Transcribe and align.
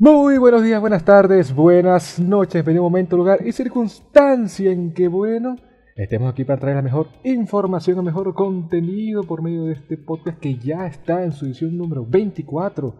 Muy 0.00 0.38
buenos 0.38 0.62
días, 0.62 0.80
buenas 0.80 1.04
tardes, 1.04 1.52
buenas 1.52 2.20
noches, 2.20 2.64
venido 2.64 2.84
momento, 2.84 3.16
lugar 3.16 3.44
y 3.44 3.50
circunstancia 3.50 4.70
en 4.70 4.94
que, 4.94 5.08
bueno, 5.08 5.56
estemos 5.96 6.30
aquí 6.30 6.44
para 6.44 6.60
traer 6.60 6.76
la 6.76 6.82
mejor 6.82 7.08
información, 7.24 7.98
el 7.98 8.04
mejor 8.04 8.32
contenido 8.32 9.24
por 9.24 9.42
medio 9.42 9.64
de 9.64 9.72
este 9.72 9.96
podcast 9.96 10.38
que 10.38 10.56
ya 10.56 10.86
está 10.86 11.24
en 11.24 11.32
su 11.32 11.46
edición 11.46 11.76
número 11.76 12.06
24. 12.06 12.94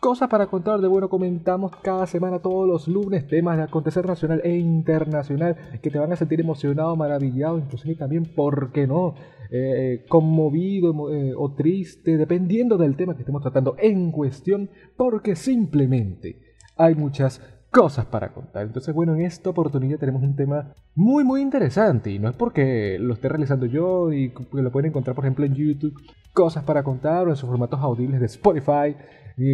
Cosas 0.00 0.28
para 0.28 0.46
contar 0.46 0.80
de 0.80 0.86
bueno, 0.86 1.08
comentamos 1.08 1.72
cada 1.82 2.06
semana, 2.06 2.38
todos 2.38 2.68
los 2.68 2.86
lunes, 2.86 3.26
temas 3.26 3.56
de 3.56 3.64
acontecer 3.64 4.06
nacional 4.06 4.40
e 4.44 4.56
internacional 4.56 5.56
que 5.82 5.90
te 5.90 5.98
van 5.98 6.12
a 6.12 6.16
sentir 6.16 6.40
emocionado, 6.40 6.94
maravillado, 6.94 7.58
inclusive 7.58 7.96
también, 7.96 8.24
¿por 8.24 8.70
qué 8.70 8.86
no? 8.86 9.16
Eh, 9.50 10.04
conmovido 10.08 11.12
eh, 11.12 11.32
o 11.36 11.52
triste, 11.52 12.16
dependiendo 12.16 12.78
del 12.78 12.94
tema 12.94 13.14
que 13.14 13.22
estemos 13.22 13.42
tratando 13.42 13.74
en 13.78 14.12
cuestión, 14.12 14.70
porque 14.96 15.34
simplemente 15.34 16.42
hay 16.76 16.94
muchas 16.94 17.40
cosas 17.70 18.06
para 18.06 18.32
contar. 18.32 18.66
Entonces, 18.66 18.94
bueno, 18.94 19.14
en 19.14 19.22
esta 19.22 19.50
oportunidad 19.50 19.98
tenemos 19.98 20.22
un 20.22 20.36
tema 20.36 20.74
muy, 20.94 21.24
muy 21.24 21.40
interesante. 21.40 22.10
Y 22.10 22.18
no 22.18 22.28
es 22.28 22.36
porque 22.36 22.98
lo 23.00 23.14
esté 23.14 23.28
realizando 23.28 23.66
yo 23.66 24.12
y 24.12 24.32
lo 24.52 24.70
pueden 24.70 24.90
encontrar, 24.90 25.16
por 25.16 25.24
ejemplo, 25.24 25.44
en 25.44 25.54
YouTube, 25.54 25.94
cosas 26.32 26.64
para 26.64 26.82
contar 26.82 27.26
o 27.26 27.30
en 27.30 27.36
sus 27.36 27.48
formatos 27.48 27.80
audibles 27.80 28.20
de 28.20 28.26
Spotify, 28.26 28.96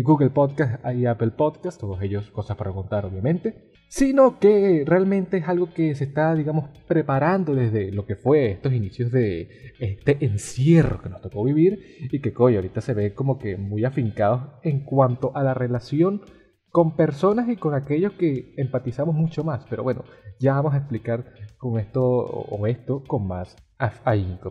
Google 0.02 0.30
Podcast 0.30 0.82
y 0.94 1.04
Apple 1.04 1.32
Podcast, 1.32 1.78
todos 1.78 2.00
ellos 2.00 2.30
cosas 2.30 2.56
para 2.56 2.72
contar, 2.72 3.04
obviamente. 3.04 3.70
Sino 3.88 4.38
que 4.38 4.82
realmente 4.86 5.36
es 5.36 5.48
algo 5.48 5.72
que 5.72 5.94
se 5.94 6.04
está, 6.04 6.34
digamos, 6.34 6.70
preparando 6.88 7.54
desde 7.54 7.92
lo 7.92 8.06
que 8.06 8.16
fue 8.16 8.50
estos 8.50 8.72
inicios 8.72 9.12
de 9.12 9.48
este 9.78 10.24
encierro 10.24 11.02
que 11.02 11.10
nos 11.10 11.20
tocó 11.20 11.44
vivir 11.44 11.78
y 12.10 12.20
que, 12.20 12.32
coño, 12.32 12.56
ahorita 12.56 12.80
se 12.80 12.94
ve 12.94 13.14
como 13.14 13.38
que 13.38 13.56
muy 13.56 13.84
afincados 13.84 14.42
en 14.62 14.84
cuanto 14.84 15.36
a 15.36 15.42
la 15.42 15.52
relación 15.54 16.22
con 16.70 16.96
personas 16.96 17.48
y 17.48 17.56
con 17.56 17.74
aquellos 17.74 18.14
que 18.14 18.54
empatizamos 18.56 19.14
mucho 19.14 19.44
más. 19.44 19.64
Pero 19.69 19.82
bueno, 19.82 20.04
ya 20.41 20.54
vamos 20.54 20.74
a 20.74 20.78
explicar 20.78 21.26
con 21.58 21.78
esto 21.78 22.02
o 22.02 22.66
esto 22.66 23.04
con 23.06 23.28
más 23.28 23.54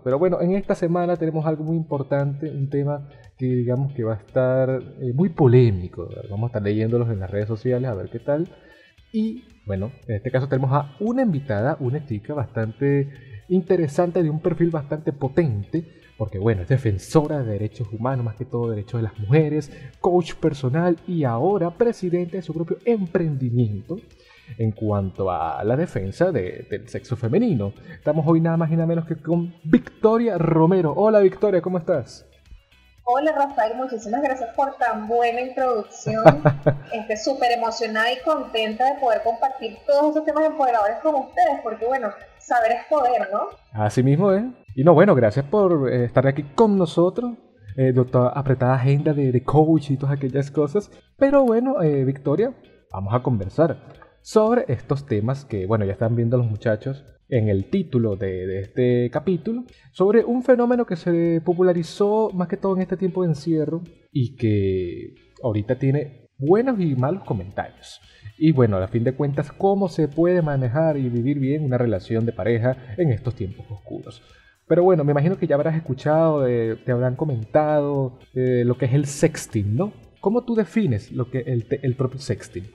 Pero 0.04 0.20
bueno, 0.20 0.42
en 0.42 0.54
esta 0.56 0.76
semana 0.76 1.18
tenemos 1.18 1.46
algo 1.46 1.64
muy 1.64 1.78
importante, 1.78 2.50
un 2.50 2.70
tema 2.70 3.10
que 3.38 3.46
digamos 3.46 3.94
que 3.94 4.04
va 4.04 4.14
a 4.14 4.18
estar 4.18 4.70
eh, 4.70 5.14
muy 5.14 5.30
polémico. 5.30 6.10
Vamos 6.30 6.48
a 6.48 6.48
estar 6.48 6.62
leyéndolos 6.62 7.10
en 7.10 7.20
las 7.20 7.30
redes 7.30 7.48
sociales 7.48 7.90
a 7.90 7.94
ver 7.94 8.10
qué 8.10 8.20
tal. 8.20 8.50
Y 9.12 9.44
bueno, 9.66 9.92
en 10.08 10.16
este 10.16 10.32
caso 10.32 10.48
tenemos 10.48 10.72
a 10.72 10.96
una 11.00 11.22
invitada, 11.22 11.78
una 11.80 12.06
chica 12.06 12.34
bastante 12.34 13.10
interesante, 13.50 14.24
de 14.24 14.30
un 14.30 14.40
perfil 14.40 14.70
bastante 14.70 15.14
potente 15.14 15.86
porque 16.18 16.38
bueno, 16.38 16.62
es 16.62 16.68
defensora 16.68 17.44
de 17.44 17.52
derechos 17.54 17.92
humanos, 17.92 18.26
más 18.26 18.36
que 18.36 18.46
todo 18.46 18.70
derechos 18.70 19.02
de 19.02 19.04
las 19.04 19.20
mujeres, 19.20 19.72
coach 20.00 20.36
personal 20.36 20.98
y 21.08 21.24
ahora 21.24 21.72
presidente 21.72 22.38
de 22.38 22.44
su 22.44 22.54
propio 22.54 22.78
emprendimiento 22.86 23.98
en 24.58 24.72
cuanto 24.72 25.32
a 25.32 25.64
la 25.64 25.76
defensa 25.76 26.32
del 26.32 26.88
sexo 26.88 27.16
femenino. 27.16 27.74
Estamos 27.92 28.26
hoy 28.28 28.42
nada 28.42 28.58
más 28.58 28.72
y 28.72 28.76
nada 28.76 28.88
menos 28.88 29.06
que 29.06 29.16
con 29.16 29.54
Victoria 29.64 30.38
Romero. 30.38 30.94
Hola 30.96 31.20
Victoria, 31.20 31.62
¿cómo 31.62 31.78
estás? 31.78 32.26
Hola 33.06 33.34
Rafael, 33.34 33.76
muchísimas 33.76 34.22
gracias 34.22 34.50
por 34.56 34.78
tan 34.78 35.10
buena 35.10 35.42
introducción. 35.42 36.24
Estoy 36.94 37.18
súper 37.18 37.52
emocionada 37.52 38.14
y 38.14 38.20
contenta 38.22 38.94
de 38.94 39.00
poder 39.02 39.22
compartir 39.24 39.78
todos 39.86 40.12
esos 40.12 40.26
temas 40.26 40.46
empoderadores 40.46 41.00
con 41.04 41.16
ustedes, 41.16 41.60
porque 41.62 41.86
bueno, 41.86 42.12
saber 42.40 42.72
es 42.72 42.86
poder, 42.90 43.30
¿no? 43.32 43.50
Así 43.74 44.04
mismo 44.04 44.32
es. 44.32 44.46
Y 44.76 44.86
no, 44.86 44.94
bueno, 44.94 45.16
gracias 45.16 45.46
por 45.46 45.92
eh, 45.92 46.06
estar 46.06 46.26
aquí 46.28 46.44
con 46.56 46.78
nosotros. 46.78 47.34
Eh, 47.76 47.92
doctora, 47.92 48.30
apretada 48.30 48.76
agenda 48.76 49.14
de, 49.14 49.44
coach 49.44 49.92
y 49.92 49.98
todas 49.98 50.16
aquellas 50.16 50.50
cosas. 50.50 50.90
Pero 51.18 51.44
bueno, 51.44 51.82
eh, 51.82 52.06
Victoria, 52.06 52.54
vamos 52.92 53.14
a 53.14 53.22
conversar 53.22 54.03
sobre 54.24 54.66
estos 54.70 55.06
temas 55.06 55.46
que, 55.46 55.68
bueno, 55.68 55.86
ya 55.86 55.92
están 55.92 56.16
viendo 56.16 56.38
los 56.38 56.50
muchachos 56.50 57.06
en 57.28 57.50
el 57.50 57.66
título 57.66 58.16
de, 58.16 58.60
este 58.60 59.10
capítulo, 59.12 59.66
sobre 59.92 60.24
un 60.24 60.44
fenómeno 60.44 60.86
que 60.86 60.96
se 60.96 61.42
popularizó 61.44 62.32
más 62.34 62.48
que 62.48 62.58
todo 62.58 62.76
en 62.76 62.82
este 62.82 62.98
tiempo 62.98 63.24
de 63.24 63.30
encierro 63.30 63.82
y 64.12 64.36
que 64.36 65.14
ahorita 65.44 65.78
tiene 65.78 66.30
buenos 66.38 66.80
y 66.80 66.96
malos 66.96 67.24
comentarios. 67.24 68.00
Y 68.38 68.52
bueno, 68.54 68.78
a 68.78 68.88
fin 68.88 69.04
de 69.04 69.14
cuentas, 69.14 69.52
cómo 69.52 69.90
se 69.90 70.08
puede 70.08 70.42
manejar 70.42 70.98
y 70.98 71.10
vivir 71.10 71.40
bien 71.40 71.64
una 71.64 71.78
relación 71.78 72.26
de 72.26 72.32
pareja 72.32 72.78
en 72.98 73.12
estos 73.12 73.36
tiempos 73.36 73.66
oscuros. 73.70 74.22
Pero 74.68 74.84
bueno, 74.84 75.04
me 75.04 75.12
imagino 75.12 75.38
que 75.38 75.48
ya 75.48 75.56
habrás 75.56 75.76
escuchado, 75.76 76.48
eh, 76.48 76.78
te 76.86 76.94
habrán 76.94 77.16
comentado 77.16 78.20
eh, 78.34 78.64
lo 78.66 78.78
que 78.78 78.86
es 78.86 78.94
el 78.94 79.06
sexting, 79.06 79.76
¿no? 79.76 79.92
¿Cómo 80.22 80.46
tú 80.46 80.56
defines 80.56 81.12
lo 81.12 81.30
que 81.30 81.40
el, 81.40 81.66
el 81.70 81.96
propio 81.96 82.20
sexting? 82.20 82.72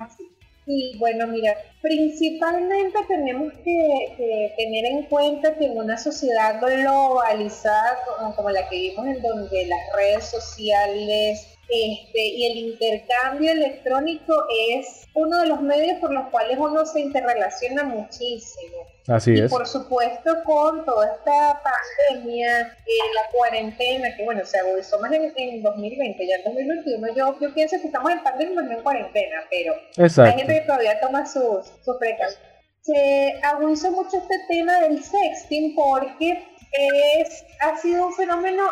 Sí, 0.69 0.93
bueno, 0.99 1.27
mira, 1.27 1.56
principalmente 1.81 2.99
tenemos 3.09 3.55
que, 3.65 4.53
tener 4.59 4.84
en 4.84 5.05
cuenta 5.05 5.56
que 5.56 5.65
en 5.65 5.79
una 5.79 5.97
sociedad 5.97 6.61
globalizada 6.61 7.97
como, 8.37 8.51
la 8.51 8.69
que 8.69 8.77
vivimos, 8.77 9.07
en 9.07 9.23
donde 9.23 9.67
las 9.67 9.97
redes 9.97 10.27
sociales 10.27 11.58
este, 11.69 12.27
y 12.27 12.47
el 12.47 12.59
intercambio 12.71 13.53
electrónico 13.53 14.47
es 14.71 15.06
uno 15.15 15.41
de 15.41 15.49
los 15.49 15.61
medios 15.61 15.99
por 16.01 16.12
los 16.12 16.29
cuales 16.31 16.56
uno 16.59 16.87
se 16.87 17.01
interrelaciona 17.01 17.84
muchísimo. 17.84 18.87
Así 19.06 19.34
y 19.34 19.49
por 19.49 19.67
supuesto 19.67 20.43
con 20.45 20.84
toda 20.84 21.07
esta 21.15 21.62
pandemia, 21.62 22.61
eh, 22.61 23.15
la 23.15 23.31
cuarentena, 23.33 24.17
que 24.17 24.25
bueno, 24.25 24.45
se 24.45 24.59
agudizó 24.59 24.99
más 25.01 25.12
en, 25.12 25.33
en 25.37 25.62
2020, 25.62 26.27
ya 26.27 26.37
en 26.37 26.45
2021 26.45 27.15
yo, 27.15 27.39
yo 27.41 27.55
pienso 27.55 27.77
que 27.81 27.87
estamos 27.87 28.12
en 28.12 28.23
pandemia, 28.23 28.62
no 28.62 28.73
en 28.73 28.83
cuarentena, 28.83 29.45
pero 29.51 29.75
hay 29.97 30.33
gente 30.37 30.55
que 30.55 30.67
todavía 30.67 31.01
toma 31.01 31.27
sus, 31.27 31.67
sus 31.84 31.97
precauciones. 31.99 32.49
Se 32.81 33.41
agudizó 33.43 33.91
mucho 33.91 34.17
este 34.17 34.34
tema 34.49 34.81
del 34.81 35.03
sexting 35.03 35.75
porque 35.75 36.45
es, 36.73 37.45
ha 37.61 37.77
sido 37.78 38.07
un 38.07 38.15
fenómeno 38.15 38.62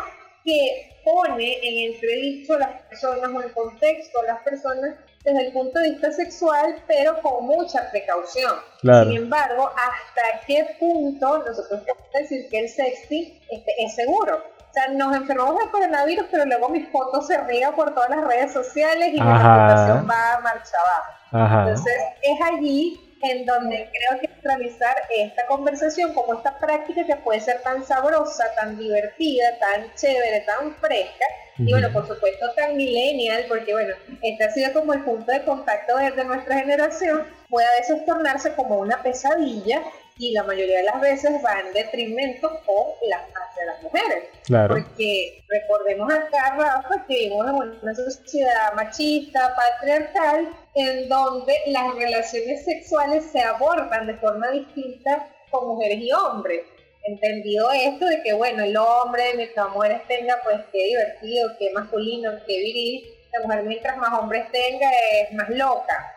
que 0.47 1.01
pone 1.03 1.57
en 1.61 1.93
entredicho 1.93 2.53
a 2.53 2.59
las 2.59 2.81
personas 2.83 3.29
o 3.35 3.43
en 3.43 3.49
contexto 3.49 4.21
a 4.21 4.23
las 4.31 4.39
personas 4.43 4.95
desde 5.25 5.47
el 5.47 5.51
punto 5.51 5.77
de 5.77 5.89
vista 5.91 6.09
sexual, 6.13 6.81
pero 6.87 7.21
con 7.21 7.45
mucha 7.45 7.91
precaución. 7.91 8.53
Sin 8.81 9.17
embargo, 9.17 9.69
¿hasta 9.75 10.45
qué 10.47 10.77
punto 10.79 11.39
nosotros 11.39 11.81
podemos 11.81 12.13
decir 12.13 12.47
que 12.49 12.59
el 12.59 12.69
sexting 12.69 13.41
este, 13.51 13.71
es 13.77 13.95
seguro? 13.95 14.37
O 14.37 14.73
sea, 14.73 14.87
nos 14.87 15.17
enfermamos 15.17 15.61
de 15.61 15.69
coronavirus, 15.69 16.27
pero 16.31 16.45
luego 16.45 16.69
mis 16.69 16.87
fotos 16.91 17.27
se 17.27 17.37
riegan 17.43 17.75
por 17.75 17.93
todas 17.93 18.09
las 18.09 18.25
redes 18.25 18.53
sociales 18.53 19.09
y 19.13 19.17
la 19.17 19.37
reputación 19.37 20.07
va 20.09 20.33
a 20.33 20.39
marcha 20.39 20.77
abajo. 20.85 21.67
Entonces, 21.67 21.93
es 22.21 22.41
allí 22.41 23.06
en 23.21 23.45
donde 23.45 23.89
creo 23.91 24.19
que 24.21 24.29
realizar 24.43 24.95
esta 25.09 25.45
conversación 25.47 26.13
como 26.13 26.35
esta 26.35 26.57
práctica 26.59 27.05
que 27.05 27.15
puede 27.17 27.39
ser 27.39 27.61
tan 27.61 27.83
sabrosa, 27.83 28.45
tan 28.55 28.77
divertida, 28.77 29.57
tan 29.59 29.93
chévere, 29.95 30.41
tan 30.41 30.75
fresca, 30.75 31.25
y 31.57 31.71
bueno, 31.71 31.91
por 31.91 32.07
supuesto 32.07 32.53
tan 32.55 32.77
millennial, 32.77 33.45
porque 33.47 33.73
bueno, 33.73 33.95
este 34.21 34.43
ha 34.43 34.51
sido 34.51 34.73
como 34.73 34.93
el 34.93 35.03
punto 35.03 35.31
de 35.31 35.43
contacto 35.43 35.97
desde 35.97 36.23
nuestra 36.23 36.59
generación, 36.59 37.23
puede 37.49 37.65
a 37.67 37.79
veces 37.79 38.05
tornarse 38.05 38.53
como 38.53 38.77
una 38.77 39.01
pesadilla 39.01 39.81
y 40.19 40.31
la 40.31 40.43
mayoría 40.43 40.77
de 40.77 40.83
las 40.83 41.01
veces 41.01 41.43
va 41.43 41.59
en 41.59 41.73
detrimento 41.73 42.49
con 42.65 43.09
las 43.09 43.21
de 43.27 43.65
las 43.65 43.83
mujeres. 43.83 44.23
Claro. 44.45 44.75
Porque 44.75 45.43
recordemos 45.47 46.13
acá, 46.13 46.55
Rafa, 46.55 47.05
que 47.07 47.15
vivimos 47.15 47.47
en 47.47 47.79
una 47.81 47.95
sociedad 47.95 48.73
machista, 48.75 49.55
patriarcal, 49.55 50.49
en 50.75 51.09
donde 51.09 51.53
las 51.67 51.95
relaciones 51.95 52.63
sexuales 52.63 53.25
se 53.31 53.41
abordan 53.41 54.07
de 54.07 54.13
forma 54.15 54.49
distinta 54.51 55.27
con 55.49 55.67
mujeres 55.67 55.99
y 55.99 56.11
hombres. 56.11 56.61
Entendido 57.03 57.71
esto 57.71 58.05
de 58.05 58.21
que, 58.21 58.33
bueno, 58.33 58.63
el 58.63 58.75
hombre, 58.75 59.23
mientras 59.35 59.69
mujeres 59.69 60.01
tenga, 60.07 60.37
pues 60.43 60.59
qué 60.71 60.85
divertido, 60.85 61.49
qué 61.57 61.71
masculino, 61.73 62.31
qué 62.45 62.57
viril, 62.57 63.05
la 63.33 63.47
mujer 63.47 63.63
mientras 63.63 63.97
más 63.97 64.19
hombres 64.19 64.51
tenga 64.51 64.89
es 65.13 65.33
más 65.33 65.49
loca. 65.49 66.13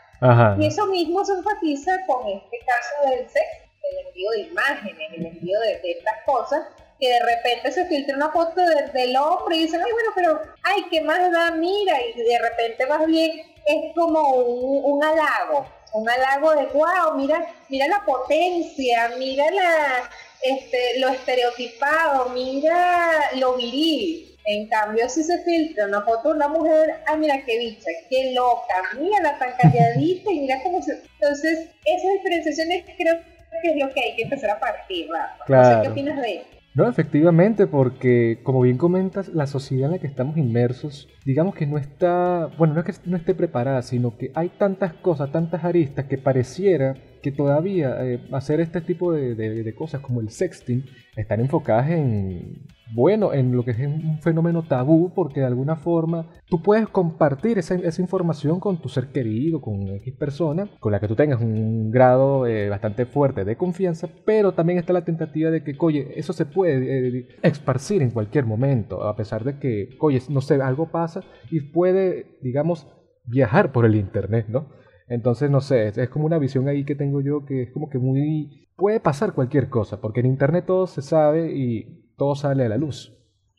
Y 0.58 0.66
eso 0.66 0.86
mismo 0.86 1.25
se 1.25 1.32
enfatiza 1.32 1.92
con 2.06 2.26
este 2.28 2.58
caso 2.66 3.10
del 3.10 3.28
sexo, 3.30 3.69
el 3.90 4.06
envío 4.06 4.31
de 4.31 4.40
imágenes, 4.40 5.12
el 5.12 5.26
envío 5.26 5.60
de, 5.60 5.81
estas 5.84 6.14
cosas, 6.25 6.66
que 6.98 7.08
de 7.08 7.20
repente 7.20 7.72
se 7.72 7.87
filtra 7.87 8.16
una 8.16 8.31
foto 8.31 8.60
del 8.60 9.16
hombre 9.16 9.56
y 9.56 9.62
dicen, 9.62 9.81
ay, 9.84 9.92
bueno, 9.92 10.10
pero, 10.14 10.40
ay, 10.62 10.84
¿qué 10.90 11.00
más 11.00 11.31
da? 11.32 11.50
Mira, 11.52 11.96
y 12.02 12.22
de 12.22 12.38
repente 12.38 12.87
más 12.87 13.06
bien 13.06 13.40
es 13.66 13.94
como 13.94 14.20
un, 14.34 15.02
halago, 15.02 15.66
un 15.94 16.08
halago 16.08 16.52
de, 16.52 16.66
wow, 16.66 17.16
mira, 17.16 17.46
mira 17.69 17.88
la 17.88 18.04
potencia, 18.04 19.12
mira 19.19 19.50
la, 19.50 20.10
este, 20.42 20.98
lo 20.98 21.08
estereotipado, 21.08 22.28
mira 22.31 23.31
lo 23.37 23.54
viril. 23.54 24.26
En 24.46 24.69
cambio, 24.69 25.08
si 25.08 25.22
se 25.22 25.38
filtra 25.44 25.87
una 25.87 26.02
foto 26.02 26.31
de 26.31 26.37
una 26.37 26.48
mujer, 26.48 27.02
ay, 27.06 27.19
mira 27.19 27.44
qué 27.44 27.58
bicha, 27.58 27.90
qué 28.08 28.32
loca, 28.32 28.75
mira 28.98 29.20
la 29.20 29.38
tan 29.38 29.52
calladita 29.56 30.32
y 30.32 30.40
mira 30.40 30.62
cómo 30.62 30.82
se... 30.82 31.02
Entonces, 31.20 31.69
esas 31.84 32.12
diferenciaciones 32.14 32.84
creo 32.96 33.20
que 33.62 33.70
es 33.70 33.76
lo 33.76 33.93
que 33.93 34.00
hay 34.00 34.17
que 34.17 34.23
empezar 34.23 34.50
a 34.50 34.61
partir, 34.61 35.08
¿verdad? 35.11 35.29
Claro. 35.47 35.82
¿Qué 35.82 35.88
opinas 35.88 36.20
de 36.20 36.37
eso? 36.37 36.61
No, 36.73 36.88
efectivamente, 36.88 37.67
porque 37.67 38.38
como 38.44 38.61
bien 38.61 38.79
comentas, 38.79 39.29
la 39.29 39.49
sociedad 39.49 39.87
en 39.87 39.93
la 39.93 39.99
que 39.99 40.06
estamos 40.06 40.37
inmersos, 40.37 41.08
digamos 41.25 41.56
que 41.56 41.67
no 41.67 41.79
está, 41.79 42.49
bueno, 42.58 42.75
no 42.75 42.81
es 42.81 42.87
que 42.87 43.11
no 43.11 43.17
esté 43.17 43.35
preparada, 43.35 43.82
sino 43.82 44.17
que 44.17 44.31
hay 44.37 44.50
tantas 44.50 44.93
cosas, 44.94 45.32
tantas 45.32 45.64
aristas 45.64 46.05
que 46.05 46.17
pareciera 46.17 46.94
que 47.23 47.32
todavía 47.32 47.97
eh, 48.05 48.20
hacer 48.32 48.61
este 48.61 48.81
tipo 48.81 49.12
de, 49.12 49.75
cosas 49.76 50.00
como 50.00 50.20
el 50.20 50.31
sexting 50.31 50.85
están 51.17 51.41
enfocadas 51.41 51.91
en, 51.91 52.62
bueno, 52.94 53.32
en 53.32 53.54
lo 53.54 53.64
que 53.64 53.72
es 53.72 53.78
un 53.78 54.19
fenómeno 54.20 54.62
tabú, 54.62 55.12
porque 55.14 55.40
de 55.40 55.46
alguna 55.46 55.76
forma 55.76 56.26
tú 56.46 56.62
puedes 56.62 56.88
compartir 56.88 57.58
esa, 57.58 57.75
información 58.00 58.60
con 58.60 58.81
tu 58.81 58.88
ser 58.88 59.08
querido, 59.08 59.60
con 59.60 59.88
X 59.88 60.14
persona, 60.14 60.69
con 60.81 60.92
la 60.92 61.00
que 61.00 61.08
tú 61.08 61.14
tengas 61.14 61.40
un 61.40 61.90
grado 61.90 62.46
eh, 62.46 62.69
bastante 62.69 63.06
fuerte 63.06 63.44
de 63.44 63.56
confianza, 63.56 64.08
pero 64.25 64.52
también 64.52 64.78
está 64.78 64.92
la 64.92 65.04
tentativa 65.04 65.50
de 65.50 65.62
que, 65.62 65.76
oye, 65.78 66.12
eso 66.16 66.32
se 66.32 66.46
puede 66.46 67.19
eh, 67.19 67.28
esparcir 67.42 68.02
en 68.02 68.10
cualquier 68.10 68.46
momento, 68.46 69.04
a 69.04 69.16
pesar 69.16 69.44
de 69.44 69.58
que, 69.58 69.90
oye, 70.00 70.20
no 70.28 70.40
sé, 70.40 70.54
algo 70.60 70.90
pasa 70.90 71.22
y 71.50 71.60
puede, 71.60 72.38
digamos, 72.42 72.87
viajar 73.25 73.72
por 73.72 73.84
el 73.84 73.94
Internet, 73.94 74.46
¿no? 74.48 74.81
Entonces, 75.10 75.50
no 75.50 75.60
sé, 75.60 75.88
es, 75.88 76.08
como 76.08 76.24
una 76.24 76.38
visión 76.38 76.68
ahí 76.68 76.84
que 76.84 76.94
tengo 76.94 77.20
yo 77.20 77.44
que 77.44 77.64
es 77.64 77.72
como 77.72 77.90
que 77.90 77.98
muy... 77.98 78.68
Puede 78.76 79.00
pasar 79.00 79.34
cualquier 79.34 79.68
cosa, 79.68 80.00
porque 80.00 80.20
en 80.20 80.26
Internet 80.26 80.64
todo 80.66 80.86
se 80.86 81.02
sabe 81.02 81.50
y 81.52 82.14
todo 82.16 82.36
sale 82.36 82.64
a 82.64 82.68
la 82.68 82.76
luz. 82.76 83.12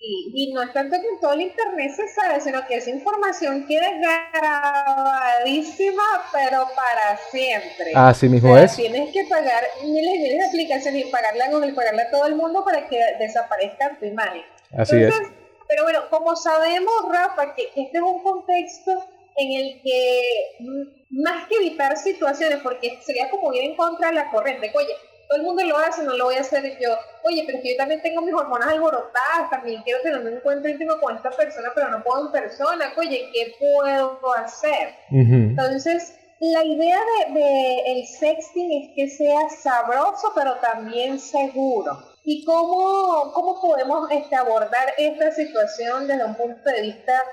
Y, 0.03 0.51
no 0.51 0.63
es 0.63 0.74
tanto 0.74 0.95
que 1.00 1.07
en 1.07 1.19
todo 1.19 1.33
el 1.33 1.42
Internet 1.42 1.92
se 1.92 2.07
sabe, 2.07 2.39
sino 2.39 2.65
que 2.65 2.77
esa 2.77 2.89
información 2.89 3.68
queda 3.68 3.86
grabadísima, 4.33 6.01
pero 6.31 6.65
para 6.74 7.18
siempre. 7.30 7.92
Así 7.94 8.30
mismo 8.30 8.57
es. 8.57 8.75
Tienes 8.77 9.12
que 9.12 9.25
pagar 9.25 9.62
miles 9.83 10.15
y 10.15 10.19
miles 10.19 10.38
de 10.39 10.47
aplicaciones 10.47 11.06
y 11.06 11.12
pagarle 11.12 11.44
a 11.44 11.51
Google, 11.51 11.74
pagarle 11.74 12.04
a 12.04 12.09
todo 12.09 12.25
el 12.25 12.36
mundo 12.36 12.63
para 12.63 12.88
que 12.88 12.97
desaparezca 13.19 14.00
tu 14.00 14.06
imagen. 14.06 14.42
Así 14.71 14.95
es. 14.95 15.13
Pero 15.68 15.83
bueno, 15.83 16.00
como 16.09 16.36
sabemos, 16.36 16.94
Rafa, 17.12 17.54
que 17.54 17.68
este 17.75 17.97
es 17.97 18.04
un 18.04 18.24
contexto 18.24 19.06
en 19.38 19.51
el 19.51 19.81
que 19.81 20.22
más 21.10 21.48
que 21.48 21.56
evitar 21.56 21.98
situaciones, 21.98 22.60
porque 22.62 23.00
sería 23.01 23.30
como 23.30 23.54
ir 23.54 23.63
en 23.63 23.75
contra 23.75 24.10
de 24.10 24.16
la 24.16 24.31
corriente, 24.31 24.72
oye, 24.74 24.94
todo 25.28 25.39
el 25.39 25.45
mundo 25.45 25.63
lo 25.63 25.78
hace, 25.78 26.04
no 26.04 26.18
lo 26.18 26.25
voy 26.25 26.36
a 26.36 26.42
hacer 26.42 26.78
yo, 26.81 26.89
oye, 27.24 27.44
pero 27.45 27.60
yo 27.63 27.75
también 27.78 28.01
tengo 28.01 28.22
mis 28.22 28.33
hormonas 28.33 28.68
alborotadas, 28.68 29.50
también 29.50 29.81
quiero 29.83 30.01
tener 30.01 30.19
un 30.19 30.28
encuentro 30.28 30.69
íntimo 30.69 31.00
con 31.00 31.16
esta 31.16 31.31
persona, 31.31 31.72
pero 31.74 31.89
no 31.89 32.04
puedo 32.04 32.25
en 32.25 32.31
persona, 32.33 32.92
oye, 32.98 33.30
¿qué 33.33 33.56
puedo 33.57 34.19
hacer? 34.36 34.94
Entonces, 35.10 36.18
la 36.39 36.66
idea 36.66 37.00
de, 37.00 37.33
de, 37.33 37.80
el 37.94 38.07
sexting 38.07 38.83
es 38.83 38.89
que 38.95 39.07
sea 39.10 39.50
sabroso, 39.50 40.33
pero 40.36 40.56
también 40.56 41.19
seguro. 41.19 41.98
¿Y 42.24 42.44
cómo, 42.45 43.31
cómo 43.33 43.62
podemos 43.62 44.12
este, 44.12 44.36
abordar 44.36 44.94
esta 44.98 45.31
situación 45.31 46.07
desde 46.07 46.25
un 46.25 46.36
punto 46.36 46.69
de 46.69 46.81
vista 46.81 47.24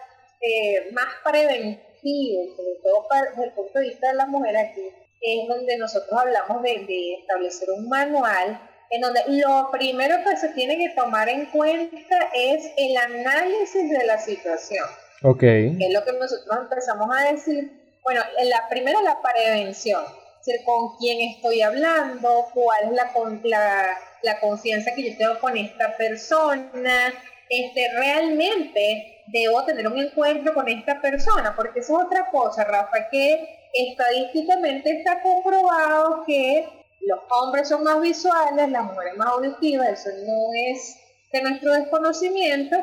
eh, 0.40 0.90
más 0.92 1.08
preventivo? 1.24 1.87
Sobre 2.02 2.74
todo 2.82 3.06
desde 3.30 3.44
el 3.44 3.52
punto 3.52 3.78
de 3.78 3.88
vista 3.88 4.08
de 4.08 4.14
la 4.14 4.26
mujer 4.26 4.56
aquí, 4.56 4.88
es 5.20 5.48
donde 5.48 5.76
nosotros 5.76 6.18
hablamos 6.18 6.62
de, 6.62 7.14
establecer 7.20 7.70
un 7.70 7.88
manual 7.88 8.60
en 8.90 9.00
donde 9.00 9.20
lo 9.26 9.70
primero 9.70 10.16
que 10.24 10.36
se 10.36 10.48
tiene 10.50 10.78
que 10.78 10.94
tomar 10.94 11.28
en 11.28 11.46
cuenta 11.46 12.30
es 12.34 12.70
el 12.76 12.96
análisis 12.96 13.90
de 13.90 14.04
la 14.06 14.18
situación. 14.18 14.86
Ok. 15.22 15.40
Que 15.40 15.76
es 15.80 15.92
lo 15.92 16.04
que 16.04 16.12
nosotros 16.12 16.58
empezamos 16.62 17.08
a 17.14 17.32
decir. 17.32 17.70
Bueno, 18.02 18.22
la 18.44 18.68
primera 18.70 19.02
la 19.02 19.18
prevención. 19.20 20.02
Es 20.40 20.46
decir, 20.46 20.64
con 20.64 20.96
quién 20.96 21.20
estoy 21.20 21.60
hablando, 21.60 22.46
cuál 22.54 22.84
es 22.84 22.92
la, 22.92 23.12
la, 23.42 23.98
la 24.22 24.40
confianza 24.40 24.94
que 24.94 25.10
yo 25.10 25.18
tengo 25.18 25.38
con 25.40 25.56
esta 25.58 25.96
persona, 25.96 27.12
este, 27.50 27.88
realmente 27.96 29.22
debo 29.26 29.64
tener 29.64 29.86
un 29.86 29.98
encuentro 29.98 30.54
con 30.54 30.68
esta 30.68 31.00
persona, 31.00 31.54
porque 31.56 31.80
eso 31.80 31.98
es 31.98 32.06
otra 32.06 32.30
cosa, 32.30 32.64
Rafa, 32.64 33.08
que 33.10 33.68
estadísticamente 33.72 34.90
está 34.98 35.22
comprobado 35.22 36.24
que 36.26 36.66
los 37.02 37.20
hombres 37.30 37.68
son 37.68 37.84
más 37.84 38.00
visuales, 38.00 38.68
las 38.70 38.84
mujeres 38.84 39.16
más 39.16 39.28
auditivas, 39.28 39.88
eso 39.88 40.10
no 40.26 40.48
es 40.54 40.96
de 41.32 41.42
nuestro 41.42 41.72
desconocimiento, 41.72 42.76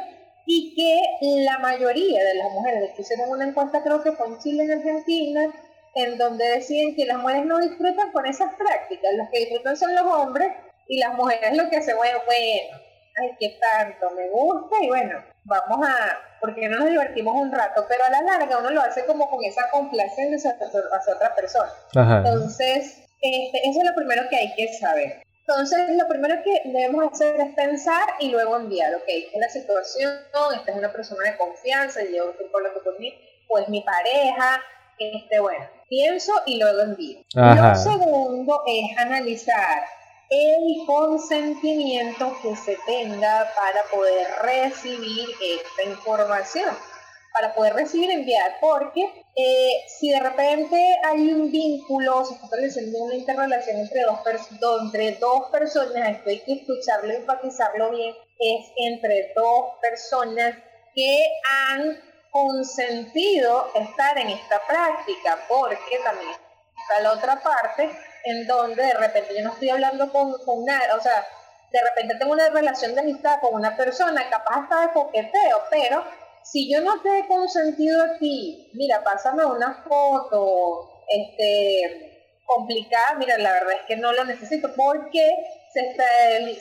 y 0.45 0.75
que 0.75 1.43
la 1.43 1.57
mayoría 1.59 2.23
de 2.23 2.35
las 2.35 2.51
mujeres, 2.51 2.91
que 2.95 3.01
hicieron 3.01 3.29
una 3.29 3.47
encuesta 3.47 3.81
creo 3.83 4.03
que 4.03 4.11
fue 4.11 4.27
en 4.27 4.37
Chile 4.39 4.63
en 4.63 4.71
Argentina, 4.71 5.53
en 5.95 6.17
donde 6.17 6.45
deciden 6.49 6.95
que 6.95 7.05
las 7.05 7.17
mujeres 7.17 7.45
no 7.45 7.57
disfrutan 7.59 8.11
con 8.11 8.25
esas 8.25 8.53
prácticas, 8.55 9.13
los 9.15 9.29
que 9.29 9.39
disfrutan 9.39 9.77
son 9.77 9.95
los 9.95 10.05
hombres 10.05 10.51
y 10.87 10.99
las 10.99 11.15
mujeres 11.15 11.57
lo 11.57 11.69
que 11.69 11.77
hacen, 11.77 11.97
bueno, 11.97 12.19
bueno, 12.25 12.84
ay, 13.17 13.35
qué 13.39 13.57
tanto 13.59 14.09
me 14.11 14.29
gusta 14.29 14.75
y 14.81 14.87
bueno, 14.87 15.23
vamos 15.43 15.87
a, 15.87 16.19
porque 16.39 16.67
no 16.67 16.79
nos 16.79 16.89
divertimos 16.89 17.35
un 17.35 17.51
rato, 17.51 17.85
pero 17.87 18.03
a 18.03 18.09
la 18.09 18.21
larga 18.21 18.57
uno 18.57 18.69
lo 18.71 18.81
hace 18.81 19.05
como 19.05 19.29
con 19.29 19.43
esa 19.43 19.69
complacencia 19.71 20.57
hacia, 20.57 21.15
otra 21.15 21.35
persona. 21.35 21.71
Entonces, 21.93 23.03
este, 23.21 23.69
eso 23.69 23.79
es 23.79 23.89
lo 23.89 23.95
primero 23.95 24.27
que 24.29 24.35
hay 24.35 24.53
que 24.55 24.73
saber. 24.73 25.23
Entonces, 25.47 25.95
lo 25.95 26.07
primero 26.07 26.41
que 26.43 26.61
debemos 26.65 27.13
hacer 27.13 27.39
es 27.39 27.53
pensar 27.53 28.03
y 28.19 28.31
luego 28.31 28.55
enviar, 28.55 28.95
ok, 28.95 29.03
esta 29.07 29.37
es 29.37 29.41
la 29.41 29.49
situación, 29.49 30.13
esta 30.55 30.71
es 30.71 30.77
una 30.77 30.91
persona 30.91 31.29
de 31.29 31.37
confianza, 31.37 32.01
llevo 32.01 32.31
tiempo 32.31 32.57
hablando 32.57 32.83
con 32.83 32.97
mí, 32.97 33.13
pues 33.47 33.69
mi 33.69 33.81
pareja, 33.81 34.59
este, 34.97 35.39
bueno, 35.39 35.63
pienso 35.87 36.31
y 36.47 36.59
luego 36.59 36.81
envío. 36.81 37.19
Lo 37.35 37.75
segundo 37.75 38.63
es 38.65 38.97
analizar 38.97 39.83
el 40.29 40.85
consentimiento 40.85 42.35
que 42.41 42.55
se 42.55 42.77
tenga 42.85 43.51
para 43.55 43.83
poder 43.91 44.27
recibir 44.41 45.27
esta 45.41 45.83
información, 45.83 46.75
para 47.33 47.53
poder 47.53 47.73
recibir 47.73 48.09
enviar, 48.11 48.57
porque 48.59 49.25
eh, 49.35 49.83
si 49.87 50.09
de 50.09 50.19
repente 50.19 50.77
hay 51.03 51.33
un 51.33 51.51
vínculo, 51.51 52.25
se 52.25 52.33
está 52.33 52.45
estableciendo 52.45 53.03
una 53.03 53.15
interrelación 53.15 53.77
entre 53.79 54.03
dos, 54.03 55.49
personas, 55.51 56.09
esto 56.17 56.29
hay 56.29 56.39
que 56.39 56.53
escucharlo, 56.53 57.13
enfatizarlo 57.13 57.91
bien, 57.91 58.15
es 58.39 58.65
entre 58.77 59.33
dos 59.35 59.73
personas 59.81 60.55
que 60.93 61.25
han 61.69 61.99
consentido 62.31 63.71
estar 63.75 64.17
en 64.17 64.29
esta 64.29 64.65
práctica, 64.67 65.45
porque 65.47 65.99
también 66.03 66.44
está 66.87 67.01
la 67.01 67.13
otra 67.13 67.41
parte 67.41 67.89
en 68.23 68.47
donde 68.47 68.83
de 68.83 68.93
repente 68.93 69.35
yo 69.37 69.43
no 69.43 69.53
estoy 69.53 69.69
hablando 69.69 70.11
con, 70.11 70.33
con 70.45 70.65
nada, 70.65 70.95
o 70.95 71.01
sea, 71.01 71.25
de 71.71 71.79
repente 71.81 72.15
tengo 72.15 72.33
una 72.33 72.49
relación 72.49 72.95
de 72.95 73.01
amistad 73.01 73.39
con 73.41 73.53
una 73.53 73.75
persona, 73.75 74.29
capaz 74.29 74.61
hasta 74.61 74.81
de 74.81 74.93
coqueteo, 74.93 75.61
pero 75.69 76.03
si 76.43 76.71
yo 76.71 76.81
no 76.81 77.01
te 77.01 77.19
he 77.19 77.27
consentido 77.27 78.03
a 78.03 78.17
ti, 78.17 78.69
mira, 78.73 79.03
pásame 79.03 79.45
una 79.45 79.83
foto, 79.87 81.03
este, 81.07 82.15
complicada, 82.45 83.15
mira, 83.17 83.37
la 83.37 83.53
verdad 83.53 83.73
es 83.81 83.85
que 83.87 83.97
no 83.97 84.13
lo 84.13 84.23
necesito, 84.25 84.73
porque 84.75 85.27
se, 85.73 85.95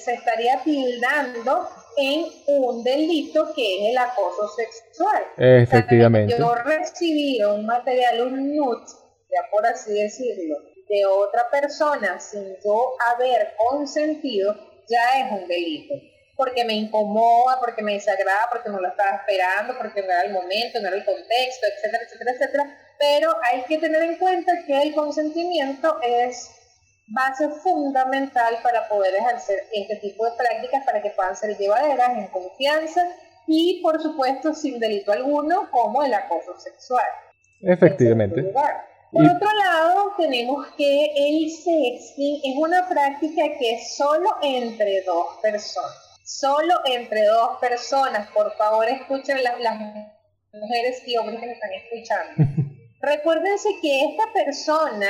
se 0.01 0.15
estaría 0.15 0.61
tildando 0.65 1.69
en 1.97 2.27
un 2.47 2.83
delito 2.83 3.53
que 3.55 3.77
es 3.77 3.91
el 3.91 3.99
acoso 3.99 4.49
sexual. 4.49 5.23
Efectivamente. 5.37 6.37
yo 6.37 6.55
recibí 6.55 7.43
un 7.45 7.67
material, 7.67 8.23
un 8.23 8.57
nut, 8.57 8.89
ya 9.35 9.51
por 9.51 9.67
así 9.67 9.93
decirlo, 9.93 10.57
de 10.89 11.05
otra 11.07 11.51
persona 11.51 12.21
sin 12.21 12.57
yo 12.65 12.95
haber 13.13 13.55
consentido, 13.57 14.55
ya 14.89 15.21
es 15.21 15.33
un 15.33 15.49
delito. 15.49 15.95
Porque 16.37 16.65
me 16.65 16.75
incomoda, 16.75 17.61
porque 17.61 17.83
me 17.83 17.95
desagrada, 17.95 18.49
porque 18.51 18.69
no 18.69 18.81
lo 18.81 18.89
estaba 18.89 19.17
esperando, 19.17 19.77
porque 19.79 20.03
no 20.03 20.07
era 20.09 20.23
el 20.23 20.33
momento, 20.33 20.81
no 20.81 20.89
era 20.89 20.97
el 20.97 21.05
contexto, 21.05 21.67
etcétera, 21.67 22.05
etcétera, 22.05 22.33
etcétera. 22.33 22.79
Pero 22.99 23.37
hay 23.45 23.63
que 23.63 23.79
tener 23.79 24.03
en 24.03 24.17
cuenta 24.17 24.53
que 24.67 24.83
el 24.83 24.95
consentimiento 24.95 25.99
es 26.03 26.51
base 27.07 27.49
fundamental 27.63 28.59
para 28.63 28.89
poder 28.89 29.15
ejercer 29.15 29.61
este 29.73 29.97
tipo 29.97 30.25
de 30.25 30.33
prácticas 30.37 30.85
para 30.85 31.03
que 31.03 31.11
puedan 31.11 31.37
ser 31.37 31.57
llevaderas 31.57 32.17
en 32.17 32.27
confianza 32.29 33.07
y 33.47 33.83
por 33.83 34.01
supuesto 34.01 34.55
sin 34.55 34.79
delito 34.81 35.13
alguno 35.13 35.71
como 35.71 36.03
el 36.03 36.15
acoso 36.15 36.59
sexual. 36.59 37.07
Efectivamente. 37.63 38.53
Por 39.15 39.25
otro 39.25 39.49
lado, 39.53 40.13
tenemos 40.19 40.67
que 40.77 41.05
el 41.15 41.49
sexting 41.49 42.41
es 42.43 42.57
una 42.57 42.89
práctica 42.89 43.45
que 43.61 43.75
es 43.75 43.97
solo 43.97 44.29
entre 44.43 45.03
dos 45.03 45.39
personas. 45.41 46.19
Solo 46.25 46.75
entre 46.85 47.25
dos 47.27 47.59
personas. 47.61 48.29
Por 48.33 48.53
favor, 48.57 48.89
escuchen 48.89 49.41
las, 49.45 49.61
las 49.61 49.79
mujeres 50.53 51.01
y 51.07 51.17
hombres 51.17 51.39
que 51.39 51.47
me 51.47 51.53
están 51.53 51.73
escuchando. 51.75 52.73
Recuérdense 53.03 53.69
que 53.81 54.05
esta 54.07 54.25
persona 54.33 55.09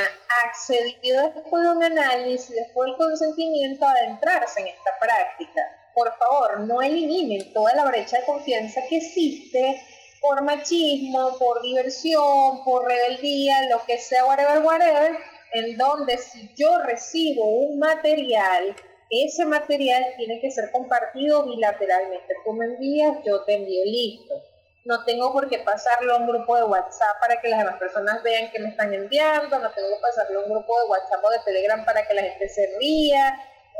accedió 0.48 1.30
después 1.34 1.62
de 1.62 1.70
un 1.70 1.82
análisis, 1.82 2.54
después 2.54 2.88
del 2.88 2.96
consentimiento 2.98 3.86
a 3.86 3.92
adentrarse 3.92 4.60
en 4.60 4.66
esta 4.66 4.90
práctica. 5.00 5.62
Por 5.94 6.12
favor, 6.18 6.60
no 6.60 6.82
eliminen 6.82 7.54
toda 7.54 7.74
la 7.74 7.86
brecha 7.86 8.18
de 8.18 8.26
confianza 8.26 8.82
que 8.86 8.98
existe 8.98 9.80
por 10.24 10.42
machismo, 10.42 11.36
por 11.38 11.60
diversión, 11.60 12.64
por 12.64 12.86
rebeldía, 12.86 13.68
lo 13.68 13.84
que 13.84 13.98
sea, 13.98 14.24
whatever, 14.24 14.60
whatever, 14.60 15.18
en 15.52 15.76
donde 15.76 16.16
si 16.16 16.50
yo 16.56 16.78
recibo 16.78 17.44
un 17.44 17.78
material 17.78 18.74
ese 19.10 19.44
material 19.44 20.02
tiene 20.16 20.40
que 20.40 20.50
ser 20.50 20.70
compartido 20.72 21.44
bilateralmente. 21.44 22.34
Tú 22.44 22.52
me 22.52 22.64
envías, 22.66 23.18
yo 23.24 23.44
te 23.44 23.54
envío 23.54 23.84
listo. 23.84 24.42
No 24.86 25.04
tengo 25.04 25.32
por 25.32 25.48
qué 25.48 25.58
pasarlo 25.60 26.14
a 26.14 26.18
un 26.18 26.26
grupo 26.26 26.56
de 26.56 26.64
WhatsApp 26.64 27.20
para 27.20 27.40
que 27.40 27.48
las 27.48 27.60
demás 27.60 27.76
personas 27.78 28.22
vean 28.22 28.50
que 28.50 28.58
me 28.58 28.70
están 28.70 28.92
enviando, 28.92 29.58
no 29.58 29.70
tengo 29.72 29.88
que 29.88 30.02
pasarlo 30.02 30.40
a 30.40 30.42
un 30.44 30.50
grupo 30.50 30.80
de 30.80 30.86
WhatsApp 30.88 31.24
o 31.24 31.30
de 31.30 31.38
Telegram 31.44 31.84
para 31.84 32.06
que 32.06 32.14
la 32.14 32.22
gente 32.22 32.48
se 32.48 32.76
ría, 32.78 33.38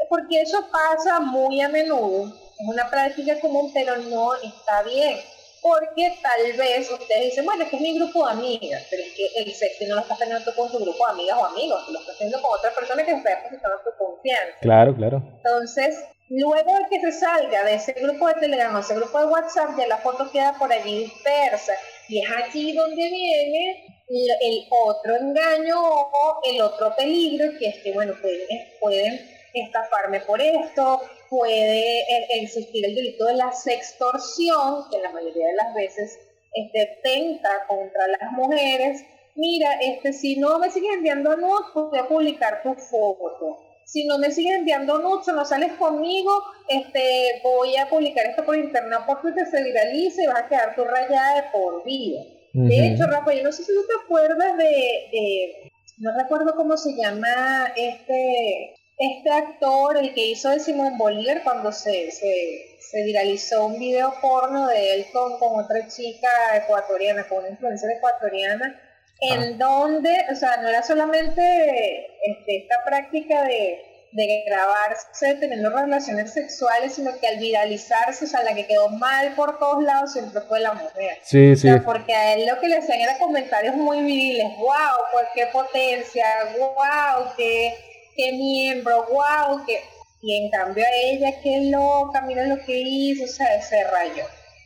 porque 0.09 0.43
eso 0.43 0.67
pasa 0.71 1.21
muy 1.21 1.61
a 1.61 1.69
menudo. 1.69 2.27
Es 2.59 2.69
una 2.69 2.89
práctica 2.89 3.41
común, 3.41 3.71
pero 3.75 3.97
no 3.97 4.35
está 4.37 4.83
bien 4.83 5.19
porque 5.65 6.13
tal 6.21 6.53
vez 6.59 6.91
ustedes 6.91 7.25
dicen, 7.25 7.47
bueno, 7.47 7.65
es 7.65 7.71
que 7.71 7.77
es 7.77 7.83
mi 7.83 7.99
grupo 7.99 8.27
de 8.27 8.33
amigas, 8.33 8.87
pero 8.91 9.03
es 9.03 9.15
que 9.15 9.27
el 9.35 9.55
sexo 9.55 9.87
no 9.89 9.95
lo 9.95 10.03
estás 10.03 10.19
teniendo 10.19 10.55
con 10.55 10.71
tu 10.71 10.79
grupo 10.79 11.07
de 11.07 11.13
amigas 11.13 11.39
o 11.39 11.47
amigos, 11.47 11.89
lo 11.89 12.01
estás 12.01 12.17
haciendo 12.17 12.43
con 12.43 12.59
otra 12.59 12.71
persona 12.75 13.03
que 13.03 13.13
está 13.13 13.31
depositando 13.31 13.79
tu 13.83 13.97
confianza. 13.97 14.59
Claro, 14.61 14.95
claro. 14.95 15.23
Entonces, 15.37 16.05
luego 16.29 16.71
de 16.71 16.89
que 16.91 17.01
se 17.01 17.13
salga 17.13 17.65
de 17.65 17.77
ese 17.77 17.95
grupo 17.95 18.29
de 18.29 18.35
Telegram 18.35 18.77
o 18.77 18.81
ese 18.81 18.95
grupo 18.95 19.19
de 19.19 19.25
WhatsApp, 19.25 19.71
ya 19.79 19.87
la 19.87 19.97
foto 19.97 20.31
queda 20.31 20.53
por 20.59 20.71
allí 20.71 21.05
dispersa. 21.05 21.73
Y 22.11 22.21
es 22.21 22.29
aquí 22.31 22.77
donde 22.77 23.09
viene 23.09 23.87
el 24.09 24.67
otro 24.69 25.17
engaño 25.17 25.81
o 25.81 26.41
el 26.45 26.61
otro 26.61 26.95
peligro, 26.95 27.59
que 27.59 27.69
es 27.69 27.83
que, 27.83 27.91
bueno, 27.95 28.13
pueden, 28.21 28.47
pueden 28.79 29.31
estafarme 29.55 30.21
por 30.21 30.43
esto, 30.43 31.01
puede 31.35 32.01
e, 32.01 32.43
existir 32.43 32.85
el 32.85 32.95
delito 32.95 33.27
de 33.27 33.35
la 33.35 33.53
sextorsión, 33.53 34.85
que 34.91 34.99
la 34.99 35.11
mayoría 35.11 35.49
de 35.49 35.55
las 35.55 35.75
veces 35.75 36.19
este, 36.53 37.01
tenta 37.03 37.67
contra 37.67 38.07
las 38.09 38.33
mujeres. 38.33 39.05
Mira, 39.35 39.81
este, 39.81 40.13
si 40.13 40.37
no 40.37 40.59
me 40.59 40.71
sigues 40.71 40.95
enviando 40.95 41.37
nudes, 41.37 41.67
voy 41.75 41.99
a 41.99 42.07
publicar 42.07 42.63
tu 42.63 42.75
foto. 42.75 43.59
Si 43.85 44.07
no 44.07 44.19
me 44.19 44.31
sigues 44.31 44.59
enviando 44.59 44.99
nudes 44.99 45.27
no 45.27 45.45
sales 45.45 45.73
conmigo, 45.73 46.31
este, 46.69 47.41
voy 47.43 47.77
a 47.77 47.89
publicar 47.89 48.27
esto 48.27 48.45
por 48.45 48.57
internet 48.57 49.01
porque 49.07 49.33
te 49.33 49.45
se 49.47 49.63
viraliza 49.63 50.23
y 50.23 50.27
vas 50.27 50.43
a 50.43 50.49
quedar 50.49 50.75
tu 50.75 50.85
rayada 50.85 51.37
de 51.37 51.43
por 51.53 51.85
vida. 51.85 52.23
De 52.53 52.87
hecho, 52.87 53.07
Rafa, 53.07 53.35
yo 53.35 53.43
no 53.43 53.51
sé 53.51 53.65
si 53.65 53.75
tú 53.75 53.81
te 53.85 54.05
acuerdas 54.05 54.57
de, 54.57 54.65
de, 54.65 55.73
no 55.99 56.17
recuerdo 56.17 56.55
cómo 56.55 56.77
se 56.77 56.95
llama 56.95 57.73
este, 57.77 58.77
este 58.97 59.31
actor, 59.31 59.97
el 59.97 60.15
que 60.15 60.27
hizo 60.27 60.51
de 60.51 60.61
Simón 60.61 60.97
Bolívar 60.97 61.43
cuando 61.43 61.73
se, 61.73 62.11
se, 62.11 63.03
viralizó 63.05 63.67
un 63.67 63.79
video 63.79 64.15
porno 64.21 64.69
de 64.69 64.95
él 64.95 65.07
con, 65.13 65.33
otra 65.41 65.89
chica 65.89 66.29
ecuatoriana, 66.55 67.27
con 67.29 67.39
una 67.39 67.49
influencer 67.49 67.91
ecuatoriana, 67.97 68.81
en 69.21 69.43
ah. 69.43 69.57
donde, 69.59 70.27
o 70.31 70.37
sea, 70.37 70.59
no 70.59 70.69
era 70.69 70.83
solamente 70.83 72.07
este, 72.25 72.57
esta 72.59 72.77
práctica 72.85 73.43
de, 73.45 73.91
grabarse 74.47 75.35
teniendo 75.41 75.71
relaciones 75.71 76.33
sexuales, 76.33 76.95
sino 76.95 77.19
que 77.19 77.27
al 77.27 77.39
viralizarse, 77.39 78.27
o 78.27 78.29
sea, 78.29 78.45
la 78.45 78.55
que 78.55 78.65
quedó 78.65 78.89
mal 78.89 79.35
por 79.35 79.59
todos 79.59 79.83
lados 79.83 80.13
siempre 80.13 80.41
fue 80.43 80.61
la 80.61 80.73
mujer. 80.73 81.19
Sí, 81.25 81.57
sí. 81.57 81.69
porque 81.85 82.15
a 82.15 82.35
él 82.35 82.47
lo 82.47 82.61
que 82.61 82.69
le 82.69 82.77
hacían 82.77 83.01
era 83.01 83.19
comentarios 83.19 83.75
muy 83.75 84.03
viriles, 84.03 84.57
wow, 84.59 84.99
pues 85.13 85.27
qué 85.35 85.47
potencia, 85.49 86.27
wow, 86.57 87.33
qué 87.37 87.94
qué 88.17 88.33
miembro, 88.33 89.07
wow, 89.11 89.65
que... 89.67 89.81
Y 90.27 90.37
en 90.43 90.51
cambio 90.51 90.83
a 90.83 90.91
ella, 90.91 91.39
qué 91.43 91.71
loca, 91.71 92.23
mira 92.23 92.47
lo 92.47 92.57
que 92.65 92.79
hizo, 92.79 93.25
o 93.25 93.29
sea, 93.29 93.61
se 93.61 93.85
rayó. 93.85 94.25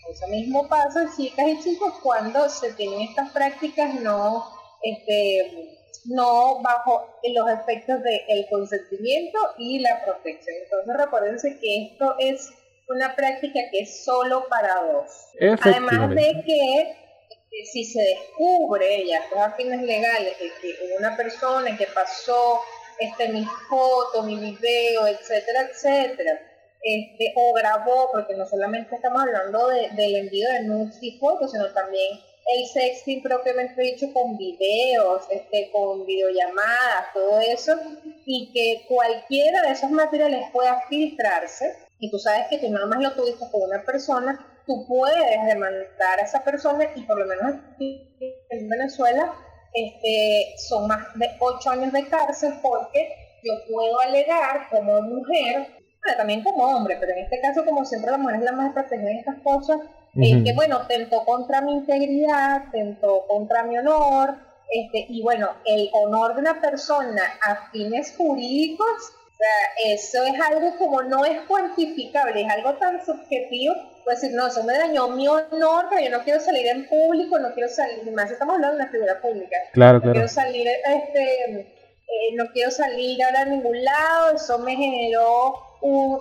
Eso 0.09 0.26
mismo 0.28 0.69
pasa, 0.69 1.11
chicas 1.17 1.47
y 1.49 1.61
chicos, 1.61 1.95
cuando 2.00 2.49
se 2.49 2.73
tienen 2.75 3.02
estas 3.02 3.31
prácticas 3.31 3.93
no, 3.95 4.47
este, 4.83 5.76
no 6.05 6.62
bajo 6.62 7.07
los 7.25 7.50
efectos 7.50 8.02
del 8.02 8.47
consentimiento 8.49 9.38
y 9.59 9.81
la 9.81 10.02
protección. 10.05 10.57
Entonces 10.62 10.97
recuérdense 10.97 11.59
que 11.61 11.87
esto 11.87 12.14
es 12.19 12.50
una 12.88 13.14
práctica 13.14 13.61
que 13.71 13.81
es 13.81 14.05
solo 14.05 14.47
para 14.49 14.83
dos. 14.93 15.11
Además 15.61 16.11
de 16.11 16.43
que 16.47 16.81
este, 17.31 17.64
si 17.71 17.85
se 17.85 18.00
descubre 18.00 19.07
ya 19.07 19.23
a 19.45 19.52
fines 19.52 19.83
legales 19.83 20.38
de 20.38 20.50
que 20.61 20.97
una 20.99 21.17
persona 21.17 21.76
que 21.76 21.87
pasó 21.87 22.61
este, 22.99 23.28
mi 23.28 23.45
foto, 23.69 24.23
mi 24.23 24.37
video, 24.37 25.07
etcétera, 25.07 25.69
etcétera. 25.71 26.40
Este, 26.83 27.33
o 27.37 27.52
grabó, 27.55 28.11
porque 28.12 28.35
no 28.35 28.47
solamente 28.47 28.95
estamos 28.95 29.23
hablando 29.23 29.69
del 29.69 30.17
envío 30.17 30.49
de 30.52 30.62
nudes 30.62 30.99
y 31.02 31.19
fotos, 31.19 31.50
sino 31.50 31.67
también 31.73 32.21
el 32.47 32.67
sexting 32.67 33.23
propiamente 33.23 33.83
dicho 33.83 34.12
con 34.12 34.37
videos, 34.38 35.25
este, 35.31 35.71
con 35.71 36.07
videollamadas, 36.07 37.12
todo 37.12 37.40
eso, 37.40 37.75
y 38.25 38.50
que 38.52 38.87
cualquiera 38.87 39.62
de 39.62 39.73
esos 39.73 39.90
materiales 39.90 40.50
pueda 40.52 40.81
filtrarse, 40.88 41.76
y 41.99 42.11
tú 42.11 42.19
sabes 42.19 42.47
que 42.49 42.59
tú 42.59 42.71
nada 42.71 42.87
más 42.87 43.02
lo 43.02 43.12
tuviste 43.12 43.45
con 43.50 43.62
una 43.62 43.83
persona, 43.83 44.62
tú 44.67 44.87
puedes 44.87 45.45
demandar 45.47 46.21
a 46.21 46.23
esa 46.23 46.45
persona 46.45 46.88
y 46.95 47.02
por 47.02 47.19
lo 47.19 47.26
menos 47.26 47.57
en 47.81 48.69
Venezuela 48.69 49.35
este, 49.73 50.55
son 50.59 50.87
más 50.87 51.07
de 51.15 51.31
ocho 51.41 51.71
años 51.71 51.93
de 51.93 52.07
cárcel 52.09 52.55
porque 52.63 53.09
yo 53.43 53.53
puedo 53.71 54.01
alegar 54.01 54.69
como 54.71 55.01
mujer, 55.03 55.69
también 56.17 56.43
como 56.43 56.65
hombre, 56.65 56.97
pero 56.99 57.13
en 57.13 57.25
este 57.25 57.41
caso 57.41 57.65
como 57.65 57.85
siempre 57.85 58.11
la 58.11 58.19
mujer 58.19 58.37
es 58.37 58.43
la 58.43 58.53
más 58.53 58.73
protegida 58.73 59.11
en 59.11 59.19
estas 59.19 59.39
cosas, 59.43 59.81
eh, 60.17 60.43
que 60.43 60.53
bueno, 60.55 60.87
tentó 60.89 61.25
contra 61.25 61.61
mi 61.61 61.73
integridad, 61.73 62.65
tentó 62.73 63.27
contra 63.27 63.63
mi 63.65 63.79
honor, 63.79 64.37
este, 64.71 65.07
y 65.09 65.23
bueno, 65.23 65.49
el 65.65 65.89
honor 65.93 66.35
de 66.35 66.41
una 66.41 66.61
persona 66.61 67.23
a 67.43 67.71
fines 67.71 68.15
jurídicos, 68.17 68.87
o 68.87 69.37
sea, 69.39 69.95
eso 69.95 70.25
es 70.25 70.41
algo 70.41 70.77
como 70.79 71.03
no 71.03 71.25
es 71.25 71.41
cuantificable, 71.43 72.43
es 72.43 72.53
algo 72.53 72.75
tan 72.75 73.05
subjetivo 73.05 73.75
pues 74.09 74.23
decir, 74.23 74.35
no, 74.35 74.47
eso 74.47 74.65
me 74.65 74.73
dañó 74.73 75.09
mi 75.09 75.29
honor, 75.29 75.85
pero 75.91 76.03
yo 76.03 76.09
no 76.09 76.25
quiero 76.25 76.41
salir 76.41 76.67
en 76.67 76.88
público, 76.88 77.38
no 77.38 77.53
quiero 77.53 77.69
salir, 77.69 78.11
más 78.12 78.31
estamos 78.31 78.55
hablando 78.55 78.79
de 78.79 78.83
una 78.83 78.91
figura 78.91 79.21
pública. 79.21 79.57
Claro, 79.75 79.99
no 79.99 80.00
claro. 80.00 80.12
quiero 80.15 80.29
salir, 80.29 80.67
este, 80.67 81.61
eh, 81.61 82.35
no 82.35 82.50
quiero 82.53 82.71
salir 82.71 83.23
ahora 83.23 83.43
a 83.43 83.45
ningún 83.45 83.85
lado, 83.85 84.31
eso 84.35 84.59
me 84.61 84.77
generó 84.77 85.57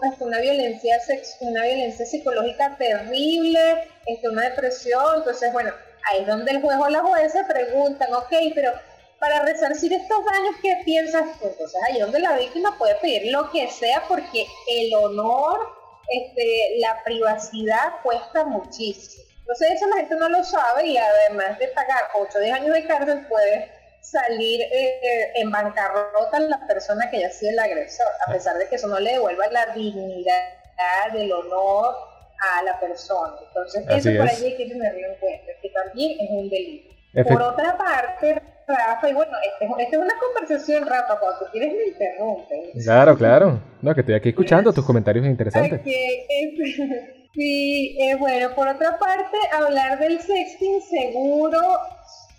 este, 0.03 0.21
una 0.21 0.41
violencia 0.41 0.99
sex, 0.99 1.37
una 1.39 1.63
violencia 1.63 2.05
psicológica 2.05 2.75
terrible, 2.77 3.87
este, 4.05 4.27
una 4.27 4.49
depresión, 4.49 5.19
entonces 5.19 5.53
bueno, 5.53 5.71
ahí 6.11 6.23
es 6.23 6.27
donde 6.27 6.51
el 6.51 6.61
juez 6.61 6.77
o 6.81 6.89
la 6.89 6.99
jueza 6.99 7.47
preguntan, 7.47 8.13
ok, 8.13 8.33
pero 8.53 8.73
para 9.17 9.43
resarcir 9.43 9.93
estos 9.93 10.25
daños, 10.25 10.55
¿qué 10.61 10.81
piensas 10.83 11.39
tú? 11.39 11.47
Entonces 11.47 11.81
ahí 11.87 11.99
es 11.99 12.01
donde 12.01 12.19
la 12.19 12.35
víctima 12.37 12.77
puede 12.77 12.95
pedir 12.95 13.31
lo 13.31 13.49
que 13.49 13.69
sea 13.69 14.03
porque 14.09 14.45
el 14.67 14.93
honor 14.93 15.76
este, 16.09 16.79
la 16.79 17.03
privacidad 17.03 18.01
cuesta 18.03 18.45
muchísimo. 18.45 19.23
Entonces 19.39 19.71
eso 19.75 19.87
la 19.87 19.97
gente 19.97 20.15
no 20.15 20.29
lo 20.29 20.43
sabe 20.43 20.87
y 20.87 20.97
además 20.97 21.57
de 21.57 21.69
pagar 21.69 22.03
8 22.19 22.37
o 22.37 22.41
10 22.41 22.53
años 22.53 22.73
de 22.73 22.85
cárcel 22.85 23.25
puede 23.27 23.71
salir 24.01 24.61
eh, 24.61 25.31
en 25.35 25.51
bancarrota 25.51 26.39
la 26.39 26.65
persona 26.67 27.09
que 27.09 27.21
ya 27.21 27.27
ha 27.27 27.31
sido 27.31 27.51
el 27.51 27.59
agresor, 27.59 28.07
a 28.27 28.31
pesar 28.31 28.57
de 28.57 28.67
que 28.67 28.75
eso 28.75 28.87
no 28.87 28.99
le 28.99 29.13
devuelva 29.13 29.47
la 29.47 29.67
dignidad, 29.67 31.15
el 31.15 31.31
honor 31.31 31.95
a 32.39 32.63
la 32.63 32.79
persona. 32.79 33.35
Entonces 33.47 33.85
eso 33.87 34.17
por 34.17 34.29
allí 34.29 34.45
hay 34.45 34.57
que 34.57 34.65
tenerlo 34.67 35.07
en 35.07 35.15
cuenta, 35.15 35.51
que 35.61 35.69
también 35.69 36.19
es 36.19 36.29
un 36.29 36.49
delito. 36.49 36.95
Por 37.23 37.41
otra 37.41 37.77
parte, 37.77 38.41
Rafa, 38.67 39.09
y 39.09 39.13
bueno, 39.13 39.31
esta 39.79 39.95
es 39.95 39.97
una 39.97 40.13
conversación, 40.19 40.85
Rafa, 40.85 41.19
cuando 41.19 41.39
tú 41.39 41.45
quieres 41.51 41.73
me 41.73 41.83
interrumpes. 41.87 42.83
Claro, 42.83 43.17
claro. 43.17 43.61
No, 43.81 43.93
que 43.93 44.01
estoy 44.01 44.15
aquí 44.15 44.29
escuchando 44.29 44.73
tus 44.73 44.85
comentarios 44.85 45.25
interesantes. 45.25 45.81
sí, 47.33 47.97
eh, 47.99 48.15
bueno, 48.15 48.53
por 48.55 48.67
otra 48.67 48.97
parte, 48.97 49.37
hablar 49.51 49.99
del 49.99 50.19
sexting 50.19 50.81
seguro, 50.81 51.59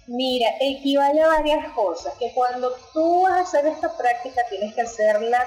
mira, 0.09 0.49
equivale 0.61 1.21
a 1.23 1.29
varias 1.29 1.73
cosas, 1.73 2.15
que 2.19 2.33
cuando 2.35 2.73
tú 2.93 3.23
vas 3.23 3.33
a 3.33 3.43
hacer 3.43 3.67
esta 3.67 3.97
práctica 3.97 4.43
tienes 4.51 4.75
que 4.75 4.83
hacerla 4.83 5.45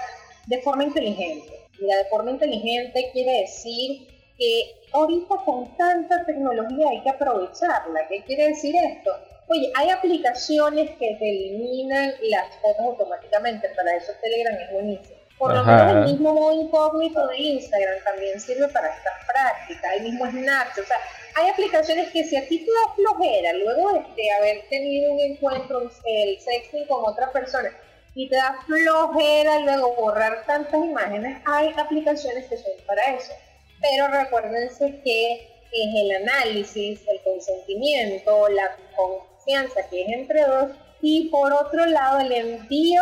de 0.47 0.61
forma 0.61 0.83
inteligente. 0.83 1.51
Mira, 1.79 1.97
de 1.97 2.05
forma 2.05 2.31
inteligente 2.31 3.09
quiere 3.11 3.41
decir 3.41 4.07
que 4.37 4.75
ahorita 4.93 5.35
con 5.45 5.75
tanta 5.77 6.25
tecnología 6.25 6.89
hay 6.89 7.01
que 7.01 7.09
aprovecharla. 7.09 8.07
¿Qué 8.07 8.23
quiere 8.23 8.49
decir 8.49 8.75
esto? 8.75 9.11
Oye, 9.47 9.71
hay 9.75 9.89
aplicaciones 9.89 10.91
que 10.91 11.15
te 11.19 11.29
eliminan 11.29 12.13
las 12.23 12.55
fotos 12.61 12.85
automáticamente, 12.85 13.67
para 13.75 13.97
eso 13.97 14.13
Telegram 14.21 14.55
es 14.55 14.71
buenísimo. 14.71 15.20
Por 15.41 15.55
lo 15.55 15.63
menos 15.63 15.91
el 15.91 16.11
mismo 16.11 16.33
modo 16.35 16.53
incógnito 16.53 17.27
de 17.29 17.37
Instagram 17.39 18.03
también 18.03 18.39
sirve 18.39 18.67
para 18.67 18.89
estas 18.89 19.13
prácticas, 19.25 19.91
el 19.97 20.03
mismo 20.03 20.29
Snapchat, 20.29 20.83
o 20.83 20.87
sea, 20.87 20.97
hay 21.33 21.49
aplicaciones 21.49 22.11
que 22.11 22.23
si 22.23 22.37
a 22.37 22.47
ti 22.47 22.59
te 22.59 22.71
da 22.71 22.93
flojera, 22.93 23.53
luego 23.53 24.05
de 24.15 24.31
haber 24.33 24.69
tenido 24.69 25.13
un 25.13 25.19
encuentro, 25.19 25.89
el 26.05 26.39
sexting 26.39 26.85
con 26.85 27.05
otra 27.05 27.31
persona, 27.31 27.71
y 28.13 28.29
te 28.29 28.35
da 28.35 28.55
flojera 28.67 29.57
luego 29.61 29.95
borrar 29.95 30.45
tantas 30.45 30.75
imágenes, 30.75 31.41
hay 31.45 31.73
aplicaciones 31.75 32.45
que 32.45 32.57
son 32.57 32.73
para 32.85 33.03
eso. 33.15 33.33
Pero 33.81 34.09
recuérdense 34.09 35.01
que 35.03 35.33
es 35.71 35.95
el 35.95 36.11
análisis, 36.17 37.01
el 37.07 37.19
consentimiento, 37.23 38.47
la 38.49 38.77
confianza 38.95 39.89
que 39.89 40.03
es 40.03 40.09
entre 40.09 40.41
dos 40.41 40.69
y 41.01 41.29
por 41.29 41.51
otro 41.51 41.87
lado 41.87 42.19
el 42.19 42.31
envío 42.31 43.01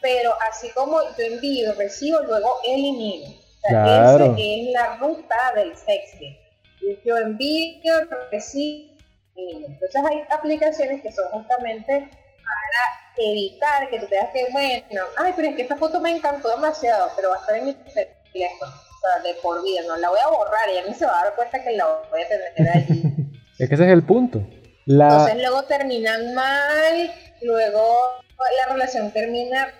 pero 0.00 0.32
así 0.50 0.70
como 0.70 1.00
yo 1.18 1.24
envío, 1.24 1.74
recibo, 1.74 2.20
luego 2.22 2.60
elimino. 2.66 3.28
O 3.28 3.68
sea, 3.68 4.14
Esa 4.14 4.34
es 4.36 4.72
la 4.72 4.96
ruta 4.96 5.52
del 5.54 5.76
sexting. 5.76 6.36
Yo 7.04 7.16
envío, 7.18 7.94
recibo, 8.30 8.90
entonces 9.36 10.02
hay 10.08 10.22
aplicaciones 10.30 11.02
que 11.02 11.12
son 11.12 11.26
justamente 11.30 11.92
para 11.92 13.30
evitar 13.30 13.88
que 13.90 14.00
tú 14.00 14.06
tengas 14.06 14.30
que, 14.30 14.46
bueno, 14.52 15.02
ay, 15.16 15.32
pero 15.36 15.48
es 15.48 15.56
que 15.56 15.62
esta 15.62 15.76
foto 15.76 16.00
me 16.00 16.10
encantó 16.10 16.48
demasiado, 16.50 17.10
pero 17.16 17.30
va 17.30 17.36
a 17.36 17.40
estar 17.40 17.56
en 17.56 17.66
mi 17.66 17.74
teléfono 17.74 18.72
de 19.24 19.34
por 19.42 19.62
vida, 19.62 19.80
no 19.86 19.96
la 19.96 20.10
voy 20.10 20.18
a 20.20 20.28
borrar, 20.28 20.68
y 20.74 20.78
a 20.78 20.86
mí 20.86 20.94
se 20.94 21.06
va 21.06 21.20
a 21.20 21.24
dar 21.24 21.34
cuenta 21.34 21.62
que 21.62 21.72
la 21.72 21.86
voy 22.10 22.22
a 22.22 22.28
tener 22.28 22.68
allí. 22.76 23.02
es 23.58 23.68
que 23.68 23.74
ese 23.74 23.84
es 23.84 23.90
el 23.92 24.04
punto. 24.04 24.42
Entonces 24.86 25.36
luego 25.36 25.62
terminan 25.64 26.34
mal, 26.34 27.12
luego 27.42 28.22
la 28.58 28.72
relación 28.72 29.10
termina 29.12 29.72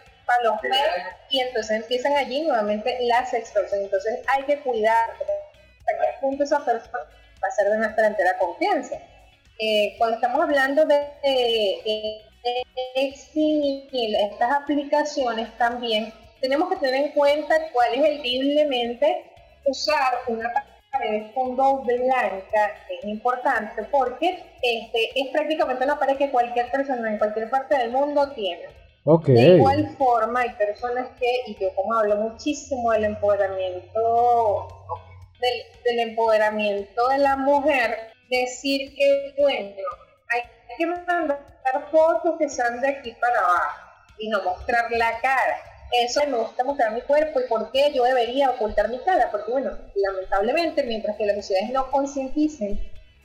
meses 0.63 1.05
y 1.31 1.41
entonces 1.41 1.83
empiezan 1.83 2.17
allí 2.17 2.43
nuevamente 2.43 2.99
las 3.03 3.33
extorsiones. 3.35 3.85
Entonces 3.85 4.21
hay 4.29 4.45
que 4.45 4.61
cuidar 4.61 5.11
hasta 5.11 5.93
qué 5.93 6.21
punto 6.21 6.45
esa 6.45 6.65
persona 6.65 6.99
va 6.99 7.49
a 7.49 7.51
ser 7.51 7.69
de 7.69 7.79
nuestra 7.79 8.07
entera 8.07 8.39
confianza. 8.39 8.97
Eh, 9.59 9.95
cuando 9.99 10.17
estamos 10.17 10.41
hablando 10.41 10.87
de, 10.87 10.97
de, 11.23 12.25
estas 12.93 14.51
aplicaciones 14.53 15.57
también, 15.59 16.13
tenemos 16.41 16.71
que 16.71 16.77
tener 16.77 16.95
en 16.95 17.13
cuenta 17.13 17.55
cuál 17.73 17.95
es 17.95 18.05
el 18.05 18.23
libremente 18.23 19.31
usar 19.67 20.15
una 20.27 20.51
pared 20.91 21.11
de 21.11 21.33
fondo 21.33 21.83
blanca 21.83 22.75
es 22.89 23.05
importante 23.05 23.85
porque 23.85 24.43
este, 24.63 25.21
es 25.21 25.29
prácticamente 25.31 25.85
una 25.85 25.99
pared 25.99 26.17
que 26.17 26.31
cualquier 26.31 26.71
persona 26.71 27.11
en 27.11 27.19
cualquier 27.19 27.51
parte 27.51 27.77
del 27.77 27.91
mundo 27.91 28.33
tiene. 28.33 28.80
De 29.05 29.57
igual 29.57 29.97
forma 29.97 30.41
hay 30.41 30.51
personas 30.51 31.09
que, 31.19 31.43
y 31.47 31.57
yo 31.59 31.75
como 31.75 31.95
hablo 31.95 32.17
muchísimo 32.17 32.93
del 32.93 33.05
empoderamiento, 33.05 34.69
del, 35.85 35.99
empoderamiento 36.01 37.09
de 37.09 37.19
la 37.19 37.37
mujer, 37.37 38.13
decir 38.29 38.95
que, 38.95 39.35
bueno, 39.39 39.75
hay 40.29 40.43
que 40.77 40.87
mandar 40.87 41.41
fotos 41.91 42.37
que 42.39 42.49
sean 42.49 42.81
de 42.81 42.89
aquí 42.89 43.13
para 43.13 43.39
abajo 43.39 43.91
y 44.19 44.29
no 44.29 44.43
mostrar 44.43 44.91
la 44.93 45.19
cara. 45.21 45.57
Eso 45.93 46.21
me 46.27 46.37
gusta 46.37 46.63
mostrar 46.63 46.93
mi 46.93 47.01
cuerpo 47.01 47.41
y 47.41 47.49
por 47.49 47.73
qué 47.73 47.91
yo 47.93 48.05
debería 48.05 48.51
ocultar 48.51 48.91
mi 48.91 48.99
cara, 48.99 49.29
porque 49.31 49.51
bueno, 49.51 49.77
lamentablemente, 49.95 50.83
mientras 50.85 51.17
que 51.17 51.27
las 51.27 51.37
sociedades 51.37 51.73
no 51.73 51.91
concienticen 51.91 52.79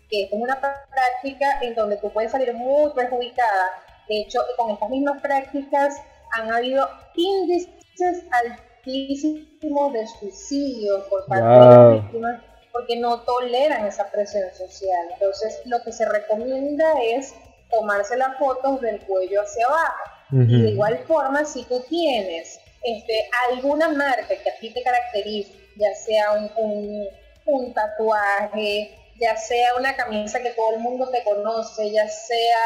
que 0.09 0.23
es 0.23 0.29
una 0.31 0.59
práctica 0.59 1.59
en 1.61 1.75
donde 1.75 1.97
tú 1.97 2.11
puedes 2.11 2.31
salir 2.31 2.53
muy 2.53 2.91
perjudicada, 2.93 3.84
de 4.07 4.21
hecho, 4.21 4.39
con 4.57 4.71
estas 4.71 4.89
mismas 4.89 5.21
prácticas 5.21 6.01
han 6.33 6.51
habido 6.51 6.87
índices 7.15 8.25
altísimos 8.31 9.93
de 9.93 10.07
suicidio 10.07 11.07
por 11.09 11.25
parte 11.25 11.47
de 11.47 11.59
las 11.59 11.93
víctimas 11.93 12.41
porque 12.75 12.97
no 12.97 13.21
toleran 13.21 13.85
esa 13.85 14.11
presión 14.11 14.43
social. 14.53 15.07
Entonces, 15.13 15.61
lo 15.65 15.81
que 15.81 15.93
se 15.93 16.05
recomienda 16.05 16.85
es 17.01 17.33
tomarse 17.71 18.17
las 18.17 18.37
fotos 18.37 18.81
del 18.81 18.99
cuello 19.01 19.41
hacia 19.41 19.65
abajo. 19.65 20.15
Y 20.31 20.61
de 20.61 20.69
igual 20.71 20.97
forma, 21.07 21.45
si 21.45 21.63
tú 21.63 21.81
tienes 21.87 22.59
este, 22.83 23.29
alguna 23.49 23.89
marca 23.89 24.27
que 24.27 24.49
a 24.49 24.59
ti 24.59 24.71
te 24.71 24.83
caracteriza, 24.83 25.53
ya 25.77 25.93
sea 25.95 26.31
un, 26.33 27.07
un, 27.45 27.73
tatuaje, 27.73 28.95
ya 29.19 29.37
sea 29.37 29.75
una 29.77 29.95
camisa 29.95 30.41
que 30.41 30.51
todo 30.51 30.73
el 30.73 30.79
mundo 30.79 31.09
te 31.09 31.23
conoce, 31.23 31.91
ya 31.91 32.07
sea 32.07 32.57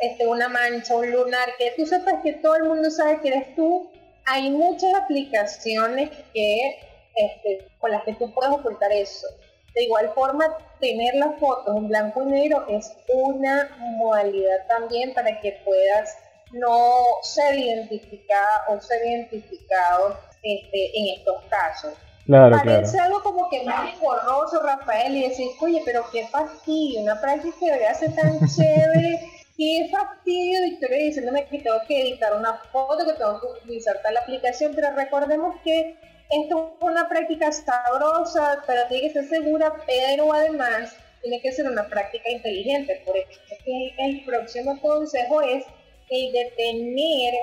este, 0.00 0.26
una 0.26 0.48
mancha, 0.48 0.96
un 0.96 1.10
lunar, 1.10 1.48
que 1.58 1.72
tú 1.76 1.86
sepas 1.86 2.22
que 2.22 2.34
todo 2.34 2.56
el 2.56 2.64
mundo 2.64 2.90
sabe 2.90 3.20
que 3.20 3.28
eres 3.28 3.54
tú, 3.54 3.90
hay 4.26 4.50
muchas 4.50 4.92
aplicaciones 4.94 6.10
que, 6.32 6.78
este, 7.14 7.68
con 7.78 7.90
las 7.90 8.02
que 8.04 8.14
tú 8.14 8.32
puedes 8.32 8.52
ocultar 8.52 8.92
eso. 8.92 9.26
De 9.74 9.84
igual 9.84 10.12
forma, 10.14 10.56
tener 10.78 11.14
las 11.16 11.38
fotos 11.40 11.76
en 11.76 11.88
blanco 11.88 12.22
y 12.22 12.26
negro 12.26 12.64
es 12.68 12.92
una 13.08 13.76
modalidad 13.78 14.66
también 14.68 15.12
para 15.14 15.40
que 15.40 15.60
puedas 15.64 16.16
no 16.52 17.04
ser 17.22 17.58
identificada 17.58 18.66
o 18.68 18.80
ser 18.80 19.04
identificado 19.04 20.18
este, 20.42 20.98
en 20.98 21.18
estos 21.18 21.42
casos. 21.46 21.94
Claro, 22.26 22.56
Parece 22.64 22.98
algo 22.98 23.22
como 23.22 23.50
que 23.50 23.62
muy 23.62 23.92
borroso, 24.00 24.62
Rafael, 24.62 25.14
y 25.14 25.28
decir, 25.28 25.48
oye, 25.60 25.82
pero 25.84 26.04
qué 26.10 26.26
fastidio, 26.28 27.02
una 27.02 27.20
práctica 27.20 27.54
que 27.58 27.66
debería 27.66 27.94
ser 27.94 28.14
tan 28.14 28.38
chévere, 28.56 29.20
qué 29.56 29.90
fastidio, 29.90 30.62
Victoria, 30.62 30.98
diciéndome 30.98 31.46
que 31.46 31.58
tengo 31.58 31.76
que 31.86 32.00
editar 32.00 32.34
una 32.34 32.54
foto, 32.72 33.04
que 33.04 33.12
tengo 33.12 33.40
que 33.40 33.46
utilizar 33.62 34.00
tal 34.02 34.16
aplicación, 34.16 34.72
pero 34.74 34.94
recordemos 34.94 35.56
que 35.62 35.96
esto 36.30 36.76
es 36.80 36.82
una 36.88 37.08
práctica 37.08 37.52
sabrosa, 37.52 38.62
pero 38.66 38.86
tiene 38.88 39.08
que 39.08 39.12
ser 39.12 39.28
segura, 39.28 39.74
pero 39.86 40.32
además 40.32 40.96
tiene 41.20 41.40
que 41.40 41.52
ser 41.52 41.68
una 41.68 41.86
práctica 41.88 42.30
inteligente. 42.30 43.02
Por 43.04 43.16
eso 43.16 43.40
el 43.66 44.24
próximo 44.24 44.80
consejo 44.80 45.42
es 45.42 45.64
el 46.10 46.32
de 46.32 46.52
tener 46.56 47.34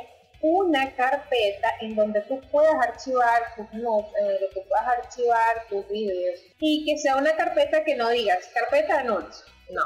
una 0.42 0.94
carpeta 0.96 1.70
en 1.82 1.96
donde 1.96 2.22
tú 2.22 2.42
puedas 2.52 2.76
archivar 2.82 3.56
tus 3.56 3.72
notes, 3.74 4.14
en 4.20 4.28
donde 4.28 4.50
tú 4.54 4.62
puedas 4.68 4.88
archivar 4.88 5.68
tus 5.70 5.88
videos. 5.90 6.40
Y 6.60 6.86
que 6.86 6.98
sea 6.98 7.18
una 7.18 7.36
carpeta 7.36 7.84
que 7.84 7.96
no 7.96 8.10
digas 8.10 8.50
carpeta 8.54 9.00
de 9.00 9.04
notes, 9.06 9.44
no, 9.70 9.84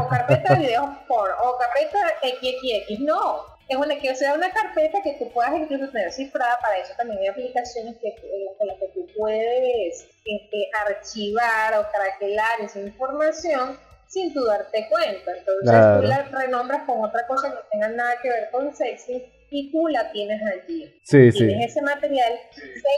o 0.00 0.08
carpeta 0.08 0.54
de 0.54 0.60
videos 0.60 0.88
por, 1.08 1.30
o 1.42 1.58
carpeta 1.58 1.98
XXX, 2.22 3.00
no, 3.00 3.58
es 3.68 3.76
una 3.76 3.98
que 3.98 4.14
sea 4.14 4.34
una 4.34 4.50
carpeta 4.50 5.02
que 5.02 5.14
tú 5.18 5.30
puedas 5.30 5.54
incluso 5.54 5.90
tener 5.92 6.10
cifrada, 6.10 6.58
para 6.60 6.78
eso. 6.78 6.94
También 6.96 7.20
hay 7.20 7.26
aplicaciones 7.28 7.96
que, 7.98 8.14
con 8.56 8.66
las 8.66 8.78
que 8.78 8.88
tú 8.94 9.06
puedes 9.16 10.06
este, 10.24 10.70
archivar 10.86 11.74
o 11.78 11.86
craquelar 11.90 12.60
esa 12.62 12.80
información 12.80 13.78
sin 14.06 14.32
tú 14.32 14.44
darte 14.44 14.88
cuenta. 14.88 15.36
Entonces 15.36 16.00
tú 16.00 16.06
la 16.06 16.22
renombras 16.32 16.84
con 16.84 17.04
otra 17.04 17.26
cosa 17.26 17.50
que 17.50 17.56
no 17.56 17.60
tenga 17.70 17.88
nada 17.88 18.14
que 18.22 18.30
ver 18.30 18.50
con 18.50 18.74
sexy 18.74 19.30
y 19.50 19.70
tú 19.70 19.88
la 19.88 20.10
tienes 20.12 20.40
allí. 20.42 20.94
Sí, 21.02 21.30
tienes 21.30 21.70
ese 21.70 21.82
material 21.82 22.32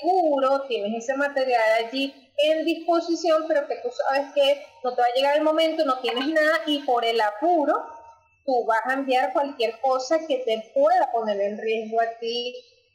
seguro, 0.00 0.62
tienes 0.66 1.04
ese 1.04 1.16
material 1.16 1.62
allí 1.84 2.14
en 2.42 2.64
disposición, 2.64 3.44
pero 3.46 3.66
que 3.66 3.76
tú 3.76 3.88
sabes 3.90 4.32
que 4.34 4.62
no 4.82 4.94
te 4.94 5.02
va 5.02 5.06
a 5.06 5.14
llegar 5.14 5.36
el 5.36 5.42
momento, 5.42 5.84
no 5.84 6.00
tienes 6.00 6.26
nada 6.28 6.60
y 6.66 6.80
por 6.80 7.04
el 7.04 7.20
apuro 7.20 7.74
tú 8.44 8.64
vas 8.64 8.80
a 8.86 8.94
enviar 8.94 9.32
cualquier 9.32 9.78
cosa 9.80 10.26
que 10.26 10.38
te 10.38 10.70
pueda 10.74 11.10
poner 11.12 11.40
en 11.40 11.58
riesgo 11.58 12.00
a 12.00 12.18
ti 12.18 12.54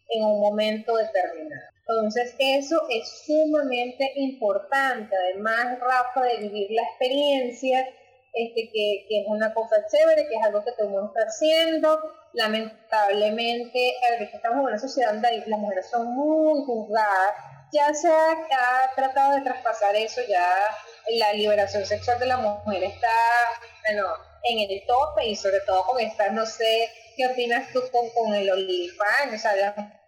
en 0.10 0.24
un 0.24 0.40
momento 0.40 0.96
determinado. 0.98 1.76
Entonces 1.88 2.36
eso 2.40 2.82
es 2.90 3.26
sumamente 3.26 4.12
importante. 4.16 5.16
Además, 5.16 5.80
Rafa, 5.80 6.24
de 6.24 6.38
vivir 6.38 6.72
la 6.72 6.82
experiencia, 6.84 7.88
este, 8.34 8.70
que, 8.72 9.06
es 9.10 9.26
una 9.28 9.54
cosa 9.54 9.86
chévere, 9.88 10.28
que 10.28 10.36
es 10.36 10.44
algo 10.44 10.64
que 10.64 10.72
todo 10.72 10.88
el 10.88 10.94
mundo 10.94 11.14
está 11.16 11.28
haciendo. 11.28 12.00
Lamentablemente, 12.36 13.94
estamos 14.32 14.60
en 14.60 14.66
una 14.66 14.80
sociedad 14.80 15.14
donde 15.14 15.44
las 15.48 15.60
mujeres 15.60 15.90
son 15.90 16.14
muy 16.14 16.64
juzgadas. 16.66 17.34
Ya 17.72 17.94
se 17.94 18.08
ha 18.08 18.96
tratado 18.96 19.36
de 19.36 19.42
traspasar 19.42 19.96
eso, 19.96 20.22
ya 20.30 20.48
la 21.18 21.34
liberación 21.34 21.86
sexual 21.86 22.20
de 22.20 22.28
la 22.28 22.38
mujer 22.38 22.84
está, 22.84 23.08
bueno, 23.88 24.08
en 24.44 24.70
el 24.70 24.86
tope 24.86 25.26
y 25.28 25.36
sobre 25.36 25.60
todo 25.66 25.84
con 25.84 26.00
esta, 26.00 26.30
no 26.30 26.46
sé, 26.46 26.90
¿qué 27.18 27.28
opinas 27.28 27.72
tú 27.74 27.82
con, 27.92 28.10
con 28.10 28.34
el 28.36 28.50
OnlyFans? 28.50 29.34
O 29.34 29.38
sea, 29.38 30.02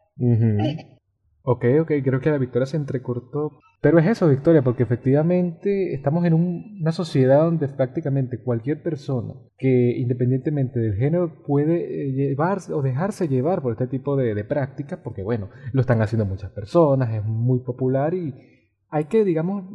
Ok, 1.44 1.66
ok, 1.82 1.92
creo 2.04 2.20
que 2.20 2.30
la 2.30 2.38
Victoria 2.38 2.66
se 2.66 2.78
entrecortó. 2.78 3.60
Pero 3.80 4.00
es 4.00 4.08
eso, 4.08 4.28
Victoria, 4.28 4.64
porque 4.64 4.84
efectivamente 4.84 5.94
estamos 5.94 6.26
en 6.26 6.34
una 6.34 6.92
sociedad 6.92 7.44
donde 7.44 7.68
prácticamente 7.68 8.42
cualquier 8.42 8.82
persona 8.82 9.36
que 9.58 9.98
independientemente 9.98 10.80
del 10.80 10.96
género 10.96 11.44
puede 11.46 12.08
eh, 12.08 12.12
llevarse 12.12 12.74
o 12.74 12.82
dejarse 12.82 13.28
llevar 13.28 13.62
por 13.62 13.74
este 13.74 13.88
tipo 13.88 14.16
de, 14.16 14.34
de 14.34 14.44
prácticas, 14.44 15.00
porque 15.04 15.22
bueno, 15.22 15.50
lo 15.74 15.82
están 15.82 16.02
haciendo 16.02 16.26
muchas 16.26 16.52
personas, 16.52 17.14
es 17.14 17.24
muy 17.24 17.60
popular 17.60 18.16
y 18.16 18.34
hay 18.90 19.06
que, 19.06 19.24
digamos, 19.24 19.66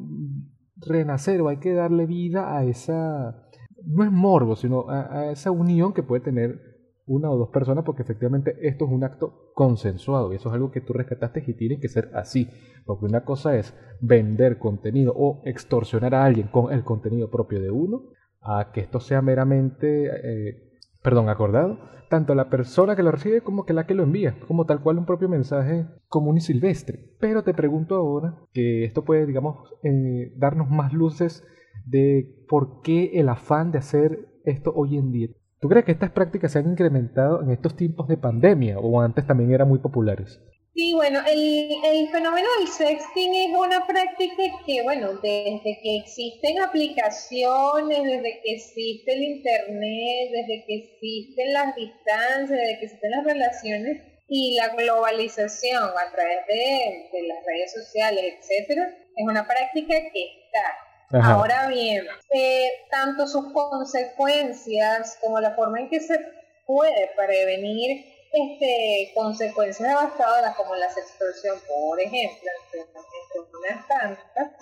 renacer 0.87 1.41
o 1.41 1.49
hay 1.49 1.59
que 1.59 1.73
darle 1.73 2.07
vida 2.07 2.57
a 2.57 2.65
esa, 2.65 3.47
no 3.85 4.05
es 4.05 4.11
morbo, 4.11 4.57
sino 4.57 4.89
a, 4.89 5.31
esa 5.31 5.51
unión 5.51 5.93
que 5.93 6.03
puede 6.03 6.23
tener 6.23 6.61
una 7.07 7.31
o 7.31 7.37
dos 7.37 7.49
personas, 7.51 7.85
porque 7.85 8.03
efectivamente 8.03 8.57
esto 8.61 8.85
es 8.85 8.91
un 8.91 9.05
acto 9.05 9.51
consensuado 9.55 10.33
y 10.33 10.37
eso 10.37 10.49
es 10.49 10.55
algo 10.55 10.71
que 10.71 10.81
tú 10.81 10.93
rescataste 10.93 11.45
y 11.47 11.55
tiene 11.55 11.79
que 11.79 11.89
ser 11.89 12.11
así, 12.15 12.49
porque 12.87 13.07
una 13.07 13.25
cosa 13.25 13.57
es 13.57 13.75
vender 14.01 14.59
contenido 14.59 15.13
o 15.17 15.43
extorsionar 15.45 16.15
a 16.15 16.25
alguien 16.25 16.49
con 16.49 16.73
el 16.73 16.85
contenido 16.85 17.31
propio 17.31 17.61
de 17.61 17.71
uno, 17.71 18.03
a 18.41 18.73
que 18.73 18.81
esto 18.81 19.01
sea 19.01 19.23
meramente, 19.23 20.07
eh, 20.07 20.63
perdón, 21.03 21.29
acordado, 21.29 21.79
tanto 22.09 22.35
la 22.35 22.51
persona 22.51 22.95
que 22.95 23.03
lo 23.03 23.11
recibe 23.11 23.41
como 23.41 23.65
que 23.65 23.73
la 23.73 23.87
que 23.87 23.95
lo 23.95 24.03
envía, 24.03 24.37
como 24.47 24.67
tal 24.67 24.83
cual 24.83 24.99
un 24.99 25.07
propio 25.07 25.31
mensaje 25.31 25.87
común 26.09 26.37
y 26.37 26.41
silvestre. 26.41 27.15
Pero 27.19 27.43
te 27.43 27.55
pregunto 27.55 27.95
ahora, 27.95 28.37
que 28.53 28.85
esto 28.85 29.03
puede, 29.05 29.25
digamos, 29.25 29.57
eh, 29.83 30.33
darnos 30.37 30.69
más 30.69 30.93
luces 30.93 31.43
de 31.87 32.45
por 32.49 32.83
qué 32.83 33.13
el 33.15 33.29
afán 33.29 33.73
de 33.73 33.79
hacer 33.79 34.29
esto 34.45 34.73
hoy 34.75 34.99
en 34.99 35.11
día. 35.11 35.29
¿Tú 35.63 35.69
crees 35.69 35.85
que 35.85 35.93
estas 35.93 36.11
prácticas 36.11 36.51
se 36.51 36.59
han 36.59 36.73
incrementado 36.73 37.41
en 37.41 37.53
estos 37.53 37.77
tiempos 37.77 38.09
de 38.09 38.17
pandemia 38.17 38.81
o 38.81 39.01
antes 39.01 39.25
también 39.25 39.55
eran 39.55 39.69
muy 39.69 39.79
populares? 39.79 40.41
Sí, 40.75 40.93
bueno, 40.93 41.21
el, 41.25 42.09
fenómeno 42.11 42.49
del 42.59 42.67
sexting 42.67 43.33
es 43.33 43.57
una 43.57 43.87
práctica 43.87 44.43
que, 44.67 44.83
bueno, 44.83 45.13
desde 45.23 45.79
que 45.81 45.99
existen 45.99 46.61
aplicaciones, 46.61 48.03
desde 48.03 48.41
que 48.43 48.55
existe 48.55 49.13
el 49.13 49.23
Internet, 49.23 50.31
desde 50.33 50.65
que 50.67 50.75
existen 50.79 51.53
las 51.53 51.77
distancias, 51.77 52.51
desde 52.51 52.79
que 52.81 52.85
existen 52.87 53.11
las 53.13 53.25
relaciones 53.25 54.03
y 54.27 54.57
la 54.57 54.75
globalización 54.75 55.85
a 55.85 56.11
través 56.11 56.45
de, 56.49 57.23
las 57.29 57.39
redes 57.47 57.73
sociales, 57.73 58.35
etcétera, 58.41 58.89
es 59.15 59.25
una 59.25 59.47
práctica 59.47 59.95
que 60.13 60.25
está. 60.25 60.92
Ahora 61.21 61.69
bien, 61.69 62.07
eh, 62.31 62.71
tanto 62.91 63.27
sus 63.27 63.53
consecuencias 63.53 65.19
como 65.21 65.41
la 65.41 65.55
forma 65.55 65.81
en 65.81 65.91
que 65.91 66.01
se 66.01 66.19
puede 66.67 67.11
prevenir 67.17 68.07
este, 68.33 69.13
consecuencias 69.15 69.89
devastadoras 69.89 70.57
como 70.57 70.75
la 70.75 70.87
extorsión, 70.87 71.59
por 71.69 72.01
ejemplo, 72.01 72.49
entre, 72.73 73.47
unas 73.59 73.89
tantas, 73.89 74.53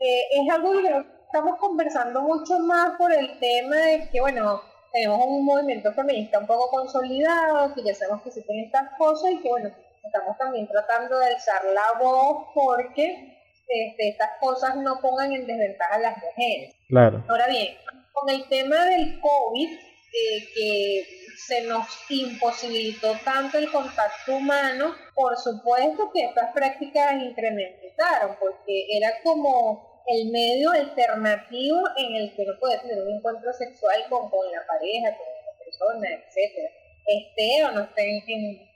eh, 0.00 0.22
es 0.32 0.50
algo 0.50 0.72
que 0.72 1.04
estamos 1.26 1.58
conversando 1.58 2.22
mucho 2.22 2.58
más 2.60 2.96
por 2.96 3.12
el 3.12 3.38
tema 3.38 3.76
de 3.76 4.08
que, 4.10 4.20
bueno, 4.20 4.62
tenemos 4.92 5.26
un 5.26 5.44
movimiento 5.44 5.92
feminista 5.92 6.38
un 6.38 6.46
poco 6.46 6.70
consolidado, 6.70 7.74
que 7.74 7.82
ya 7.82 7.94
sabemos 7.94 8.22
que 8.22 8.30
existen 8.30 8.64
estas 8.64 8.88
cosas 8.96 9.30
y 9.32 9.42
que, 9.42 9.48
bueno, 9.48 9.70
estamos 10.02 10.38
también 10.38 10.66
tratando 10.66 11.18
de 11.18 11.26
alzar 11.26 11.62
la 11.74 11.98
voz 12.00 12.46
porque 12.54 13.39
este, 13.70 14.08
estas 14.08 14.30
cosas 14.40 14.76
no 14.76 15.00
pongan 15.00 15.32
en 15.32 15.46
desventaja 15.46 15.94
a 15.94 16.00
las 16.00 16.18
mujeres. 16.18 16.74
Claro. 16.88 17.24
Ahora 17.28 17.46
bien, 17.48 17.76
con 18.12 18.28
el 18.28 18.48
tema 18.48 18.84
del 18.86 19.20
COVID, 19.20 19.72
eh, 19.72 20.48
que 20.54 21.20
se 21.36 21.62
nos 21.62 21.86
imposibilitó 22.08 23.14
tanto 23.24 23.58
el 23.58 23.70
contacto 23.70 24.36
humano, 24.36 24.94
por 25.14 25.36
supuesto 25.36 26.10
que 26.12 26.24
estas 26.24 26.52
prácticas 26.52 27.14
incrementaron, 27.22 28.36
porque 28.40 28.86
era 28.90 29.20
como 29.22 30.02
el 30.06 30.30
medio 30.30 30.70
alternativo 30.72 31.78
en 31.96 32.16
el 32.16 32.34
que 32.34 32.42
uno 32.42 32.58
puede 32.58 32.78
tener 32.78 33.02
un 33.02 33.16
encuentro 33.16 33.52
sexual 33.52 34.04
con, 34.08 34.30
la 34.52 34.66
pareja, 34.66 35.16
con 35.16 35.26
la 35.46 35.64
persona, 35.64 36.08
etc. 36.08 36.70
Esté 37.06 37.64
o 37.64 37.70
no 37.70 37.82
esté 37.82 38.02
en, 38.02 38.22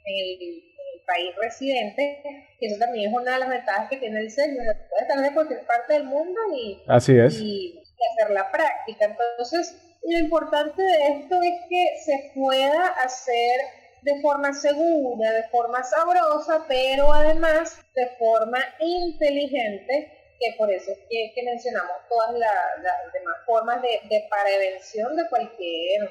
el, 0.07 0.73
país 1.06 1.34
residente, 1.36 2.20
que 2.58 2.66
eso 2.66 2.78
también 2.78 3.10
es 3.10 3.16
una 3.16 3.34
de 3.34 3.38
las 3.38 3.48
ventajas 3.48 3.88
que 3.88 3.96
tiene 3.96 4.20
el 4.20 4.30
sexo, 4.30 4.56
puede 4.56 5.02
estar 5.02 5.18
de 5.18 5.34
cualquier 5.34 5.66
parte 5.66 5.92
del 5.94 6.04
mundo 6.04 6.40
y, 6.54 6.82
Así 6.86 7.16
es. 7.18 7.38
y 7.40 7.80
hacer 8.12 8.30
la 8.34 8.50
práctica. 8.50 9.06
Entonces, 9.06 9.76
lo 10.02 10.18
importante 10.18 10.82
de 10.82 11.06
esto 11.18 11.40
es 11.42 11.54
que 11.68 11.98
se 12.04 12.32
pueda 12.34 12.88
hacer 13.02 13.60
de 14.02 14.20
forma 14.20 14.52
segura, 14.52 15.32
de 15.32 15.44
forma 15.44 15.82
sabrosa, 15.82 16.64
pero 16.68 17.12
además 17.12 17.78
de 17.94 18.06
forma 18.18 18.58
inteligente, 18.78 20.12
que 20.38 20.54
por 20.58 20.70
eso 20.70 20.90
es 20.90 20.98
que, 21.08 21.42
mencionamos 21.42 21.96
todas 22.08 22.34
las, 22.34 23.12
demás 23.14 23.36
formas 23.46 23.80
de, 23.80 24.28
prevención 24.28 25.16
de 25.16 25.28
cualquier 25.28 26.10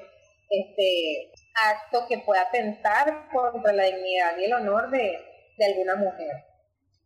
este, 0.50 1.32
acto 1.54 2.06
que 2.08 2.20
pueda 2.26 2.42
atentar 2.44 3.28
contra 3.32 3.74
la 3.74 3.84
dignidad 3.84 4.38
y 4.40 4.46
el 4.46 4.54
honor 4.54 4.90
de, 4.90 5.18
alguna 5.72 5.96
mujer. 5.96 6.32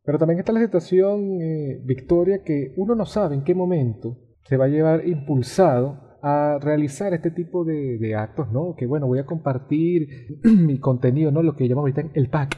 Pero 0.03 0.17
también 0.17 0.39
está 0.39 0.53
la 0.53 0.61
situación, 0.61 1.41
eh, 1.41 1.79
Victoria, 1.83 2.43
que 2.43 2.73
uno 2.77 2.95
no 2.95 3.05
sabe 3.05 3.35
en 3.35 3.43
qué 3.43 3.53
momento 3.53 4.17
se 4.43 4.57
va 4.57 4.65
a 4.65 4.69
llevar 4.69 5.05
impulsado 5.05 6.07
a 6.21 6.57
realizar 6.59 7.13
este 7.13 7.31
tipo 7.31 7.63
de, 7.63 8.15
actos, 8.15 8.51
¿no? 8.51 8.75
Que 8.75 8.85
bueno, 8.85 9.07
voy 9.07 9.19
a 9.19 9.25
compartir 9.25 10.39
mi 10.43 10.79
contenido, 10.79 11.31
¿no? 11.31 11.43
Lo 11.43 11.55
que 11.55 11.67
llamamos 11.67 11.91
ahorita 11.91 12.11
el 12.13 12.29
pack. 12.29 12.57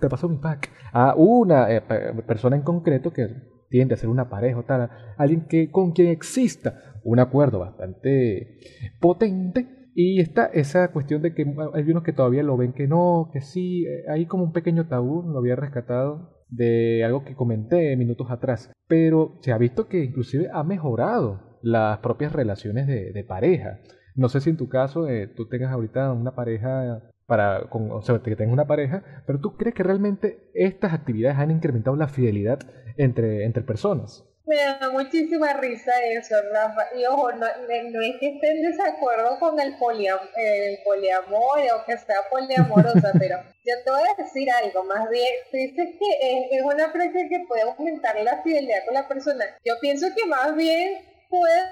Te, 0.00 0.08
pasó 0.08 0.28
mi 0.28 0.38
pack. 0.38 0.70
A 0.92 1.14
una 1.14 1.70
eh, 1.70 1.82
persona 2.26 2.56
en 2.56 2.62
concreto 2.62 3.12
que 3.12 3.28
tiende 3.68 3.94
a 3.94 3.98
ser 3.98 4.08
una 4.08 4.30
pareja 4.30 4.58
o 4.58 4.64
tal, 4.64 4.88
alguien 5.16 5.46
que 5.46 5.70
con 5.70 5.92
quien 5.92 6.08
exista 6.08 7.00
un 7.04 7.18
acuerdo 7.18 7.58
bastante 7.58 8.58
potente. 9.00 9.77
Y 10.00 10.20
está 10.20 10.46
esa 10.46 10.92
cuestión 10.92 11.22
de 11.22 11.34
que 11.34 11.44
hay 11.74 11.90
unos 11.90 12.04
que 12.04 12.12
todavía 12.12 12.44
lo 12.44 12.56
ven 12.56 12.72
que 12.72 12.86
no, 12.86 13.30
que 13.32 13.40
sí, 13.40 13.84
eh, 13.84 14.04
hay 14.08 14.26
como 14.26 14.44
un 14.44 14.52
pequeño 14.52 14.86
tabú, 14.86 15.24
lo 15.28 15.40
había 15.40 15.56
rescatado 15.56 16.38
de 16.48 17.02
algo 17.02 17.24
que 17.24 17.34
comenté 17.34 17.96
minutos 17.96 18.30
atrás, 18.30 18.70
pero 18.86 19.38
se 19.40 19.50
ha 19.50 19.58
visto 19.58 19.88
que 19.88 20.04
inclusive 20.04 20.50
ha 20.52 20.62
mejorado 20.62 21.58
las 21.62 21.98
propias 21.98 22.32
relaciones 22.32 22.86
de, 22.86 23.24
pareja. 23.26 23.80
No 24.14 24.28
sé 24.28 24.40
si 24.40 24.50
en 24.50 24.56
tu 24.56 24.68
caso 24.68 25.08
eh, 25.08 25.26
tú 25.26 25.48
tengas 25.48 25.72
ahorita 25.72 26.12
una 26.12 26.36
pareja 26.36 27.02
para, 27.26 27.68
con, 27.68 27.90
o 27.90 28.00
sea, 28.00 28.20
que 28.20 28.36
tengas 28.36 28.52
una 28.52 28.68
pareja, 28.68 29.02
pero 29.26 29.40
tú 29.40 29.56
crees 29.56 29.74
que 29.74 29.82
realmente 29.82 30.48
estas 30.54 30.92
actividades 30.92 31.38
han 31.38 31.50
incrementado 31.50 31.96
la 31.96 32.06
fidelidad 32.06 32.60
entre, 32.98 33.44
entre 33.44 33.64
personas. 33.64 34.27
Me 34.48 34.56
da 34.56 34.90
muchísima 34.90 35.52
risa 35.52 35.92
eso, 36.06 36.34
Rafa. 36.50 36.86
Y 36.96 37.04
ojo, 37.04 37.30
no, 37.32 37.46
es 37.46 38.16
que 38.18 38.28
esté 38.28 38.50
en 38.50 38.62
desacuerdo 38.62 39.38
con 39.38 39.60
el, 39.60 39.76
poliam 39.76 40.18
el 40.36 40.78
poliamor 40.84 41.58
o 41.74 41.84
que 41.84 41.98
sea 41.98 42.22
poliamorosa, 42.30 43.12
pero 43.18 43.36
yo 43.62 43.74
te 43.84 43.90
voy 43.90 44.00
a 44.00 44.22
decir 44.22 44.48
algo, 44.50 44.84
más 44.84 45.10
bien, 45.10 45.30
tú 45.50 45.58
dices 45.58 45.88
que 46.00 46.56
es, 46.56 46.62
una 46.64 46.90
práctica 46.90 47.28
que 47.28 47.44
puede 47.46 47.60
aumentar 47.60 48.18
la 48.22 48.42
fidelidad 48.42 48.86
con 48.86 48.94
la 48.94 49.06
persona. 49.06 49.44
Yo 49.66 49.74
pienso 49.82 50.06
que 50.16 50.24
más 50.24 50.56
bien 50.56 50.98
puede 51.28 51.62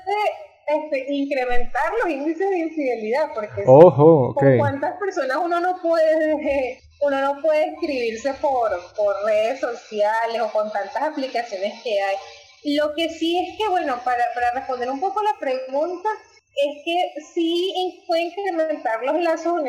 este, 0.67 1.15
incrementar 1.15 1.93
los 2.03 2.13
índices 2.13 2.51
de 2.51 2.59
infidelidad, 2.59 3.31
porque 3.35 3.65
Ojo, 3.67 4.35
con 4.35 4.59
cuántas 4.59 4.99
personas 4.99 5.39
uno 5.43 5.61
no 5.61 5.81
puede 5.81 6.79
uno 7.01 7.21
no 7.21 7.41
puede 7.43 7.73
escribirse 7.73 8.33
por, 8.35 8.71
por 8.97 9.15
redes 9.25 9.61
sociales 9.61 10.41
o 10.41 10.51
con 10.51 10.71
tantas 10.73 11.03
aplicaciones 11.03 11.83
que 11.83 12.01
hay. 12.01 12.17
Lo 12.67 12.95
que 12.95 13.09
sí 13.11 13.39
es 13.39 13.57
que, 13.57 13.69
bueno, 13.69 14.01
para, 14.05 14.25
para 14.35 14.51
responder 14.51 14.91
un 14.91 14.99
poco 14.99 15.23
la 15.23 15.39
pregunta, 15.39 16.09
es 16.57 16.83
que 16.85 17.21
sí 17.33 18.03
puede 18.09 18.23
incrementar 18.23 19.05
los 19.05 19.23
lazos 19.23 19.61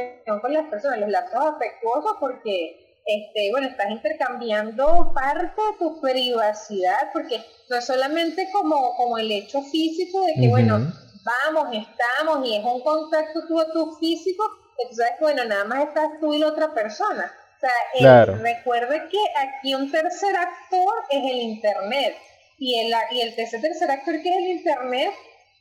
con 0.42 0.54
las 0.54 0.66
personas, 0.68 1.00
los 1.02 1.10
lazos 1.10 1.56
afectuosos, 1.56 2.18
porque 2.20 2.98
este, 3.06 3.52
bueno, 3.52 3.68
estás 3.68 3.92
intercambiando 3.92 5.14
parte 5.14 5.62
de 5.62 5.78
tu 5.78 6.02
privacidad, 6.02 7.12
porque 7.14 7.40
no 7.70 7.78
es 7.78 7.86
solamente 7.86 8.50
como, 8.52 8.96
como 8.96 9.20
el 9.20 9.32
hecho 9.32 9.62
físico 9.62 10.26
de 10.26 10.34
que, 10.34 10.48
bueno, 10.48 10.92
vamos, 11.24 11.68
estamos 11.76 12.48
y 12.48 12.56
es 12.56 12.66
un 12.66 12.82
contacto 12.82 13.46
tú 13.48 13.60
a 13.60 13.72
tu 13.72 13.96
físico, 13.98 14.44
que 14.76 14.90
tú 14.90 14.96
sabes 14.96 15.14
que, 15.20 15.24
bueno, 15.24 15.46
nada 15.46 15.66
más 15.66 15.90
estás 15.90 16.20
tú 16.20 16.34
y 16.34 16.40
la 16.40 16.48
otra 16.48 16.74
persona. 16.74 17.32
O 17.58 17.60
sea, 17.60 18.26
recuerde 18.26 19.08
que 19.10 19.20
aquí 19.38 19.76
un 19.76 19.92
tercer 19.92 20.36
actor 20.36 20.94
es 21.12 21.24
el 21.24 21.42
Internet 21.42 22.18
y 22.58 22.80
el, 22.80 22.94
y 23.12 23.22
el 23.22 23.36
tercer, 23.36 23.62
tercer 23.62 23.92
actor 23.92 24.22
que 24.22 24.30
es 24.30 24.36
el 24.36 24.48
Internet 24.48 25.14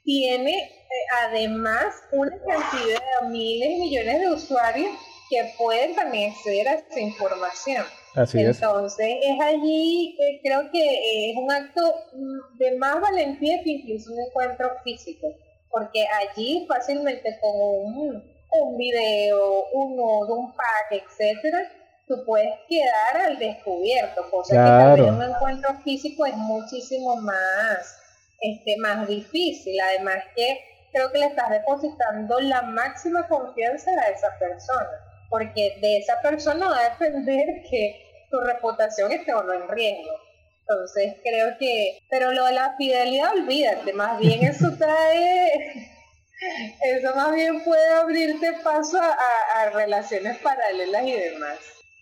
tiene 0.05 0.53
eh, 0.53 0.71
además 1.25 1.95
una 2.13 2.39
cantidad 2.47 3.01
de 3.21 3.29
miles 3.29 3.71
y 3.71 3.81
millones 3.81 4.21
de 4.21 4.31
usuarios 4.31 4.91
que 5.29 5.53
pueden 5.59 5.95
también 5.95 6.31
acceder 6.31 6.69
a 6.69 6.75
esa 6.75 7.01
información. 7.01 7.85
Así 8.15 8.41
Entonces, 8.41 9.17
es, 9.23 9.41
allí, 9.41 10.17
eh, 10.19 10.41
creo 10.43 10.71
que 10.71 10.79
eh, 10.79 11.31
es 11.33 11.37
un 11.37 11.51
acto 11.53 11.83
mm, 12.15 12.57
de 12.57 12.77
más 12.79 13.01
valentía 13.01 13.63
que 13.63 13.71
incluso 13.71 14.13
un 14.13 14.21
encuentro 14.21 14.71
físico, 14.85 15.27
porque 15.69 16.07
allí 16.07 16.65
fácilmente 16.67 17.39
con 17.41 17.51
un, 17.51 18.25
un 18.61 18.79
video, 18.79 19.67
un 19.73 19.97
nodo, 19.97 20.35
un 20.35 20.55
pack, 20.55 20.93
etcétera, 20.93 21.71
tú 22.07 22.25
puedes 22.25 22.53
quedar 22.69 23.27
al 23.27 23.39
descubierto, 23.39 24.31
cosa 24.31 24.55
que 24.55 24.61
también 24.61 25.15
un 25.15 25.23
encuentro 25.23 25.75
físico 25.85 26.27
es 26.27 26.37
muchísimo 26.37 27.17
más, 27.17 27.99
este, 28.41 28.77
más 28.79 29.07
difícil. 29.09 29.81
Además 29.81 30.23
que 30.35 30.61
creo 30.93 31.11
que 31.13 31.19
le 31.19 31.27
estás 31.27 31.51
depositando 31.51 32.41
la 32.41 32.63
máxima 32.63 33.27
confianza 33.29 33.91
a 33.91 34.11
esa 34.11 34.29
persona 34.39 35.07
porque 35.29 35.79
de 35.81 35.99
esa 35.99 36.21
persona 36.21 36.69
va 36.69 36.79
a 36.79 36.91
depender 36.91 37.63
que 37.71 38.27
tu 38.31 38.41
reputación 38.41 39.13
esté 39.13 39.35
o 39.35 39.43
no 39.43 39.53
en 39.53 39.69
riesgo. 39.69 40.13
Entonces 40.61 41.15
creo 41.23 41.57
que, 41.59 41.99
pero 42.11 42.33
lo 42.33 42.45
de 42.47 42.53
la 42.53 42.75
fidelidad, 42.77 43.33
olvídate, 43.33 43.93
más 43.93 44.19
bien 44.19 44.45
eso 44.47 44.73
trae, 44.77 45.93
eso 46.83 47.15
más 47.15 47.33
bien 47.35 47.63
puede 47.63 47.89
abrirte 47.95 48.53
paso 48.65 48.99
a, 49.01 49.71
relaciones 49.71 50.39
paralelas 50.39 51.05
y 51.05 51.13
demás. 51.13 51.59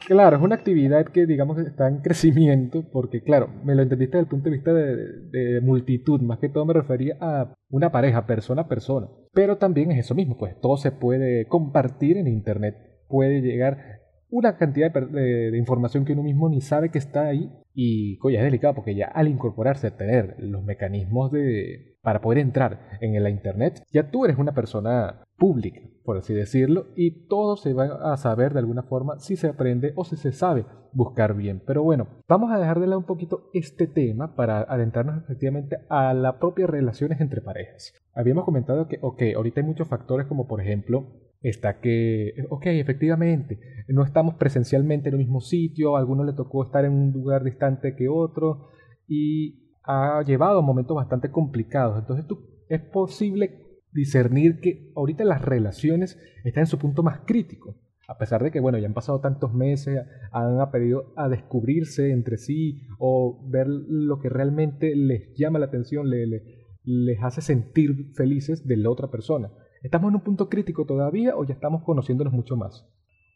Claro, 0.07 0.37
es 0.37 0.43
una 0.43 0.55
actividad 0.55 1.07
que 1.07 1.27
digamos 1.27 1.59
está 1.59 1.89
en 1.89 1.99
crecimiento 1.99 2.85
porque 2.93 3.23
claro, 3.23 3.49
me 3.65 3.75
lo 3.75 3.83
entendiste 3.83 4.19
desde 4.19 4.25
el 4.25 4.29
punto 4.29 4.51
de 4.51 4.57
vista 4.57 4.73
de, 4.73 5.61
multitud, 5.63 6.21
más 6.21 6.39
que 6.39 6.49
todo 6.49 6.67
me 6.67 6.75
refería 6.75 7.17
a 7.21 7.55
una 7.71 7.91
pareja, 7.91 8.27
persona 8.27 8.63
a 8.63 8.69
persona, 8.69 9.09
pero 9.33 9.57
también 9.57 9.93
es 9.93 9.99
eso 10.01 10.15
mismo, 10.15 10.37
pues 10.37 10.61
todo 10.61 10.77
se 10.77 10.93
puede 10.93 11.47
compartir 11.47 12.19
en 12.19 12.29
Internet 12.29 12.77
puede 13.09 13.41
llegar 13.41 14.04
una 14.35 14.57
cantidad 14.57 14.93
de, 14.93 15.57
información 15.57 16.05
que 16.05 16.13
uno 16.13 16.25
mismo 16.25 16.49
ni 16.49 16.61
sabe 16.61 16.91
que 16.91 16.99
está 16.99 17.29
ahí 17.29 17.53
y 17.73 18.19
coño, 18.19 18.39
es 18.39 18.43
delicado 18.43 18.75
porque 18.75 18.97
ya 18.97 19.07
al 19.07 19.29
incorporarse 19.29 19.87
a 19.87 19.97
tener 19.97 20.35
los 20.39 20.65
mecanismos 20.65 21.31
de 21.31 21.95
para 22.03 22.21
poder 22.21 22.39
entrar 22.39 22.99
en 23.01 23.23
la 23.23 23.31
internet, 23.31 23.83
ya 23.93 24.11
tú 24.11 24.25
eres 24.25 24.37
una 24.37 24.53
persona 24.53 25.23
pública, 25.39 25.81
por 26.05 26.19
así 26.19 26.35
decirlo, 26.35 26.89
y 26.97 27.29
todo 27.29 27.57
se 27.57 27.73
va 27.73 28.13
a 28.13 28.17
saber 28.17 28.53
de 28.53 28.59
alguna 28.59 28.83
forma 28.83 29.19
si 29.21 29.37
se 29.37 29.49
aprende 29.49 29.93
o 29.97 30.05
si 30.05 30.17
se 30.17 30.33
sabe 30.33 30.67
buscar 30.93 31.35
bien. 31.35 31.63
Pero 31.65 31.83
bueno, 31.83 32.09
vamos 32.29 32.53
a 32.53 32.59
dejar 32.59 32.81
de 32.81 32.89
lado 32.89 32.99
un 32.99 33.07
poquito 33.07 33.49
este 33.55 33.87
tema 33.87 34.35
para 34.35 34.63
adentrarnos 34.63 35.23
efectivamente 35.23 35.79
a 35.89 36.13
las 36.13 36.35
propias 36.35 36.69
relaciones 36.69 37.21
entre 37.21 37.41
parejas. 37.41 37.95
Habíamos 38.13 38.45
comentado 38.45 38.87
que, 38.89 38.99
ok, 39.01 39.23
ahorita 39.37 39.61
hay 39.61 39.67
muchos 39.67 39.89
factores 39.89 40.27
como 40.27 40.47
por 40.47 40.61
ejemplo 40.61 41.07
está 41.49 41.81
que, 41.81 42.33
ok, 42.49 42.67
efectivamente, 42.67 43.61
no 43.89 44.03
estamos 44.03 44.35
presencialmente 44.37 45.09
en 45.09 45.15
el 45.15 45.19
mismo 45.19 45.41
sitio, 45.41 45.97
a 45.97 46.01
alguno 46.01 46.25
le 46.25 46.33
tocó 46.33 46.65
estar 46.65 46.85
en 46.85 46.93
un 46.93 47.13
lugar 47.13 47.45
distante 47.45 47.95
que 47.95 48.09
otro 48.09 48.69
y 49.07 49.77
ha 49.85 50.23
llevado 50.27 50.63
momentos 50.63 50.97
bastante 50.97 51.31
complicados. 51.31 51.99
Entonces 51.99 52.27
tú, 52.27 52.39
es 52.69 52.81
posible 52.81 53.61
discernir 53.93 54.61
que 54.61 54.91
ahorita 54.97 55.25
las 55.25 55.43
relaciones 55.43 56.19
están 56.45 56.63
en 56.63 56.67
su 56.67 56.79
punto 56.79 57.03
más 57.03 57.21
crítico. 57.27 57.77
A 58.09 58.19
pesar 58.19 58.43
de 58.43 58.51
que, 58.51 58.61
bueno, 58.61 58.79
ya 58.79 58.87
han 58.87 58.95
pasado 58.95 59.21
tantos 59.21 59.55
meses, 59.55 59.99
han 60.31 60.61
aprendido 60.61 61.13
a 61.17 61.29
descubrirse 61.29 62.11
entre 62.11 62.37
sí 62.39 62.83
o 62.99 63.47
ver 63.51 63.67
lo 63.69 64.19
que 64.19 64.29
realmente 64.29 64.95
les 64.95 65.35
llama 65.35 65.59
la 65.59 65.67
atención, 65.67 66.11
les 66.11 67.23
hace 67.23 67.41
sentir 67.41 68.13
felices 68.15 68.67
de 68.67 68.77
la 68.77 68.91
otra 68.91 69.11
persona. 69.11 69.51
¿Estamos 69.85 70.09
en 70.09 70.15
un 70.15 70.23
punto 70.23 70.49
crítico 70.49 70.87
todavía 70.87 71.37
o 71.37 71.45
ya 71.45 71.53
estamos 71.53 71.85
conociéndonos 71.85 72.33
mucho 72.33 72.57
más? 72.57 72.87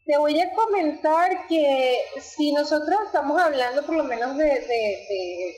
Te 0.07 0.17
voy 0.17 0.39
a 0.39 0.51
comentar 0.51 1.29
que 1.47 1.99
si 2.19 2.51
nosotros 2.51 2.97
estamos 3.05 3.39
hablando 3.39 3.85
por 3.85 3.95
lo 3.95 4.03
menos 4.03 4.35
de, 4.35 4.45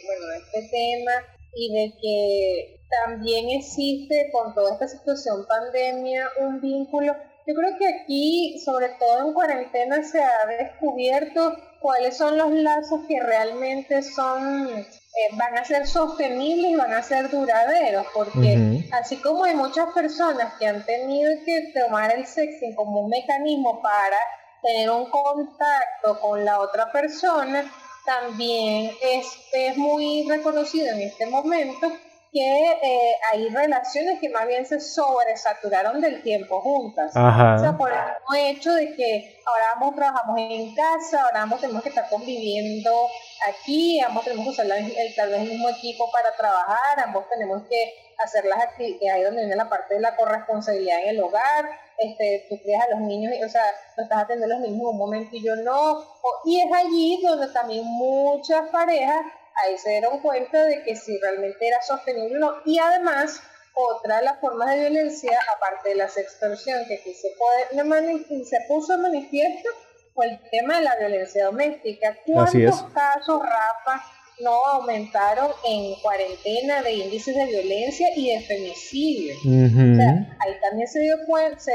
bueno, 0.06 0.28
de 0.28 0.38
este 0.38 0.70
tema 0.70 1.12
y 1.56 1.74
de 1.74 1.94
que 2.02 2.82
también 3.06 3.52
existe 3.52 4.30
con 4.34 4.54
toda 4.54 4.74
esta 4.74 4.90
situación 4.90 5.46
pandemia 5.48 6.28
un 6.42 6.60
vínculo, 6.60 7.16
yo 7.48 7.56
creo 7.56 7.78
que 7.80 7.88
aquí, 7.88 8.60
sobre 8.60 8.90
todo 9.00 9.28
en 9.28 9.34
cuarentena, 9.34 10.04
se 10.04 10.22
ha 10.22 10.46
descubierto 10.60 11.56
cuáles 11.80 12.18
son 12.18 12.38
los 12.38 12.52
lazos 12.52 13.00
que 13.08 13.18
realmente 13.18 14.04
son 14.04 14.86
eh, 15.14 15.36
van 15.36 15.58
a 15.58 15.66
ser 15.66 15.88
sostenibles 15.88 16.72
y 16.72 16.76
van 16.76 16.94
a 16.94 17.04
ser 17.04 17.30
duraderos, 17.30 18.06
porque 18.14 18.86
así 18.92 19.18
como 19.18 19.44
hay 19.44 19.56
muchas 19.56 19.94
personas 19.94 20.54
que 20.58 20.68
han 20.68 20.86
tenido 20.86 21.32
que 21.46 21.74
tomar 21.74 22.16
el 22.16 22.26
sexting 22.26 22.76
como 22.76 23.02
un 23.02 23.10
mecanismo 23.10 23.82
para 23.82 24.18
tener 24.62 24.90
un 24.90 25.10
contacto 25.10 26.20
con 26.22 26.46
la 26.46 26.60
otra 26.60 26.92
persona, 26.92 27.70
también 28.06 28.92
es, 29.02 29.28
es 29.54 29.78
muy 29.78 30.26
reconocido 30.30 30.94
en 30.94 31.02
este 31.02 31.26
momento 31.26 31.92
que 32.32 32.72
eh, 32.82 33.16
hay 33.32 33.50
relaciones 33.50 34.20
que 34.22 34.30
más 34.30 34.48
bien 34.48 34.66
se 34.66 34.80
sobresaturaron 34.80 36.00
del 36.00 36.24
tiempo 36.24 36.62
juntas. 36.62 37.12
O 37.14 37.60
sea, 37.60 37.76
por 37.78 37.92
el 37.92 38.56
hecho 38.56 38.74
de 38.74 38.96
que 38.96 39.38
ahora 39.46 39.66
ambos 39.76 39.96
trabajamos 39.96 40.38
en 40.40 40.74
casa, 40.74 41.24
ahora 41.24 41.42
ambos 41.42 41.60
tenemos 41.60 41.84
que 41.84 41.90
estar 41.90 42.08
conviviendo 42.10 43.08
aquí, 43.50 44.00
ambos 44.00 44.24
tenemos 44.24 44.46
que 44.46 44.52
usar 44.52 44.66
el, 44.66 45.16
tal 45.16 45.30
vez 45.30 45.42
el 45.42 45.50
mismo 45.50 45.70
equipo 45.70 46.10
para 46.10 46.34
trabajar, 46.38 47.00
ambos 47.04 47.28
tenemos 47.30 47.64
que 47.68 47.94
hacer 48.24 48.46
las 48.46 48.62
actividades, 48.62 49.14
ahí 49.14 49.24
donde 49.24 49.42
viene 49.42 49.56
la 49.58 49.68
parte 49.68 49.96
de 49.96 50.00
la 50.00 50.16
corresponsabilidad 50.16 51.02
en 51.02 51.10
el 51.10 51.24
hogar, 51.24 51.66
este, 51.98 52.46
tú 52.48 52.58
crías 52.62 52.86
a 52.86 52.92
los 52.92 53.02
niños, 53.02 53.34
o 53.46 53.50
sea, 53.50 53.64
lo 53.98 54.04
estás 54.04 54.24
atendiendo 54.24 54.56
a 54.56 54.58
los 54.60 54.68
niños 54.68 54.82
en 54.82 54.88
un 54.88 54.98
momento 54.98 55.36
y 55.36 55.44
yo 55.44 55.56
no, 55.58 56.02
y 56.46 56.62
es 56.62 56.72
allí 56.72 57.22
donde 57.22 57.48
también 57.48 57.84
muchas 57.84 58.70
parejas 58.70 59.26
ahí 59.64 59.78
se 59.78 59.92
dieron 59.92 60.20
cuenta 60.20 60.64
de 60.66 60.84
que 60.84 60.96
si 60.96 61.18
realmente 61.20 61.68
era 61.68 61.82
sostenible 61.82 62.38
o 62.38 62.40
no. 62.40 62.56
Y 62.66 62.80
además, 62.80 63.42
otra 63.74 64.18
de 64.18 64.26
las 64.26 64.40
formas 64.40 64.70
de 64.72 64.90
violencia, 64.90 65.40
aparte 65.56 65.90
de 65.90 65.96
la 65.96 66.06
extorsión 66.06 66.86
que 66.88 66.96
aquí 66.96 67.14
se, 67.14 67.30
puede, 67.38 68.46
se 68.46 68.58
puso 68.68 68.96
en 68.96 69.02
manifiesto, 69.02 69.70
fue 70.14 70.28
el 70.28 70.40
tema 70.50 70.78
de 70.78 70.84
la 70.84 70.96
violencia 70.98 71.46
doméstica. 71.46 72.18
¿Cuántos 72.26 72.84
casos, 72.94 73.42
Rafa, 73.42 74.04
no 74.42 74.54
aumentaron 74.66 75.52
en 75.66 75.96
cuarentena 76.02 76.82
de 76.82 76.94
índices 76.94 77.36
de 77.36 77.46
violencia 77.46 78.08
y 78.16 78.34
de 78.34 78.42
femicidio? 78.42 79.36
o 79.36 79.96
sea, 79.96 80.38
ahí 80.40 80.60
también 80.62 80.88
se 80.88 81.00
dio 81.00 81.16
cuenta, 81.28 81.72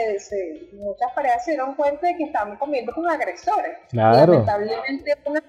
muchas 0.72 1.12
parejas 1.14 1.44
se 1.44 1.52
dieron 1.52 1.74
cuenta 1.74 2.06
de 2.06 2.16
que 2.16 2.24
estaban 2.24 2.56
comiendo 2.56 2.92
con 2.92 3.08
agresores. 3.08 3.78
Claro. 3.88 4.32
Lamentablemente, 4.32 5.16
una, 5.24 5.42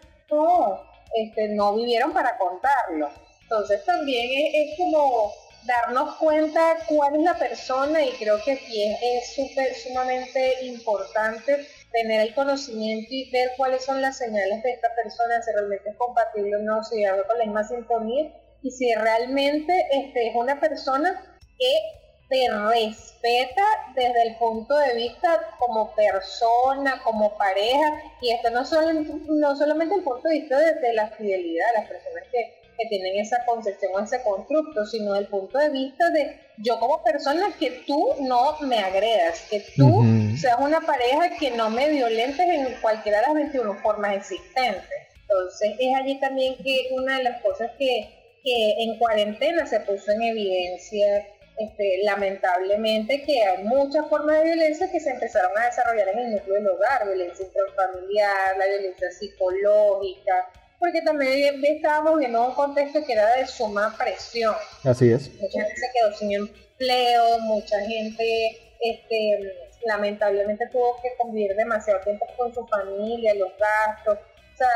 este, 1.23 1.49
no 1.49 1.75
vivieron 1.75 2.13
para 2.13 2.37
contarlo. 2.37 3.09
Entonces 3.41 3.83
también 3.85 4.51
es, 4.53 4.77
como 4.77 5.31
darnos 5.65 6.15
cuenta 6.15 6.77
cuál 6.87 7.15
es 7.15 7.21
la 7.23 7.37
persona 7.37 8.01
y 8.01 8.11
creo 8.11 8.41
que 8.43 8.53
aquí 8.53 8.83
es 8.83 9.35
súper 9.35 9.73
sumamente 9.75 10.65
importante 10.65 11.67
tener 11.91 12.21
el 12.21 12.35
conocimiento 12.35 13.07
y 13.09 13.29
ver 13.31 13.51
cuáles 13.57 13.83
son 13.83 14.01
las 14.01 14.17
señales 14.17 14.63
de 14.63 14.71
esta 14.71 14.87
persona, 14.95 15.41
si 15.41 15.51
realmente 15.51 15.89
es 15.89 15.95
compatible 15.97 16.55
o 16.55 16.59
no, 16.59 16.83
si 16.83 17.03
habla 17.03 17.23
con 17.23 17.37
la 17.37 17.45
misma 17.45 17.67
sintonía 17.67 18.31
y 18.61 18.71
si 18.71 18.93
realmente 18.95 19.87
este, 19.91 20.27
es 20.27 20.35
una 20.35 20.59
persona 20.59 21.37
que 21.57 22.06
te 22.29 22.47
respeta 22.49 23.63
desde 23.95 24.23
el 24.23 24.35
punto 24.35 24.77
de 24.77 24.95
vista 24.95 25.55
como 25.59 25.93
persona, 25.95 27.01
como 27.03 27.37
pareja, 27.37 28.01
y 28.21 28.31
esto 28.31 28.49
no, 28.49 28.65
solo, 28.65 28.91
no 29.27 29.55
solamente 29.55 29.95
el 29.95 30.03
punto 30.03 30.27
de 30.27 30.39
vista 30.39 30.57
de, 30.59 30.93
la 30.93 31.09
fidelidad, 31.11 31.65
las 31.75 31.87
personas 31.87 32.23
que, 32.31 32.57
tienen 32.89 33.17
esa 33.17 33.43
concepción 33.45 33.91
o 33.95 33.99
ese 33.99 34.21
constructo, 34.21 34.85
sino 34.85 35.15
el 35.15 35.25
punto 35.25 35.57
de 35.57 35.69
vista 35.69 36.11
de 36.11 36.39
yo 36.59 36.79
como 36.79 37.03
persona 37.03 37.47
que 37.57 37.71
tú 37.87 38.13
no 38.19 38.55
me 38.61 38.77
agredas, 38.77 39.41
que 39.49 39.65
tú 39.75 40.03
seas 40.39 40.57
una 40.59 40.79
pareja 40.81 41.35
que 41.39 41.49
no 41.49 41.71
me 41.71 41.89
violentes 41.89 42.39
en 42.39 42.79
cualquiera 42.79 43.21
de 43.21 43.25
las 43.25 43.33
21 43.33 43.81
formas 43.81 44.17
existentes. 44.17 44.87
Entonces 45.21 45.73
es 45.79 45.95
allí 45.95 46.19
también 46.19 46.55
que 46.63 46.89
una 46.91 47.17
de 47.17 47.23
las 47.23 47.41
cosas 47.41 47.71
que, 47.79 48.37
que 48.43 48.83
en 48.83 48.99
cuarentena 48.99 49.65
se 49.65 49.79
puso 49.79 50.11
en 50.11 50.21
evidencia 50.21 51.25
este, 51.57 52.01
lamentablemente 52.03 53.23
que 53.23 53.43
hay 53.43 53.63
muchas 53.63 54.07
formas 54.09 54.37
de 54.37 54.43
violencia 54.43 54.91
que 54.91 54.99
se 54.99 55.09
empezaron 55.09 55.51
a 55.57 55.65
desarrollar 55.65 56.09
en 56.09 56.19
el 56.19 56.31
núcleo 56.33 56.55
del 56.55 56.67
hogar, 56.67 57.05
violencia 57.07 57.45
intrafamiliar, 57.45 58.57
la 58.57 58.65
violencia 58.67 59.11
psicológica, 59.11 60.49
porque 60.79 61.01
también 61.01 61.63
estábamos 61.65 62.19
viendo 62.19 62.45
un 62.45 62.53
contexto 62.53 63.03
que 63.03 63.13
era 63.13 63.35
de 63.35 63.47
suma 63.47 63.95
presión. 63.97 64.55
Así 64.83 65.11
es. 65.11 65.33
Mucha 65.33 65.63
gente 65.63 65.75
se 65.75 65.91
quedó 65.93 66.13
sin 66.13 66.31
empleo, 66.33 67.39
mucha 67.39 67.79
gente 67.81 68.59
este, 68.81 69.55
lamentablemente 69.85 70.67
tuvo 70.67 71.01
que 71.01 71.09
convivir 71.17 71.55
demasiado 71.55 72.01
tiempo 72.01 72.27
con 72.37 72.53
su 72.53 72.65
familia, 72.67 73.33
los 73.33 73.51
gastos, 73.57 74.19
o 74.53 74.57
sea, 74.57 74.67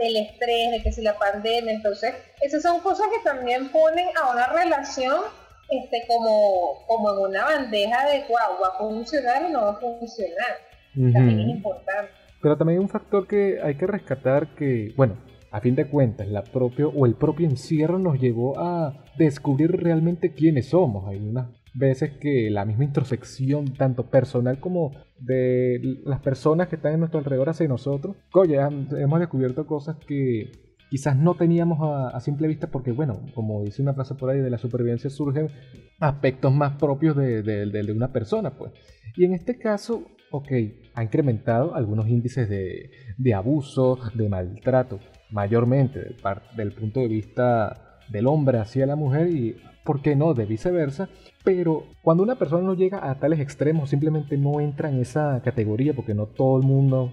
el 0.00 0.16
estrés 0.16 0.72
de 0.72 0.82
que 0.82 0.92
si 0.92 1.02
la 1.02 1.16
pandemia, 1.18 1.72
entonces 1.72 2.14
esas 2.40 2.62
son 2.62 2.80
cosas 2.80 3.06
que 3.08 3.22
también 3.22 3.70
ponen 3.70 4.08
a 4.16 4.30
una 4.30 4.46
relación 4.48 5.22
este, 5.68 6.04
como, 6.06 6.84
como 6.86 7.12
en 7.12 7.30
una 7.30 7.44
bandeja 7.44 8.06
de, 8.06 8.20
wow, 8.28 8.60
va 8.62 8.68
a 8.74 8.78
funcionar 8.78 9.44
o 9.44 9.48
no 9.50 9.62
va 9.62 9.70
a 9.70 9.76
funcionar. 9.76 10.68
También 10.94 11.40
es 11.40 11.56
importante. 11.56 12.10
Pero 12.40 12.56
también 12.56 12.78
hay 12.78 12.82
un 12.82 12.88
factor 12.88 13.26
que 13.26 13.60
hay 13.62 13.74
que 13.76 13.86
rescatar 13.86 14.54
que, 14.54 14.92
bueno, 14.96 15.16
a 15.50 15.60
fin 15.60 15.74
de 15.74 15.88
cuentas, 15.88 16.28
la 16.28 16.42
propio, 16.42 16.90
o 16.90 17.06
el 17.06 17.14
propio 17.14 17.46
encierro 17.46 17.98
nos 17.98 18.20
llevó 18.20 18.58
a 18.58 19.04
descubrir 19.16 19.72
realmente 19.72 20.32
quiénes 20.32 20.70
somos. 20.70 21.08
Hay 21.08 21.18
unas 21.18 21.48
veces 21.74 22.12
que 22.20 22.50
la 22.50 22.64
misma 22.64 22.84
introspección, 22.84 23.74
tanto 23.74 24.10
personal 24.10 24.60
como 24.60 24.92
de 25.18 25.80
las 26.04 26.20
personas 26.20 26.68
que 26.68 26.76
están 26.76 26.94
en 26.94 27.00
nuestro 27.00 27.18
alrededor 27.18 27.48
hacia 27.48 27.68
nosotros, 27.68 28.16
oye, 28.32 28.56
hemos 28.56 29.20
descubierto 29.20 29.66
cosas 29.66 29.96
que 30.06 30.50
quizás 30.88 31.16
no 31.16 31.34
teníamos 31.34 31.78
a, 31.82 32.18
simple 32.20 32.48
vista 32.48 32.68
porque, 32.68 32.92
bueno, 32.92 33.20
como 33.34 33.62
dice 33.62 33.82
una 33.82 33.94
frase 33.94 34.14
por 34.14 34.30
ahí, 34.30 34.40
de 34.40 34.50
la 34.50 34.58
supervivencia 34.58 35.10
surgen 35.10 35.48
aspectos 36.00 36.52
más 36.52 36.76
propios 36.76 37.16
de, 37.16 37.42
de, 37.42 37.92
una 37.92 38.12
persona, 38.12 38.50
pues. 38.50 38.72
Y 39.16 39.24
en 39.24 39.34
este 39.34 39.58
caso, 39.58 40.04
ok, 40.30 40.48
ha 40.94 41.02
incrementado 41.02 41.74
algunos 41.74 42.08
índices 42.08 42.48
de, 42.48 42.90
de 43.16 43.34
abuso, 43.34 43.98
de 44.14 44.28
maltrato, 44.28 45.00
mayormente 45.30 46.00
del, 46.00 46.16
del 46.56 46.72
punto 46.72 47.00
de 47.00 47.08
vista 47.08 48.00
del 48.08 48.26
hombre 48.26 48.58
hacia 48.58 48.86
la 48.86 48.96
mujer 48.96 49.28
y, 49.28 49.56
¿por 49.84 50.00
qué 50.00 50.16
no?, 50.16 50.34
de 50.34 50.46
viceversa. 50.46 51.08
Pero 51.44 51.84
cuando 52.02 52.22
una 52.22 52.36
persona 52.36 52.62
no 52.62 52.74
llega 52.74 53.10
a 53.10 53.18
tales 53.18 53.40
extremos, 53.40 53.90
simplemente 53.90 54.36
no 54.36 54.60
entra 54.60 54.88
en 54.88 55.00
esa 55.00 55.40
categoría 55.42 55.94
porque 55.94 56.14
no 56.14 56.26
todo 56.26 56.58
el 56.58 56.66
mundo 56.66 57.12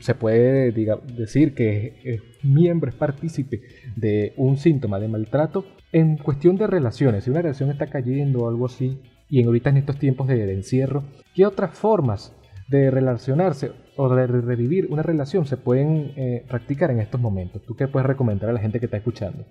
se 0.00 0.14
puede 0.14 0.72
decir 0.72 1.54
que 1.54 2.00
es 2.04 2.44
miembro, 2.44 2.90
es 2.90 2.96
partícipe 2.96 3.60
de 3.94 4.32
un 4.36 4.56
síntoma 4.56 4.98
de 4.98 5.08
maltrato 5.08 5.66
en 5.92 6.16
cuestión 6.16 6.56
de 6.56 6.66
relaciones. 6.66 7.24
Si 7.24 7.30
una 7.30 7.42
relación 7.42 7.70
está 7.70 7.88
cayendo 7.88 8.40
o 8.40 8.48
algo 8.48 8.66
así, 8.66 9.00
y 9.28 9.40
en 9.40 9.46
ahorita 9.46 9.70
en 9.70 9.78
estos 9.78 9.98
tiempos 9.98 10.28
de, 10.28 10.52
encierro, 10.52 11.04
¿qué 11.34 11.46
otras 11.46 11.76
formas 11.76 12.32
de 12.68 12.90
relacionarse 12.90 13.72
o 13.96 14.08
de 14.14 14.26
revivir 14.26 14.86
una 14.90 15.02
relación 15.02 15.46
se 15.46 15.56
pueden 15.56 16.12
eh, 16.16 16.44
practicar 16.48 16.90
en 16.90 17.00
estos 17.00 17.20
momentos? 17.20 17.62
¿Tú 17.66 17.76
qué 17.76 17.88
puedes 17.88 18.06
recomendar 18.06 18.50
a 18.50 18.52
la 18.52 18.60
gente 18.60 18.78
que 18.78 18.86
está 18.86 18.96
escuchando? 18.96 19.44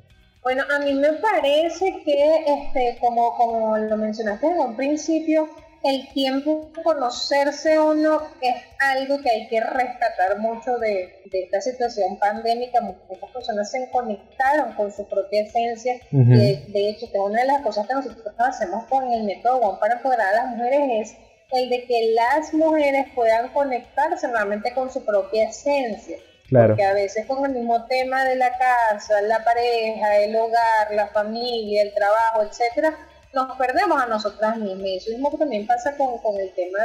Bueno, 0.43 0.63
a 0.75 0.79
mí 0.83 0.93
me 0.93 1.13
parece 1.13 2.03
que, 2.05 2.35
este, 2.45 2.97
como, 3.01 3.35
como 3.35 3.77
lo 3.77 3.97
mencionaste 3.97 4.45
en 4.45 4.59
un 4.59 4.75
principio, 4.75 5.49
el 5.85 6.07
tiempo 6.13 6.71
de 6.75 6.81
conocerse 6.81 7.79
uno 7.79 8.21
es 8.41 8.55
algo 8.79 9.21
que 9.21 9.29
hay 9.29 9.47
que 9.47 9.61
rescatar 9.61 10.39
mucho 10.39 10.77
de, 10.77 11.21
esta 11.31 11.61
situación 11.61 12.17
pandémica. 12.17 12.81
Muchas 12.81 13.29
personas 13.31 13.69
se 13.69 13.89
conectaron 13.91 14.73
con 14.73 14.91
su 14.91 15.07
propia 15.07 15.43
esencia. 15.43 15.99
de, 16.09 16.89
hecho, 16.89 17.11
que 17.11 17.19
una 17.19 17.41
de 17.41 17.47
las 17.47 17.61
cosas 17.61 17.87
que 17.87 17.93
nosotros 17.93 18.33
hacemos 18.37 18.85
con 18.85 19.11
el 19.13 19.23
método 19.23 19.57
One 19.57 19.79
para 19.79 19.95
empoderar 19.95 20.33
a 20.33 20.45
las 20.45 20.57
mujeres 20.57 21.11
es 21.11 21.17
el 21.51 21.69
de 21.69 21.85
que 21.85 22.13
las 22.15 22.51
mujeres 22.53 23.05
puedan 23.13 23.49
conectarse 23.53 24.27
nuevamente 24.27 24.73
con 24.73 24.91
su 24.91 25.05
propia 25.05 25.49
esencia. 25.49 26.17
Claro. 26.47 26.69
Porque 26.69 26.83
a 26.83 26.93
veces 26.93 27.25
con 27.27 27.45
el 27.45 27.51
mismo 27.51 27.85
tema 27.85 28.23
de 28.23 28.35
la 28.35 28.51
casa, 28.57 29.21
la 29.21 29.43
pareja, 29.43 30.17
el 30.17 30.35
hogar, 30.35 30.91
la 30.91 31.07
familia, 31.07 31.83
el 31.83 31.93
trabajo, 31.93 32.43
etcétera, 32.43 32.95
nos 33.35 33.57
perdemos 33.57 34.01
a 34.01 34.07
nosotras 34.07 34.57
mismas. 34.57 34.87
Y 34.87 34.97
eso 34.97 35.11
mismo 35.11 35.29
también 35.37 35.67
pasa 35.67 35.95
con, 35.97 36.39
el 36.39 36.51
tema 36.53 36.79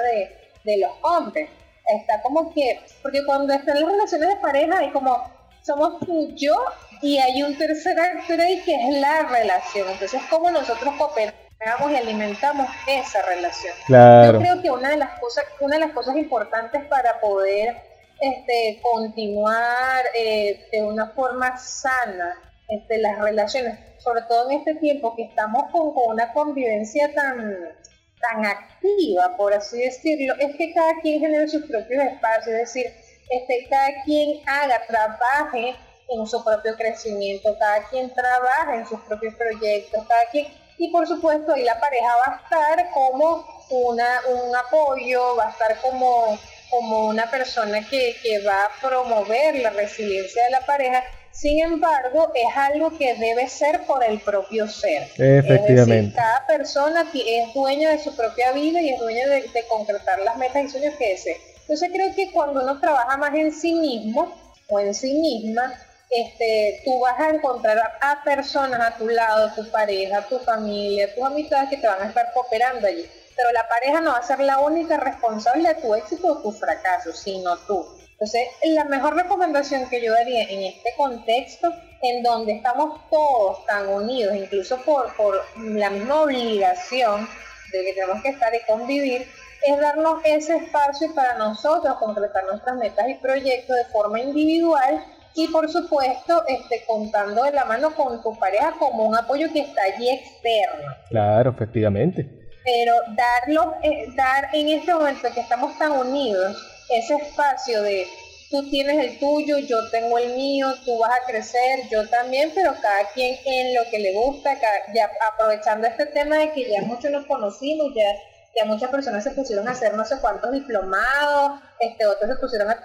de, 0.65 0.77
los 0.79 0.91
hombres. 1.03 1.49
Está 1.87 2.21
como 2.23 2.53
que, 2.53 2.81
porque 3.03 3.25
cuando 3.25 3.53
están 3.53 3.81
las 3.81 3.91
relaciones 3.91 4.29
de 4.29 4.37
pareja 4.37 4.79
hay 4.79 4.91
como, 4.91 5.25
somos 5.63 5.99
tú, 6.01 6.33
yo 6.35 6.57
y 7.03 7.19
hay 7.19 7.43
un 7.43 7.57
tercer 7.57 7.99
actor 7.99 8.41
ahí 8.41 8.61
que 8.63 8.75
es 8.75 9.01
la 9.01 9.23
relación. 9.23 9.89
Entonces, 9.89 10.21
como 10.29 10.51
nosotros 10.51 10.95
cooperamos 10.99 11.91
y 11.91 11.97
alimentamos 11.97 12.69
esa 12.87 13.23
relación. 13.23 13.75
Yo 13.89 14.39
creo 14.39 14.63
que 14.63 14.71
una 14.71 14.91
de 14.91 14.99
las 14.99 15.19
cosas, 15.19 15.45
una 15.61 15.77
de 15.77 15.81
las 15.87 15.93
cosas 15.93 16.17
importantes 16.17 16.85
para 16.85 17.21
poder 17.21 17.77
este, 18.21 18.81
continuar 18.83 20.05
eh, 20.15 20.69
de 20.71 20.83
una 20.83 21.09
forma 21.09 21.57
sana 21.57 22.50
este, 22.71 22.99
las 22.99 23.19
relaciones 23.19 23.79
sobre 24.01 24.23
todo 24.23 24.51
en 24.51 24.59
este 24.59 24.75
tiempo 24.77 25.15
que 25.15 25.25
estamos 25.25 25.65
con, 25.71 25.93
una 25.95 26.33
convivencia 26.33 27.13
tan, 27.15 27.77
tan 28.21 28.47
activa, 28.47 29.37
por 29.37 29.53
así 29.55 29.81
decirlo, 29.81 30.35
es 30.39 30.57
que 30.57 30.73
cada 30.73 30.95
quien 31.01 31.21
genere 31.21 31.49
sus 31.49 31.65
propios 31.67 32.05
espacios, 32.05 32.49
es 32.49 32.75
decir, 32.75 32.87
este, 33.31 33.67
cada 33.69 34.03
quien 34.05 34.41
haga, 34.49 34.81
trabaje 34.87 35.75
en 36.09 36.27
su 36.27 36.43
propio 36.43 36.77
crecimiento, 36.77 37.57
cada 37.59 37.89
quien 37.89 38.13
trabaja 38.13 38.77
en 38.77 38.87
sus 38.87 39.01
propios 39.03 39.35
proyectos, 39.35 40.07
cada 40.09 40.25
quien, 40.33 40.47
y 40.79 40.91
por 40.91 41.07
supuesto 41.07 41.53
ahí 41.53 41.63
la 41.63 41.79
pareja 41.79 42.09
va 42.27 42.35
a 42.35 42.43
estar 42.43 42.91
como 42.93 43.45
una, 43.69 44.21
un 44.29 44.57
apoyo, 44.57 45.37
va 45.37 45.49
a 45.49 45.51
estar 45.51 45.79
como, 45.83 46.39
como 46.71 47.07
una 47.07 47.31
persona 47.31 47.87
que, 47.89 48.17
que 48.23 48.43
va 48.45 48.65
a 48.65 48.71
promover 48.81 49.57
la 49.57 49.71
resiliencia 49.71 50.43
de 50.45 50.51
la 50.51 50.61
pareja 50.63 51.05
sin 51.33 51.63
embargo, 51.63 52.33
es 52.35 52.57
algo 52.57 52.97
que 52.99 53.15
debe 53.15 53.49
ser 53.49 53.87
por 53.87 54.05
el 54.05 54.21
propio 54.21 54.69
ser. 54.69 55.05
Efectivamente. 55.17 56.15
cada 56.15 56.47
persona 56.47 57.07
es 57.15 57.55
dueña 57.55 57.91
de 57.91 57.99
su 58.03 58.15
propia 58.15 58.53
vida 58.53 58.81
y 58.81 58.91
es 58.91 58.99
dueña 58.99 59.27
de, 59.29 59.65
concretar 59.69 60.19
las 60.21 60.37
metas 60.37 60.65
y 60.65 60.69
sueños 60.69 60.95
que 60.99 61.11
desea. 61.11 61.37
Entonces 61.61 61.91
creo 61.93 62.15
que 62.15 62.33
cuando 62.33 62.63
uno 62.63 62.81
trabaja 62.81 63.17
más 63.17 63.35
en 63.35 63.53
sí 63.53 63.75
mismo 63.75 64.35
o 64.69 64.81
en 64.81 64.93
sí 64.93 65.15
misma, 65.15 65.73
este, 66.11 66.83
tú 66.85 66.99
vas 66.99 67.19
a 67.21 67.31
encontrar 67.31 67.79
a, 68.01 68.25
personas 68.25 68.81
a 68.81 68.99
tu 68.99 69.09
lado, 69.09 69.53
tu 69.55 69.71
pareja, 69.71 70.27
tu 70.29 70.39
familia, 70.41 71.15
tus 71.15 71.25
amistades 71.25 71.71
que 71.71 71.77
te 71.77 71.87
van 71.87 72.03
a 72.03 72.09
estar 72.09 72.33
cooperando 72.35 72.87
allí. 72.87 73.09
Pero 73.37 73.53
la 73.53 73.69
pareja 73.69 74.01
no 74.01 74.11
va 74.11 74.19
a 74.19 74.23
ser 74.23 74.41
la 74.41 74.59
única 74.59 74.97
responsable 74.97 75.69
de 75.69 75.77
tu 75.77 75.95
éxito 75.95 76.27
o 76.33 76.43
tu 76.43 76.51
fracaso, 76.51 77.13
sino 77.13 77.57
tú. 77.59 77.87
Entonces, 78.21 78.49
la 78.75 78.85
mejor 78.85 79.17
recomendación 79.17 79.89
que 79.89 80.03
yo 80.03 80.13
daría 80.13 80.43
en 80.43 80.61
este 80.65 80.93
contexto, 80.95 81.73
en 82.03 82.23
donde 82.23 82.53
estamos 82.53 83.01
todos 83.09 83.65
tan 83.65 83.89
unidos, 83.89 84.37
incluso 84.37 84.77
por, 84.83 85.17
por 85.17 85.41
la 85.57 85.89
misma 85.89 86.25
obligación 86.25 87.27
de 87.73 87.83
que 87.83 87.95
tenemos 87.95 88.23
que 88.23 88.29
estar 88.29 88.55
y 88.55 88.61
convivir, 88.71 89.27
es 89.67 89.81
darnos 89.81 90.21
ese 90.27 90.55
espacio 90.57 91.15
para 91.15 91.39
nosotros 91.39 91.97
concretar 91.97 92.45
nuestras 92.45 92.77
metas 92.77 93.09
y 93.09 93.15
proyectos 93.15 93.75
de 93.75 93.85
forma 93.87 94.21
individual 94.21 95.03
y 95.35 95.49
por 95.49 95.71
supuesto 95.71 96.45
este, 96.47 96.85
contando 96.87 97.45
de 97.45 97.53
la 97.53 97.65
mano 97.65 97.95
con 97.95 98.23
tu 98.23 98.39
pareja 98.39 98.75
como 98.79 99.07
un 99.07 99.17
apoyo 99.17 99.51
que 99.51 99.61
está 99.61 99.81
allí 99.85 100.11
externo. 100.11 100.95
Claro, 101.09 101.53
efectivamente. 101.53 102.29
Pero 102.65 102.93
darlo, 103.17 103.77
eh, 103.83 104.09
dar 104.15 104.51
en 104.53 104.69
este 104.69 104.93
momento 104.93 105.29
que 105.33 105.41
estamos 105.41 105.79
tan 105.79 105.93
unidos, 105.93 106.80
ese 106.91 107.15
espacio 107.17 107.83
de 107.83 108.07
tú 108.51 108.69
tienes 108.69 108.99
el 108.99 109.19
tuyo, 109.19 109.59
yo 109.59 109.89
tengo 109.91 110.19
el 110.19 110.35
mío, 110.35 110.69
tú 110.85 110.99
vas 110.99 111.13
a 111.13 111.27
crecer, 111.27 111.89
yo 111.89 112.09
también, 112.09 112.51
pero 112.55 112.75
cada 112.83 113.09
quien 113.15 113.39
en 113.45 113.75
lo 113.77 113.83
que 113.91 114.01
le 114.01 114.13
gusta, 114.13 114.59
ya 114.93 115.09
aprovechando 115.33 115.87
este 115.87 116.07
tema 116.07 116.37
de 116.37 116.53
que 116.53 116.69
ya 116.69 116.83
muchos 116.83 117.13
nos 117.13 117.27
conocimos, 117.27 117.93
ya, 117.95 118.11
ya 118.57 118.65
muchas 118.65 118.91
personas 118.91 119.23
se 119.23 119.31
pusieron 119.31 119.69
a 119.69 119.71
hacer 119.71 119.95
no 119.95 120.05
sé 120.05 120.17
cuántos 120.21 120.51
diplomados, 120.51 121.61
este, 121.79 122.05
otros 122.07 122.29
se 122.29 122.37
pusieron 122.41 122.69
a, 122.69 122.77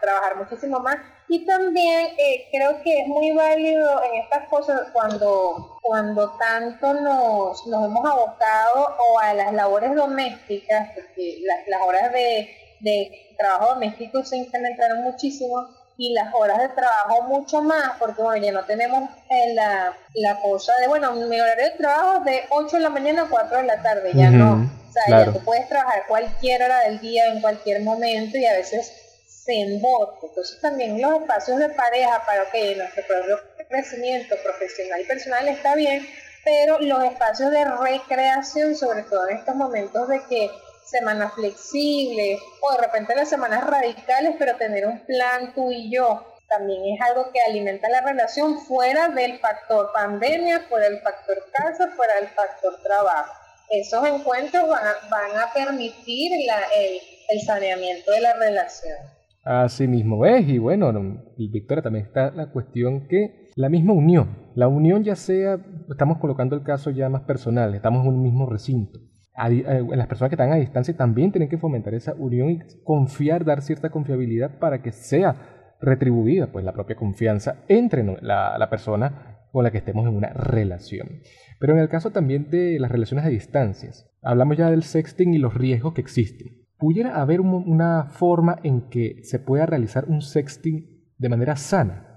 trabajar 0.00 0.36
muchísimo 0.36 0.80
más. 0.80 0.96
Y 1.28 1.44
también 1.44 2.06
eh, 2.16 2.48
creo 2.50 2.82
que 2.82 3.02
es 3.02 3.06
muy 3.06 3.32
válido 3.32 4.02
en 4.04 4.22
estas 4.22 4.48
cosas 4.48 4.88
cuando, 4.94 5.78
cuando 5.82 6.30
tanto 6.38 6.94
nos, 6.94 7.66
nos 7.66 7.84
hemos 7.84 8.10
abocado 8.10 8.96
o 8.98 9.18
a 9.18 9.34
las 9.34 9.52
labores 9.52 9.94
domésticas, 9.94 10.88
porque 10.94 11.40
las, 11.42 11.68
las 11.68 11.82
horas 11.82 12.12
de 12.14 12.67
de 12.80 13.34
trabajo 13.36 13.74
doméstico 13.74 14.24
se 14.24 14.36
incrementaron 14.36 15.02
muchísimo 15.02 15.68
y 15.96 16.12
las 16.12 16.32
horas 16.32 16.58
de 16.58 16.68
trabajo 16.68 17.22
mucho 17.24 17.60
más, 17.60 17.98
porque 17.98 18.22
bueno, 18.22 18.44
ya 18.44 18.52
no 18.52 18.64
tenemos 18.64 19.10
eh, 19.30 19.52
la, 19.54 19.92
la, 20.14 20.40
cosa 20.40 20.72
de, 20.76 20.86
bueno, 20.86 21.12
mi 21.12 21.40
horario 21.40 21.64
de 21.64 21.70
trabajo 21.72 22.18
es 22.18 22.24
de 22.24 22.42
8 22.50 22.76
de 22.76 22.82
la 22.82 22.88
mañana 22.88 23.22
a 23.22 23.28
4 23.28 23.58
de 23.58 23.64
la 23.64 23.82
tarde, 23.82 24.12
ya 24.14 24.30
no. 24.30 24.70
O 24.88 24.92
sea, 24.92 25.24
ya 25.24 25.32
tú 25.32 25.40
puedes 25.44 25.68
trabajar 25.68 26.04
cualquier 26.06 26.62
hora 26.62 26.80
del 26.84 27.00
día, 27.00 27.26
en 27.32 27.40
cualquier 27.40 27.82
momento 27.82 28.38
y 28.38 28.46
a 28.46 28.54
veces 28.54 28.92
se 29.26 29.60
embota. 29.60 30.18
Entonces 30.22 30.60
también 30.60 31.02
los 31.02 31.20
espacios 31.20 31.58
de 31.58 31.68
pareja 31.70 32.22
para 32.24 32.48
que 32.50 32.76
nuestro 32.76 33.02
propio 33.06 33.38
crecimiento 33.68 34.36
profesional 34.42 35.00
y 35.00 35.04
personal 35.04 35.48
está 35.48 35.74
bien, 35.74 36.06
pero 36.44 36.78
los 36.78 37.04
espacios 37.04 37.50
de 37.50 37.64
recreación, 37.64 38.76
sobre 38.76 39.02
todo 39.02 39.28
en 39.28 39.38
estos 39.38 39.54
momentos 39.56 40.08
de 40.08 40.20
que 40.28 40.50
semanas 40.90 41.32
flexibles 41.34 42.40
o 42.60 42.72
de 42.72 42.86
repente 42.86 43.14
las 43.14 43.28
semanas 43.28 43.64
radicales, 43.66 44.34
pero 44.38 44.56
tener 44.56 44.86
un 44.86 45.00
plan 45.06 45.52
tú 45.54 45.70
y 45.70 45.90
yo 45.90 46.24
también 46.48 46.94
es 46.94 47.00
algo 47.00 47.30
que 47.32 47.40
alimenta 47.40 47.88
la 47.90 48.00
relación 48.00 48.58
fuera 48.60 49.08
del 49.08 49.38
factor 49.38 49.90
pandemia, 49.94 50.60
fuera 50.68 50.88
del 50.88 50.98
factor 51.00 51.36
casa, 51.52 51.88
fuera 51.94 52.14
del 52.20 52.28
factor 52.28 52.74
trabajo. 52.82 53.32
Esos 53.70 54.06
encuentros 54.06 54.66
van 54.66 55.30
a, 55.36 55.52
permitir 55.52 56.32
el, 56.32 57.40
saneamiento 57.42 58.10
de 58.10 58.20
la 58.22 58.32
relación. 58.34 58.96
Así 59.44 59.86
mismo 59.86 60.24
es, 60.24 60.48
y 60.48 60.58
bueno, 60.58 60.90
Victoria, 61.36 61.82
también 61.82 62.06
está 62.06 62.30
la 62.30 62.50
cuestión 62.50 63.06
que 63.08 63.50
la 63.54 63.68
misma 63.68 63.92
unión, 63.92 64.50
la 64.54 64.68
unión 64.68 65.04
ya 65.04 65.16
sea, 65.16 65.58
estamos 65.90 66.18
colocando 66.18 66.56
el 66.56 66.62
caso 66.62 66.90
ya 66.90 67.08
más 67.08 67.22
personal, 67.22 67.74
estamos 67.74 68.06
en 68.06 68.12
un 68.12 68.22
mismo 68.22 68.46
recinto, 68.46 69.00
eh, 69.46 69.84
las 69.94 70.06
personas 70.06 70.30
que 70.30 70.34
están 70.34 70.52
a 70.52 70.56
distancia 70.56 70.96
también 70.96 71.32
tienen 71.32 71.48
que 71.48 71.58
fomentar 71.58 71.94
esa 71.94 72.14
unión 72.14 72.50
y 72.50 72.60
confiar, 72.84 73.44
dar 73.44 73.62
cierta 73.62 73.90
confiabilidad 73.90 74.58
para 74.58 74.82
que 74.82 74.92
sea 74.92 75.76
retribuida 75.80 76.50
pues 76.50 76.64
la 76.64 76.72
propia 76.72 76.96
confianza 76.96 77.56
entre 77.68 78.02
la, 78.20 78.58
la 78.58 78.70
persona 78.70 79.38
con 79.52 79.64
la 79.64 79.70
que 79.70 79.78
estemos 79.78 80.06
en 80.06 80.16
una 80.16 80.30
relación. 80.30 81.20
Pero 81.58 81.74
en 81.74 81.80
el 81.80 81.88
caso 81.88 82.10
también 82.10 82.50
de 82.50 82.78
las 82.78 82.90
relaciones 82.90 83.24
a 83.24 83.28
distancias, 83.28 84.10
hablamos 84.22 84.56
ya 84.56 84.70
del 84.70 84.82
sexting 84.82 85.34
y 85.34 85.38
los 85.38 85.54
riesgos 85.54 85.94
que 85.94 86.00
existen. 86.00 86.66
¿Pudiera 86.78 87.20
haber 87.20 87.40
una 87.40 88.04
forma 88.10 88.60
en 88.62 88.88
que 88.88 89.22
se 89.24 89.40
pueda 89.40 89.66
realizar 89.66 90.04
un 90.06 90.22
sexting 90.22 91.10
de 91.16 91.28
manera 91.28 91.56
sana? 91.56 92.07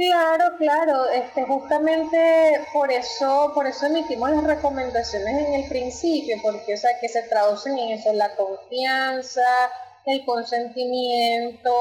Claro, 0.00 0.56
claro, 0.56 1.10
este, 1.10 1.42
justamente 1.42 2.66
por 2.72 2.90
eso, 2.90 3.52
por 3.54 3.66
eso 3.66 3.84
emitimos 3.84 4.30
las 4.30 4.44
recomendaciones 4.44 5.46
en 5.46 5.52
el 5.52 5.68
principio, 5.68 6.38
porque 6.42 6.72
o 6.72 6.76
sea, 6.78 6.98
que 6.98 7.06
se 7.06 7.22
traducen 7.24 7.78
en 7.78 7.90
eso, 7.90 8.10
la 8.14 8.34
confianza, 8.34 9.42
el 10.06 10.24
consentimiento, 10.24 11.74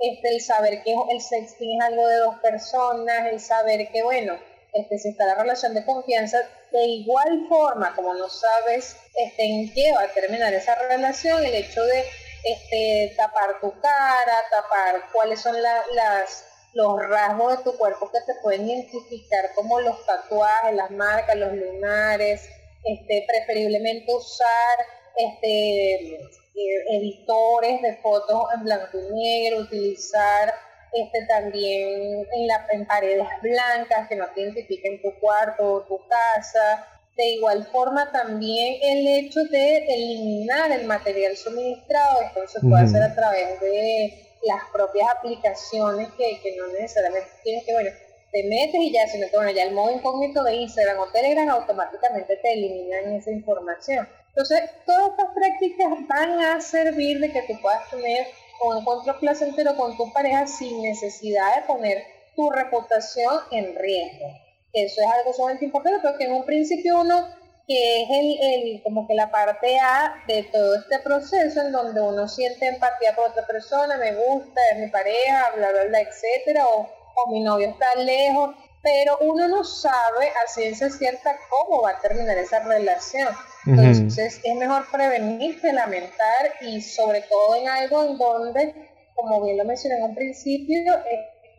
este, 0.00 0.28
el 0.30 0.40
saber 0.40 0.82
que 0.82 0.94
el 1.10 1.20
sexting 1.20 1.82
es 1.82 1.86
algo 1.86 2.06
de 2.06 2.16
dos 2.16 2.36
personas, 2.36 3.26
el 3.26 3.38
saber 3.38 3.92
que 3.92 4.02
bueno, 4.04 4.38
este, 4.72 4.98
si 4.98 5.10
está 5.10 5.26
la 5.26 5.34
relación 5.34 5.74
de 5.74 5.84
confianza, 5.84 6.38
de 6.72 6.84
igual 6.86 7.46
forma 7.46 7.94
como 7.94 8.14
no 8.14 8.30
sabes 8.30 8.96
este, 9.14 9.44
en 9.44 9.70
qué 9.74 9.92
va 9.92 10.04
a 10.04 10.14
terminar 10.14 10.54
esa 10.54 10.76
relación, 10.76 11.44
el 11.44 11.54
hecho 11.54 11.84
de 11.84 12.04
este, 12.42 13.14
tapar 13.18 13.60
tu 13.60 13.70
cara, 13.82 14.44
tapar 14.50 15.10
cuáles 15.12 15.42
son 15.42 15.60
las 15.60 16.49
los 16.74 16.98
rasgos 17.08 17.58
de 17.58 17.64
tu 17.64 17.76
cuerpo 17.76 18.10
que 18.10 18.20
te 18.26 18.38
pueden 18.42 18.68
identificar 18.68 19.50
como 19.54 19.80
los 19.80 20.04
tatuajes, 20.06 20.74
las 20.74 20.90
marcas, 20.90 21.36
los 21.36 21.52
lunares, 21.52 22.48
este, 22.84 23.26
preferiblemente 23.26 24.12
usar 24.14 24.78
este, 25.16 26.14
eh, 26.14 26.96
editores 26.98 27.82
de 27.82 27.96
fotos 27.96 28.44
en 28.54 28.64
blanco 28.64 28.98
y 28.98 29.14
negro, 29.14 29.62
utilizar 29.62 30.54
este 30.92 31.24
también 31.26 32.26
en, 32.32 32.46
la, 32.46 32.66
en 32.72 32.86
paredes 32.86 33.26
blancas 33.42 34.08
que 34.08 34.16
no 34.16 34.26
te 34.34 34.40
identifiquen 34.42 35.00
tu 35.02 35.12
cuarto 35.20 35.74
o 35.74 35.82
tu 35.82 36.00
casa. 36.08 36.86
De 37.16 37.26
igual 37.30 37.66
forma 37.70 38.10
también 38.12 38.78
el 38.82 39.06
hecho 39.06 39.44
de 39.44 39.78
eliminar 39.78 40.72
el 40.72 40.86
material 40.86 41.36
suministrado, 41.36 42.22
esto 42.22 42.48
se 42.48 42.60
puede 42.66 42.84
hacer 42.84 43.02
a 43.02 43.14
través 43.14 43.60
de 43.60 44.29
las 44.42 44.62
propias 44.72 45.08
aplicaciones 45.10 46.08
que, 46.16 46.40
que 46.42 46.56
no 46.56 46.68
necesariamente 46.68 47.28
tienes 47.42 47.64
que, 47.64 47.72
bueno, 47.72 47.90
te 48.32 48.44
metes 48.44 48.80
y 48.80 48.92
ya, 48.92 49.06
sino 49.08 49.28
que 49.28 49.36
bueno, 49.36 49.50
ya 49.50 49.64
el 49.64 49.74
modo 49.74 49.90
incógnito 49.90 50.42
de 50.44 50.54
Instagram 50.54 50.98
o 51.00 51.08
Telegram 51.08 51.48
automáticamente 51.50 52.36
te 52.36 52.52
eliminan 52.52 53.12
esa 53.14 53.30
información. 53.30 54.08
Entonces, 54.28 54.70
todas 54.86 55.10
estas 55.10 55.34
prácticas 55.34 55.88
van 56.06 56.40
a 56.40 56.60
servir 56.60 57.18
de 57.18 57.32
que 57.32 57.42
tú 57.42 57.60
puedas 57.60 57.90
tener 57.90 58.26
un 58.62 58.78
encuentro 58.78 59.18
placentero 59.18 59.76
con 59.76 59.96
tu 59.96 60.12
pareja 60.12 60.46
sin 60.46 60.82
necesidad 60.82 61.56
de 61.56 61.62
poner 61.62 62.04
tu 62.36 62.50
reputación 62.50 63.40
en 63.50 63.74
riesgo. 63.74 64.26
Eso 64.72 65.00
es 65.00 65.06
algo 65.18 65.32
sumamente 65.32 65.64
importante 65.64 65.98
porque 66.00 66.24
en 66.24 66.32
un 66.32 66.44
principio 66.44 67.00
uno 67.00 67.26
que 67.70 68.02
es 68.02 68.10
el, 68.10 68.38
el, 68.42 68.82
como 68.82 69.06
que 69.06 69.14
la 69.14 69.30
parte 69.30 69.78
A 69.78 70.24
de 70.26 70.42
todo 70.42 70.74
este 70.74 70.98
proceso 70.98 71.60
en 71.60 71.70
donde 71.70 72.00
uno 72.00 72.26
siente 72.26 72.66
empatía 72.66 73.14
por 73.14 73.28
otra 73.28 73.46
persona, 73.46 73.96
me 73.96 74.12
gusta, 74.12 74.60
es 74.72 74.80
mi 74.80 74.88
pareja, 74.88 75.52
bla, 75.54 75.70
bla, 75.70 75.84
bla, 75.84 76.00
etcétera, 76.00 76.66
o, 76.66 76.80
o 76.80 77.30
mi 77.30 77.44
novio 77.44 77.68
está 77.68 77.94
lejos, 77.94 78.56
pero 78.82 79.18
uno 79.20 79.46
no 79.46 79.62
sabe 79.62 80.30
a 80.30 80.48
ciencia 80.48 80.90
cierta 80.90 81.36
cómo 81.48 81.82
va 81.82 81.90
a 81.90 82.00
terminar 82.00 82.36
esa 82.38 82.58
relación. 82.58 83.32
Entonces 83.64 84.40
es 84.42 84.54
mejor 84.56 84.90
prevenir 84.90 85.60
que 85.60 85.72
lamentar 85.72 86.54
y 86.62 86.80
sobre 86.80 87.20
todo 87.22 87.54
en 87.54 87.68
algo 87.68 88.02
en 88.02 88.18
donde, 88.18 88.74
como 89.14 89.44
bien 89.44 89.58
lo 89.58 89.64
mencioné 89.64 89.98
en 89.98 90.02
un 90.02 90.14
principio, 90.16 90.92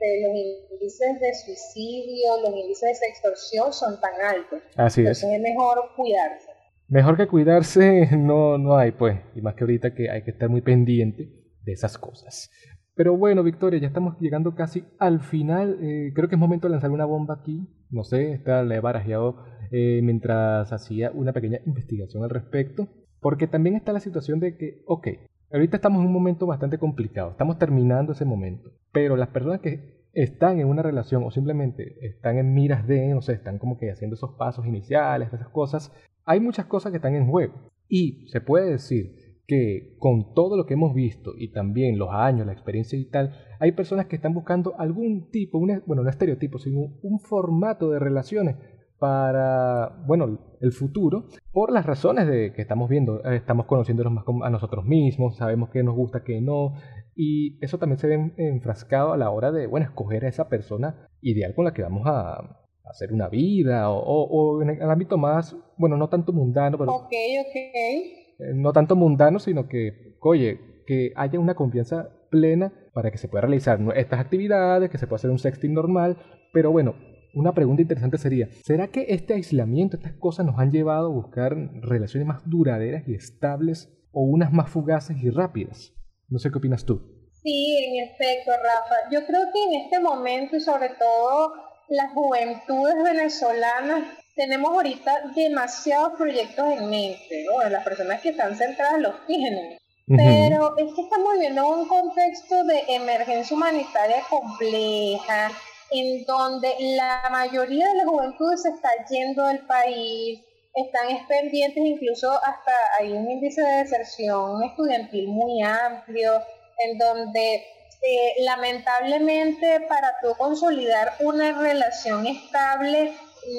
este, 0.02 0.22
los 0.28 0.36
índices 0.72 1.20
de 1.20 1.34
suicidio, 1.34 2.41
los 2.43 2.56
índices 2.56 2.99
de 2.99 3.08
extorsión 3.08 3.74
son 3.74 3.99
tan 3.99 4.14
altos. 4.24 4.62
Así 4.76 5.02
Entonces 5.02 5.30
es. 5.32 5.41
mejor 5.41 5.78
cuidarse. 5.95 6.49
Mejor 6.88 7.18
que 7.18 7.28
cuidarse 7.28 8.10
no, 8.18 8.58
no 8.58 8.76
hay, 8.78 8.91
pues, 8.91 9.20
y 9.36 9.41
más 9.41 9.56
que 9.56 9.64
ahorita 9.64 9.93
que 9.93 10.10
hay 10.10 10.24
que 10.24 10.32
estar 10.32 10.49
muy 10.49 10.62
pendiente 10.62 11.30
de 11.64 11.72
esas 11.72 11.97
cosas. 11.97 12.49
Pero 12.95 13.16
bueno, 13.16 13.43
Victoria, 13.43 13.80
ya 13.80 13.88
estamos 13.88 14.18
llegando 14.20 14.54
casi 14.54 14.84
al 14.99 15.22
final. 15.22 15.80
Eh, 15.82 16.12
creo 16.14 16.28
que 16.28 16.36
es 16.36 16.39
momento 16.39 16.68
de 16.68 16.72
lanzar 16.74 16.91
una 16.91 17.06
bomba 17.06 17.36
aquí. 17.39 17.68
No 17.89 18.04
sé, 18.04 18.34
está, 18.34 18.64
la 18.64 18.76
he 18.76 18.80
barajeado 18.80 19.38
eh, 19.72 20.02
mientras 20.04 20.72
hacía 20.74 21.12
una 21.12 21.32
pequeña 21.32 21.60
investigación 21.66 22.24
al 22.24 22.30
respecto. 22.30 22.89
Porque 23.22 23.47
también 23.47 23.76
está 23.76 23.93
la 23.93 23.99
situación 23.99 24.39
de 24.39 24.58
que, 24.58 24.82
ok, 24.88 25.08
ahorita 25.52 25.78
estamos 25.78 26.02
en 26.02 26.08
un 26.08 26.14
momento 26.14 26.45
bastante 26.45 26.78
complicado. 26.78 27.32
Estamos 27.32 27.58
terminando 27.58 28.14
ese 28.14 28.26
momento. 28.26 28.72
Pero 28.91 29.16
las 29.16 29.30
personas 29.30 29.62
que 29.62 30.02
están 30.14 30.60
en 30.60 30.68
una 30.68 30.82
relación 30.82 31.24
o 31.24 31.32
simplemente 31.32 31.95
están 32.02 32.38
en 32.38 32.54
miras 32.54 32.88
de, 32.88 33.08
no 33.14 33.22
sé, 33.22 33.34
están 33.34 33.58
como 33.60 33.78
que 33.78 33.91
haciendo 33.91 34.16
esos 34.16 34.32
pasos 34.32 34.66
iniciales, 34.66 35.32
esas 35.34 35.49
cosas, 35.49 35.91
hay 36.26 36.39
muchas 36.39 36.66
cosas 36.66 36.91
que 36.91 36.97
están 36.97 37.16
en 37.16 37.30
juego. 37.30 37.72
Y 37.88 38.28
se 38.28 38.41
puede 38.41 38.72
decir 38.72 39.16
que 39.47 39.95
con 39.99 40.34
todo 40.34 40.56
lo 40.56 40.66
que 40.66 40.76
hemos 40.76 40.93
visto 40.93 41.34
y 41.38 41.52
también 41.52 41.97
los 41.97 42.10
años, 42.12 42.45
la 42.45 42.54
experiencia 42.54 42.97
y 42.97 43.06
tal, 43.06 43.36
hay 43.60 43.74
personas 43.74 44.06
que 44.06 44.16
están 44.16 44.34
buscando 44.34 44.80
algún 44.80 45.30
tipo, 45.30 45.60
bueno, 45.60 46.04
no 46.04 46.10
estereotipo, 46.10 46.58
sino 46.58 46.93
un 47.02 47.20
formato 47.20 47.89
de 47.89 47.99
relaciones 47.99 48.56
para, 49.02 50.04
bueno, 50.06 50.38
el 50.62 50.72
futuro, 50.74 51.26
por 51.52 51.72
las 51.72 51.88
razones 51.88 52.28
de 52.28 52.54
que 52.54 52.62
estamos 52.62 52.88
viendo, 52.88 53.26
eh, 53.26 53.36
estamos 53.36 53.66
conociéndonos 53.66 54.14
más 54.14 54.24
a 54.43 54.49
nosotros 54.52 54.86
mismos, 54.86 55.38
sabemos 55.38 55.72
qué 55.72 55.82
nos 55.82 55.95
gusta, 55.95 56.24
qué 56.24 56.39
no, 56.39 56.76
y 57.16 57.58
eso 57.66 57.80
también 57.80 57.97
se 57.97 58.06
ve 58.06 58.32
enfrascado 58.38 59.12
a 59.12 59.18
la 59.18 59.32
hora 59.32 59.52
de, 59.52 59.66
bueno, 59.66 59.88
escoger 59.88 60.24
a 60.24 60.30
esa 60.30 60.49
persona 60.49 61.08
ideal 61.20 61.56
con 61.56 61.66
la 61.66 61.74
que 61.74 61.82
vamos 61.82 62.04
a, 62.06 62.60
hacer 62.84 63.12
una 63.12 63.28
vida, 63.28 63.89
o, 63.89 64.02
o, 64.02 64.62
en 64.62 64.70
el 64.70 64.89
ámbito 64.89 65.18
más, 65.18 65.56
bueno, 65.78 65.97
no 65.97 66.08
tanto 66.08 66.32
mundano, 66.32 66.78
pero... 66.78 66.91
Ok, 66.91 67.06
ok. 67.06 67.56
eh, 67.56 68.54
no 68.54 68.72
tanto 68.72 68.95
mundano, 68.95 69.39
sino 69.39 69.68
que, 69.68 70.18
oye, 70.22 70.60
que 70.86 71.12
haya 71.16 71.39
una 71.39 71.56
confianza 71.56 72.10
plena 72.30 72.72
para 72.93 73.10
que 73.10 73.18
se 73.18 73.28
pueda 73.28 73.41
realizar 73.41 73.80
estas 73.95 74.20
actividades, 74.20 74.91
que 74.91 74.99
se 74.99 75.08
pueda 75.08 75.16
hacer 75.16 75.32
un 75.32 75.39
sexting 75.39 75.74
normal, 75.74 76.18
pero 76.54 76.72
bueno, 76.72 76.93
una 77.34 77.54
pregunta 77.54 77.82
interesante 77.82 78.18
sería, 78.18 78.50
¿será 78.64 78.88
que 78.88 79.06
este 79.10 79.34
aislamiento, 79.34 79.98
estas 79.98 80.14
cosas 80.14 80.46
nos 80.46 80.60
han 80.60 80.72
llevado 80.72 81.08
a 81.08 81.14
buscar 81.14 81.56
relaciones 81.82 82.28
más 82.28 82.42
duraderas 82.46 83.08
y 83.08 83.14
estables 83.14 83.90
o 84.12 84.22
unas 84.22 84.52
más 84.52 84.70
fugaces 84.70 85.18
y 85.22 85.30
rápidas? 85.30 85.94
No 86.28 86.40
sé 86.40 86.52
qué 86.52 86.58
opinas 86.58 86.86
tú. 86.86 87.02
Sí, 87.44 87.78
en 87.86 88.08
efecto, 88.08 88.52
Rafa. 88.52 88.96
Yo 89.12 89.26
creo 89.26 89.42
que 89.52 89.64
en 89.64 89.82
este 89.82 90.00
momento 90.00 90.56
y 90.56 90.60
sobre 90.60 90.90
todo 90.90 91.54
las 91.90 92.12
juventudes 92.14 92.96
venezolanas 93.04 94.04
tenemos 94.36 94.72
ahorita 94.72 95.12
demasiados 95.36 96.14
proyectos 96.18 96.66
en 96.66 96.90
mente, 96.90 97.46
¿no? 97.46 97.70
Las 97.70 97.84
personas 97.84 98.22
que 98.22 98.30
están 98.30 98.56
centradas 98.56 99.02
los 99.02 99.26
tienen. 99.28 99.78
Pero 100.08 100.78
es 100.78 100.94
que 100.94 101.02
estamos 101.02 101.34
viviendo 101.34 101.68
un 101.68 101.88
contexto 101.88 102.64
de 102.66 102.96
emergencia 102.96 103.56
humanitaria 103.56 104.18
compleja, 104.30 105.52
en 105.92 106.26
donde 106.26 106.74
la 106.96 107.28
mayoría 107.30 107.88
de 107.89 107.96
las 107.96 108.06
juventudes 108.08 108.64
se 108.64 108.70
está 108.70 108.89
yendo 109.10 109.44
del 109.46 109.60
país, 109.66 110.39
están 110.74 111.28
pendientes, 111.28 111.84
incluso 111.84 112.32
hasta 112.32 112.72
hay 113.00 113.12
un 113.12 113.30
índice 113.30 113.62
de 113.62 113.84
deserción 113.84 114.64
estudiantil 114.64 115.28
muy 115.28 115.62
amplio, 115.62 116.42
en 116.80 116.98
donde 116.98 117.56
eh, 117.56 118.36
lamentablemente 118.39 119.82
para 119.82 120.16
tú 120.22 120.34
consolidar 120.38 121.14
una 121.20 121.52
relación 121.60 122.26
estable 122.26 123.14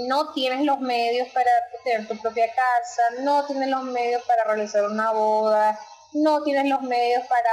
no 0.09 0.33
tienes 0.33 0.65
los 0.65 0.81
medios 0.81 1.29
para 1.29 1.51
tener 1.85 2.09
tu 2.09 2.17
propia 2.17 2.47
casa, 2.47 3.23
no 3.23 3.47
tienes 3.47 3.69
los 3.69 3.83
medios 3.85 4.23
para 4.23 4.45
realizar 4.45 4.85
una 4.85 5.13
boda, 5.13 5.79
no 6.13 6.43
tienes 6.43 6.67
los 6.69 6.83
medios 6.83 7.27
para 7.27 7.51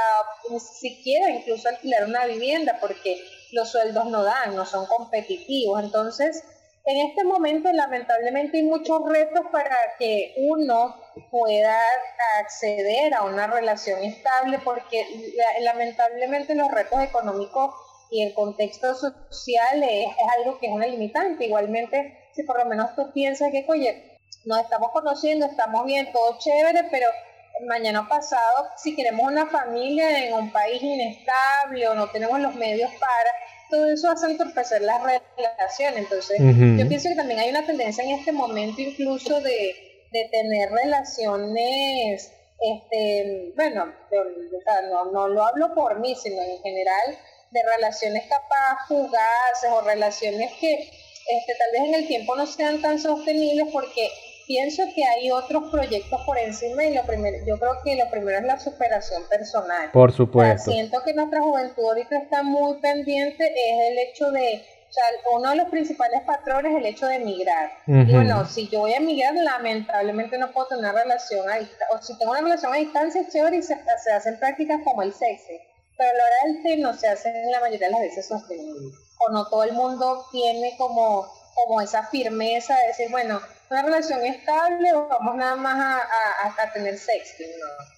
ni 0.50 0.60
siquiera 0.60 1.30
incluso 1.30 1.70
alquilar 1.70 2.06
una 2.06 2.26
vivienda 2.26 2.78
porque 2.80 3.20
los 3.52 3.70
sueldos 3.70 4.06
no 4.06 4.24
dan, 4.24 4.56
no 4.56 4.66
son 4.66 4.86
competitivos. 4.86 5.84
Entonces, 5.84 6.44
en 6.86 7.08
este 7.08 7.24
momento 7.24 7.72
lamentablemente 7.72 8.58
hay 8.58 8.64
muchos 8.64 9.02
retos 9.08 9.46
para 9.52 9.76
que 9.98 10.34
uno 10.38 10.96
pueda 11.30 11.80
acceder 12.40 13.14
a 13.14 13.24
una 13.24 13.48
relación 13.48 14.04
estable 14.04 14.60
porque 14.64 15.06
lamentablemente 15.62 16.56
los 16.56 16.72
retos 16.72 17.02
económicos 17.02 17.76
y 18.10 18.24
el 18.24 18.34
contexto 18.34 18.96
social 18.96 19.84
es, 19.84 20.08
algo 20.38 20.58
que 20.58 20.68
es 20.68 20.72
una 20.72 20.88
limitante. 20.88 21.46
Igualmente, 21.46 22.30
si 22.34 22.44
por 22.44 22.58
lo 22.58 22.66
menos 22.66 22.96
tú 22.96 23.12
piensas 23.14 23.52
que, 23.52 23.66
oye, 23.68 24.18
nos 24.46 24.60
estamos 24.60 24.92
conociendo, 24.92 25.46
estamos 25.46 25.86
bien, 25.86 26.12
todo 26.12 26.38
chévere, 26.40 26.88
pero 26.90 27.08
mañana 27.68 28.08
pasado, 28.08 28.70
si 28.78 28.96
queremos 28.96 29.26
una 29.26 29.48
familia 29.48 30.26
en 30.26 30.34
un 30.34 30.52
país 30.52 30.82
inestable 30.82 31.88
o 31.88 31.96
no 31.96 32.10
tenemos 32.10 32.40
los 32.40 32.56
medios 32.56 32.92
para, 33.00 33.32
todo 33.70 33.92
eso 33.92 34.10
hace 34.10 34.32
entorpecer 34.32 34.82
las 34.82 35.02
relaciones. 35.02 36.00
Entonces, 36.04 36.38
yo 36.40 36.88
pienso 36.88 37.10
que 37.10 37.16
también 37.16 37.40
hay 37.40 37.50
una 37.50 37.66
tendencia 37.66 38.04
en 38.04 38.12
este 38.12 38.32
momento 38.32 38.82
incluso 38.82 39.42
de, 39.42 40.06
de 40.12 40.30
tener 40.32 40.72
relaciones, 40.72 42.32
este, 42.60 43.54
bueno, 43.56 43.94
no, 44.90 45.12
no 45.12 45.28
lo 45.28 45.44
hablo 45.44 45.74
por 45.76 46.00
mí, 46.00 46.16
sino 46.16 46.42
en 46.42 46.62
general, 46.62 47.18
de 47.52 47.62
relaciones 47.76 48.24
capaz 48.28 48.88
fugaces 48.88 49.70
o 49.72 49.82
relaciones 49.82 50.52
que 50.60 50.74
este, 50.74 51.56
tal 51.58 51.72
vez 51.72 51.82
en 51.82 51.96
el 51.96 52.08
tiempo 52.08 52.36
no 52.36 52.46
sean 52.46 52.82
tan 52.82 53.00
sostenibles 53.00 53.68
porque 53.72 54.10
pienso 54.50 54.82
que 54.96 55.06
hay 55.06 55.30
otros 55.30 55.70
proyectos 55.70 56.20
por 56.26 56.36
encima 56.40 56.84
y 56.84 56.96
lo 56.96 57.04
primero, 57.04 57.38
yo 57.46 57.60
creo 57.60 57.74
que 57.84 57.96
lo 57.96 58.10
primero 58.10 58.40
es 58.40 58.46
la 58.46 58.60
superación 58.60 59.22
personal. 59.30 59.92
Por 59.92 60.12
supuesto. 60.12 60.72
siento 60.72 61.04
que 61.06 61.14
nuestra 61.14 61.40
juventud 61.40 61.84
ahorita 61.86 62.18
está 62.18 62.42
muy 62.42 62.80
pendiente, 62.80 63.46
es 63.46 63.92
el 63.92 64.00
hecho 64.00 64.32
de, 64.32 64.66
o 64.90 64.92
sea, 64.92 65.04
uno 65.36 65.52
de 65.52 65.56
los 65.58 65.70
principales 65.70 66.22
patrones 66.26 66.72
es 66.72 66.80
el 66.80 66.86
hecho 66.88 67.06
de 67.06 67.18
emigrar. 67.18 67.70
Y 67.86 68.12
bueno, 68.12 68.44
si 68.48 68.68
yo 68.70 68.80
voy 68.80 68.94
a 68.94 68.98
emigrar, 68.98 69.36
lamentablemente 69.36 70.40
no 70.40 70.52
puedo 70.52 70.70
tener 70.70 70.84
una 70.84 71.04
relación 71.04 71.48
a 71.48 71.58
distancia, 71.58 71.88
o 71.94 72.02
si 72.02 72.18
tengo 72.18 72.32
una 72.32 72.42
relación 72.42 72.74
a 72.74 72.78
distancia, 72.78 73.22
es 73.22 73.32
chévere 73.32 73.58
y 73.58 73.62
se, 73.62 73.78
se 74.04 74.12
hacen 74.12 74.40
prácticas 74.40 74.82
como 74.84 75.04
el 75.04 75.14
sexo 75.14 75.54
pero 76.00 76.12
a 76.12 76.14
la 76.14 76.24
hora 76.24 76.36
del 76.46 76.64
té 76.64 76.78
no 76.78 76.94
se 76.94 77.08
hace 77.10 77.30
la 77.52 77.60
mayoría 77.60 77.88
de 77.88 77.92
las 77.92 78.02
veces 78.02 78.26
sostenible. 78.26 78.96
O 79.20 79.34
no 79.34 79.46
todo 79.50 79.64
el 79.66 79.74
mundo 79.74 80.26
tiene 80.32 80.74
como, 80.78 81.28
como 81.66 81.82
esa 81.82 82.04
firmeza 82.08 82.76
de 82.78 82.88
decir, 82.88 83.10
bueno, 83.10 83.42
una 83.70 83.84
relación 83.84 84.26
estable 84.26 84.94
o 84.94 85.08
vamos 85.08 85.36
nada 85.36 85.56
más 85.56 85.78
a, 85.78 86.64
a, 86.64 86.74
tener 86.74 86.98
sexo. 86.98 87.44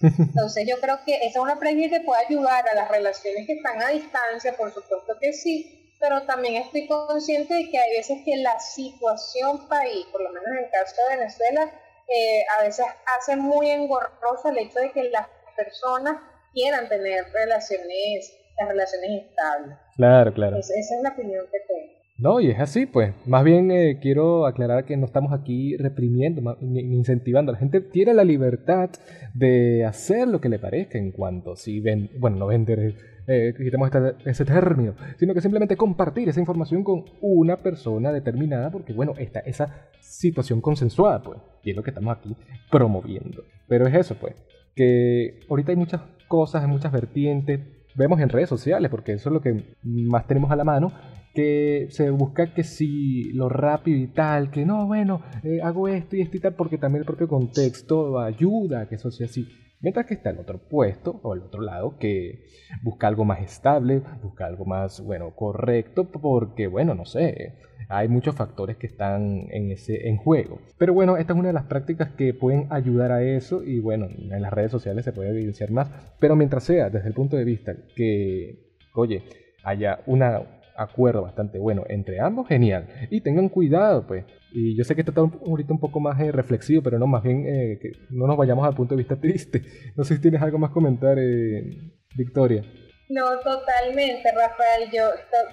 Entonces 0.00 0.66
yo 0.68 0.78
creo 0.80 0.98
que 1.04 1.16
esa 1.16 1.26
es 1.26 1.36
una 1.36 1.58
práctica 1.58 1.98
que 1.98 2.04
puede 2.04 2.26
ayudar 2.26 2.68
a 2.68 2.74
las 2.74 2.90
relaciones 2.90 3.46
que 3.46 3.54
están 3.54 3.80
a 3.80 3.88
distancia, 3.88 4.56
por 4.56 4.72
supuesto 4.72 5.16
que 5.20 5.32
sí, 5.32 5.94
pero 5.98 6.22
también 6.22 6.56
estoy 6.56 6.86
consciente 6.88 7.54
de 7.54 7.70
que 7.70 7.78
hay 7.78 7.96
veces 7.96 8.18
que 8.24 8.36
la 8.36 8.58
situación 8.58 9.68
país, 9.68 10.04
por 10.10 10.20
lo 10.22 10.30
menos 10.30 10.48
en 10.48 10.64
el 10.64 10.70
caso 10.70 10.94
de 11.08 11.16
Venezuela, 11.16 11.72
eh, 12.08 12.44
a 12.58 12.64
veces 12.64 12.84
hace 13.16 13.36
muy 13.36 13.70
engorroso 13.70 14.48
el 14.50 14.58
hecho 14.58 14.80
de 14.80 14.90
que 14.90 15.04
las 15.04 15.28
personas 15.56 16.20
quieran 16.52 16.88
tener 16.88 17.24
relaciones, 17.32 18.36
las 18.58 18.68
relaciones 18.68 19.22
estables. 19.28 19.78
Claro, 19.96 20.34
claro. 20.34 20.58
esa 20.58 20.74
es 20.74 21.02
la 21.02 21.10
opinión 21.10 21.46
que 21.50 21.60
tengo. 21.60 22.01
No, 22.22 22.40
y 22.40 22.50
es 22.50 22.60
así, 22.60 22.86
pues. 22.86 23.12
Más 23.26 23.42
bien 23.42 23.72
eh, 23.72 23.98
quiero 24.00 24.46
aclarar 24.46 24.84
que 24.84 24.96
no 24.96 25.06
estamos 25.06 25.32
aquí 25.32 25.76
reprimiendo 25.76 26.56
ni, 26.60 26.78
incentivando. 26.80 27.50
La 27.50 27.58
gente 27.58 27.80
tiene 27.80 28.14
la 28.14 28.22
libertad 28.22 28.90
de 29.34 29.84
hacer 29.84 30.28
lo 30.28 30.40
que 30.40 30.48
le 30.48 30.60
parezca 30.60 30.98
en 30.98 31.10
cuanto 31.10 31.56
si 31.56 31.80
ven, 31.80 32.10
bueno, 32.20 32.36
no 32.36 32.46
vender, 32.46 32.94
eh, 33.26 33.54
quitemos 33.58 33.90
este, 33.92 34.30
ese 34.30 34.44
término, 34.44 34.94
sino 35.18 35.34
que 35.34 35.40
simplemente 35.40 35.76
compartir 35.76 36.28
esa 36.28 36.38
información 36.38 36.84
con 36.84 37.06
una 37.20 37.56
persona 37.56 38.12
determinada, 38.12 38.70
porque 38.70 38.92
bueno, 38.92 39.14
está 39.18 39.40
esa 39.40 39.88
situación 39.98 40.60
consensuada, 40.60 41.24
pues, 41.24 41.40
y 41.64 41.70
es 41.70 41.76
lo 41.76 41.82
que 41.82 41.90
estamos 41.90 42.16
aquí 42.16 42.36
promoviendo. 42.70 43.42
Pero 43.66 43.88
es 43.88 43.94
eso, 43.96 44.14
pues, 44.14 44.36
que 44.76 45.40
ahorita 45.50 45.72
hay 45.72 45.76
muchas 45.76 46.02
cosas, 46.28 46.62
hay 46.62 46.68
muchas 46.68 46.92
vertientes, 46.92 47.58
vemos 47.94 48.20
en 48.20 48.28
redes 48.28 48.48
sociales, 48.48 48.90
porque 48.90 49.12
eso 49.12 49.28
es 49.28 49.32
lo 49.32 49.40
que 49.40 49.76
más 49.84 50.26
tenemos 50.26 50.50
a 50.50 50.56
la 50.56 50.64
mano, 50.64 50.92
que 51.34 51.88
se 51.90 52.10
busca 52.10 52.52
que 52.52 52.62
si 52.62 53.32
lo 53.32 53.48
rápido 53.48 53.98
y 53.98 54.08
tal, 54.08 54.50
que 54.50 54.66
no, 54.66 54.86
bueno, 54.86 55.22
eh, 55.42 55.60
hago 55.62 55.88
esto 55.88 56.16
y 56.16 56.20
esto 56.20 56.36
y 56.36 56.40
tal, 56.40 56.54
porque 56.54 56.78
también 56.78 57.00
el 57.00 57.06
propio 57.06 57.28
contexto 57.28 58.18
ayuda 58.18 58.82
a 58.82 58.88
que 58.88 58.96
eso 58.96 59.10
sea 59.10 59.26
así. 59.26 59.48
Mientras 59.82 60.06
que 60.06 60.14
está 60.14 60.30
el 60.30 60.38
otro 60.38 60.58
puesto, 60.58 61.20
o 61.24 61.34
el 61.34 61.42
otro 61.42 61.60
lado, 61.60 61.98
que 61.98 62.44
busca 62.82 63.08
algo 63.08 63.24
más 63.24 63.40
estable, 63.40 64.00
busca 64.22 64.46
algo 64.46 64.64
más, 64.64 65.00
bueno, 65.00 65.34
correcto, 65.34 66.08
porque, 66.08 66.68
bueno, 66.68 66.94
no 66.94 67.04
sé, 67.04 67.54
hay 67.88 68.06
muchos 68.06 68.36
factores 68.36 68.76
que 68.76 68.86
están 68.86 69.48
en, 69.50 69.72
ese, 69.72 70.08
en 70.08 70.18
juego. 70.18 70.60
Pero 70.78 70.94
bueno, 70.94 71.16
esta 71.16 71.32
es 71.32 71.38
una 71.38 71.48
de 71.48 71.54
las 71.54 71.64
prácticas 71.64 72.12
que 72.12 72.32
pueden 72.32 72.68
ayudar 72.70 73.10
a 73.10 73.24
eso 73.24 73.64
y 73.64 73.80
bueno, 73.80 74.06
en 74.08 74.40
las 74.40 74.52
redes 74.52 74.70
sociales 74.70 75.04
se 75.04 75.12
puede 75.12 75.30
evidenciar 75.30 75.72
más. 75.72 75.90
Pero 76.20 76.36
mientras 76.36 76.62
sea 76.62 76.88
desde 76.88 77.08
el 77.08 77.14
punto 77.14 77.36
de 77.36 77.44
vista 77.44 77.74
que, 77.96 78.76
oye, 78.94 79.24
haya 79.64 80.00
una 80.06 80.61
acuerdo 80.76 81.22
bastante 81.22 81.58
bueno 81.58 81.84
entre 81.88 82.20
ambos, 82.20 82.48
genial. 82.48 82.86
Y 83.10 83.20
tengan 83.20 83.48
cuidado, 83.48 84.06
pues. 84.06 84.24
Y 84.52 84.76
yo 84.76 84.84
sé 84.84 84.94
que 84.94 85.00
esto 85.00 85.10
está 85.10 85.20
ahorita 85.20 85.72
un 85.72 85.80
poco 85.80 86.00
más 86.00 86.20
eh, 86.20 86.30
reflexivo, 86.32 86.82
pero 86.82 86.98
no, 86.98 87.06
más 87.06 87.22
bien 87.22 87.46
eh, 87.46 87.78
que 87.80 87.92
no 88.10 88.26
nos 88.26 88.36
vayamos 88.36 88.66
al 88.66 88.74
punto 88.74 88.94
de 88.94 88.98
vista 88.98 89.16
triste. 89.20 89.62
No 89.96 90.04
sé 90.04 90.16
si 90.16 90.22
tienes 90.22 90.42
algo 90.42 90.58
más 90.58 90.70
que 90.70 90.74
comentar, 90.74 91.18
eh, 91.18 91.62
Victoria. 92.16 92.64
No, 93.08 93.38
totalmente, 93.40 94.30
Rafael. 94.32 94.90
Yo 94.92 95.02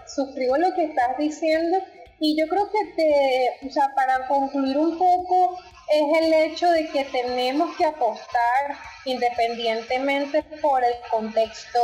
suscribo 0.05 0.57
lo 0.57 0.73
que 0.75 0.85
estás 0.85 1.17
diciendo 1.17 1.77
y 2.19 2.37
yo 2.37 2.47
creo 2.47 2.69
que 2.69 2.93
te, 2.95 3.67
o 3.67 3.71
sea, 3.71 3.93
para 3.95 4.27
concluir 4.27 4.77
un 4.77 4.97
poco, 4.97 5.57
es 5.89 6.21
el 6.21 6.33
hecho 6.33 6.69
de 6.71 6.87
que 6.89 7.05
tenemos 7.05 7.75
que 7.75 7.85
apostar 7.85 8.77
independientemente 9.05 10.43
por 10.61 10.83
el 10.83 10.93
contexto 11.09 11.79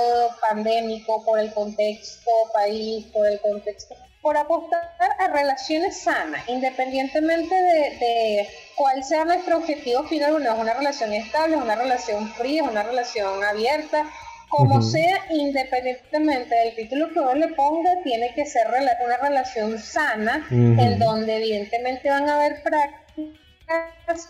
pandémico, 0.47 1.23
por 1.25 1.39
el 1.39 1.51
contexto 1.53 2.29
país, 2.53 3.05
por 3.07 3.25
el 3.27 3.39
contexto, 3.41 3.95
por 4.21 4.37
apostar 4.37 4.81
a 5.19 5.27
relaciones 5.29 6.01
sanas, 6.01 6.47
independientemente 6.47 7.55
de, 7.55 8.47
cuál 8.75 9.03
sea 9.03 9.25
nuestro 9.25 9.57
objetivo 9.57 10.03
final, 10.03 10.43
no 10.43 10.53
es 10.53 10.59
una 10.59 10.73
relación 10.73 11.13
estable, 11.13 11.55
es 11.55 11.61
una 11.61 11.75
relación 11.75 12.29
fría, 12.33 12.63
es 12.63 12.69
una 12.69 12.83
relación 12.83 13.43
abierta, 13.43 14.05
como 14.49 14.81
sea, 14.81 15.25
independientemente 15.31 16.55
del 16.55 16.75
título 16.75 17.11
que 17.11 17.19
uno 17.19 17.33
le 17.33 17.47
ponga, 17.49 17.89
tiene 18.03 18.33
que 18.35 18.45
ser 18.45 18.67
una 18.67 19.17
relación 19.17 19.79
sana, 19.79 20.47
en 20.49 20.99
donde 20.99 21.37
evidentemente 21.37 22.09
van 22.09 22.29
a 22.29 22.35
haber 22.35 22.61
prácticas, 22.61 23.04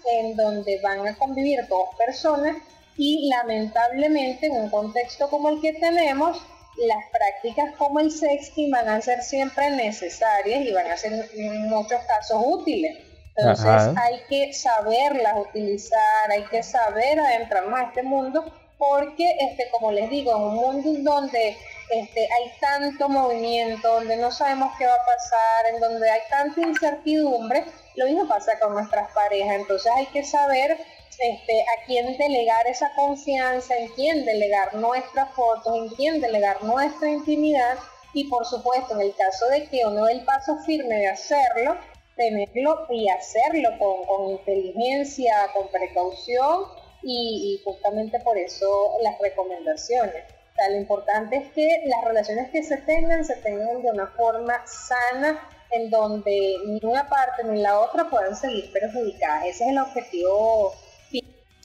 en 0.05 0.35
donde 0.35 0.79
van 0.81 1.07
a 1.07 1.15
convivir 1.15 1.67
dos 1.67 1.89
personas 1.97 2.57
y 2.97 3.29
lamentablemente 3.29 4.47
en 4.47 4.53
un 4.53 4.69
contexto 4.69 5.29
como 5.29 5.49
el 5.49 5.61
que 5.61 5.73
tenemos, 5.73 6.41
las 6.77 7.03
prácticas 7.11 7.75
como 7.77 7.99
el 7.99 8.11
sexting 8.11 8.71
van 8.71 8.87
a 8.89 9.01
ser 9.01 9.21
siempre 9.21 9.69
necesarias 9.71 10.65
y 10.65 10.71
van 10.73 10.87
a 10.87 10.97
ser 10.97 11.29
en 11.33 11.69
muchos 11.69 12.01
casos 12.03 12.41
útiles. 12.45 12.97
Entonces 13.37 13.97
hay 13.97 14.21
que 14.29 14.53
saberlas 14.53 15.37
utilizar, 15.37 16.31
hay 16.31 16.43
que 16.45 16.63
saber 16.63 17.19
adentrarnos 17.19 17.79
a 17.79 17.83
este 17.83 18.03
mundo 18.03 18.45
porque, 18.77 19.35
este, 19.39 19.69
como 19.71 19.91
les 19.91 20.09
digo, 20.09 20.35
en 20.35 20.41
un 20.41 20.55
mundo 20.55 21.11
donde 21.11 21.57
este, 21.89 22.21
hay 22.21 22.51
tanto 22.59 23.09
movimiento, 23.09 23.87
donde 23.87 24.17
no 24.17 24.31
sabemos 24.31 24.73
qué 24.77 24.85
va 24.85 24.93
a 24.93 25.05
pasar, 25.05 25.73
en 25.73 25.79
donde 25.79 26.09
hay 26.09 26.21
tanta 26.29 26.61
incertidumbre, 26.61 27.65
lo 27.95 28.05
mismo 28.05 28.27
pasa 28.27 28.59
con 28.59 28.73
nuestras 28.73 29.11
parejas. 29.13 29.55
Entonces 29.55 29.91
hay 29.95 30.05
que 30.07 30.23
saber 30.23 30.77
este, 31.19 31.61
a 31.61 31.85
quién 31.85 32.17
delegar 32.17 32.67
esa 32.67 32.93
confianza, 32.95 33.77
en 33.77 33.87
quién 33.89 34.25
delegar 34.25 34.73
nuestras 34.75 35.33
fotos, 35.33 35.75
en 35.75 35.89
quién 35.89 36.21
delegar 36.21 36.63
nuestra 36.63 37.09
intimidad 37.09 37.77
y 38.13 38.29
por 38.29 38.45
supuesto 38.45 38.95
en 38.95 39.01
el 39.01 39.15
caso 39.15 39.47
de 39.49 39.67
que 39.67 39.85
uno 39.85 40.05
dé 40.05 40.13
el 40.13 40.25
paso 40.25 40.57
firme 40.65 40.95
de 40.95 41.07
hacerlo, 41.07 41.77
tenerlo 42.15 42.87
y 42.89 43.09
hacerlo 43.09 43.69
con, 43.77 44.05
con 44.05 44.31
inteligencia, 44.31 45.49
con 45.53 45.67
precaución 45.69 46.65
y, 47.05 47.61
justamente 47.63 48.19
por 48.19 48.37
eso 48.37 48.97
las 49.03 49.19
recomendaciones. 49.19 50.23
lo 50.69 50.75
importante 50.75 51.37
es 51.37 51.51
que 51.53 51.83
las 51.85 52.03
relaciones 52.03 52.49
que 52.49 52.63
se 52.63 52.77
tengan 52.77 53.23
se 53.23 53.35
tengan 53.37 53.81
de 53.81 53.91
una 53.91 54.07
forma 54.07 54.65
sana, 54.65 55.39
en 55.71 55.89
donde 55.89 56.55
ni 56.65 56.79
una 56.83 57.07
parte 57.07 57.43
ni 57.49 57.61
la 57.61 57.79
otra 57.79 58.09
puedan 58.09 58.35
seguir 58.35 58.65
perjudicadas. 58.71 59.45
Ese 59.45 59.65
es 59.65 59.71
el 59.71 59.77
objetivo. 59.77 60.71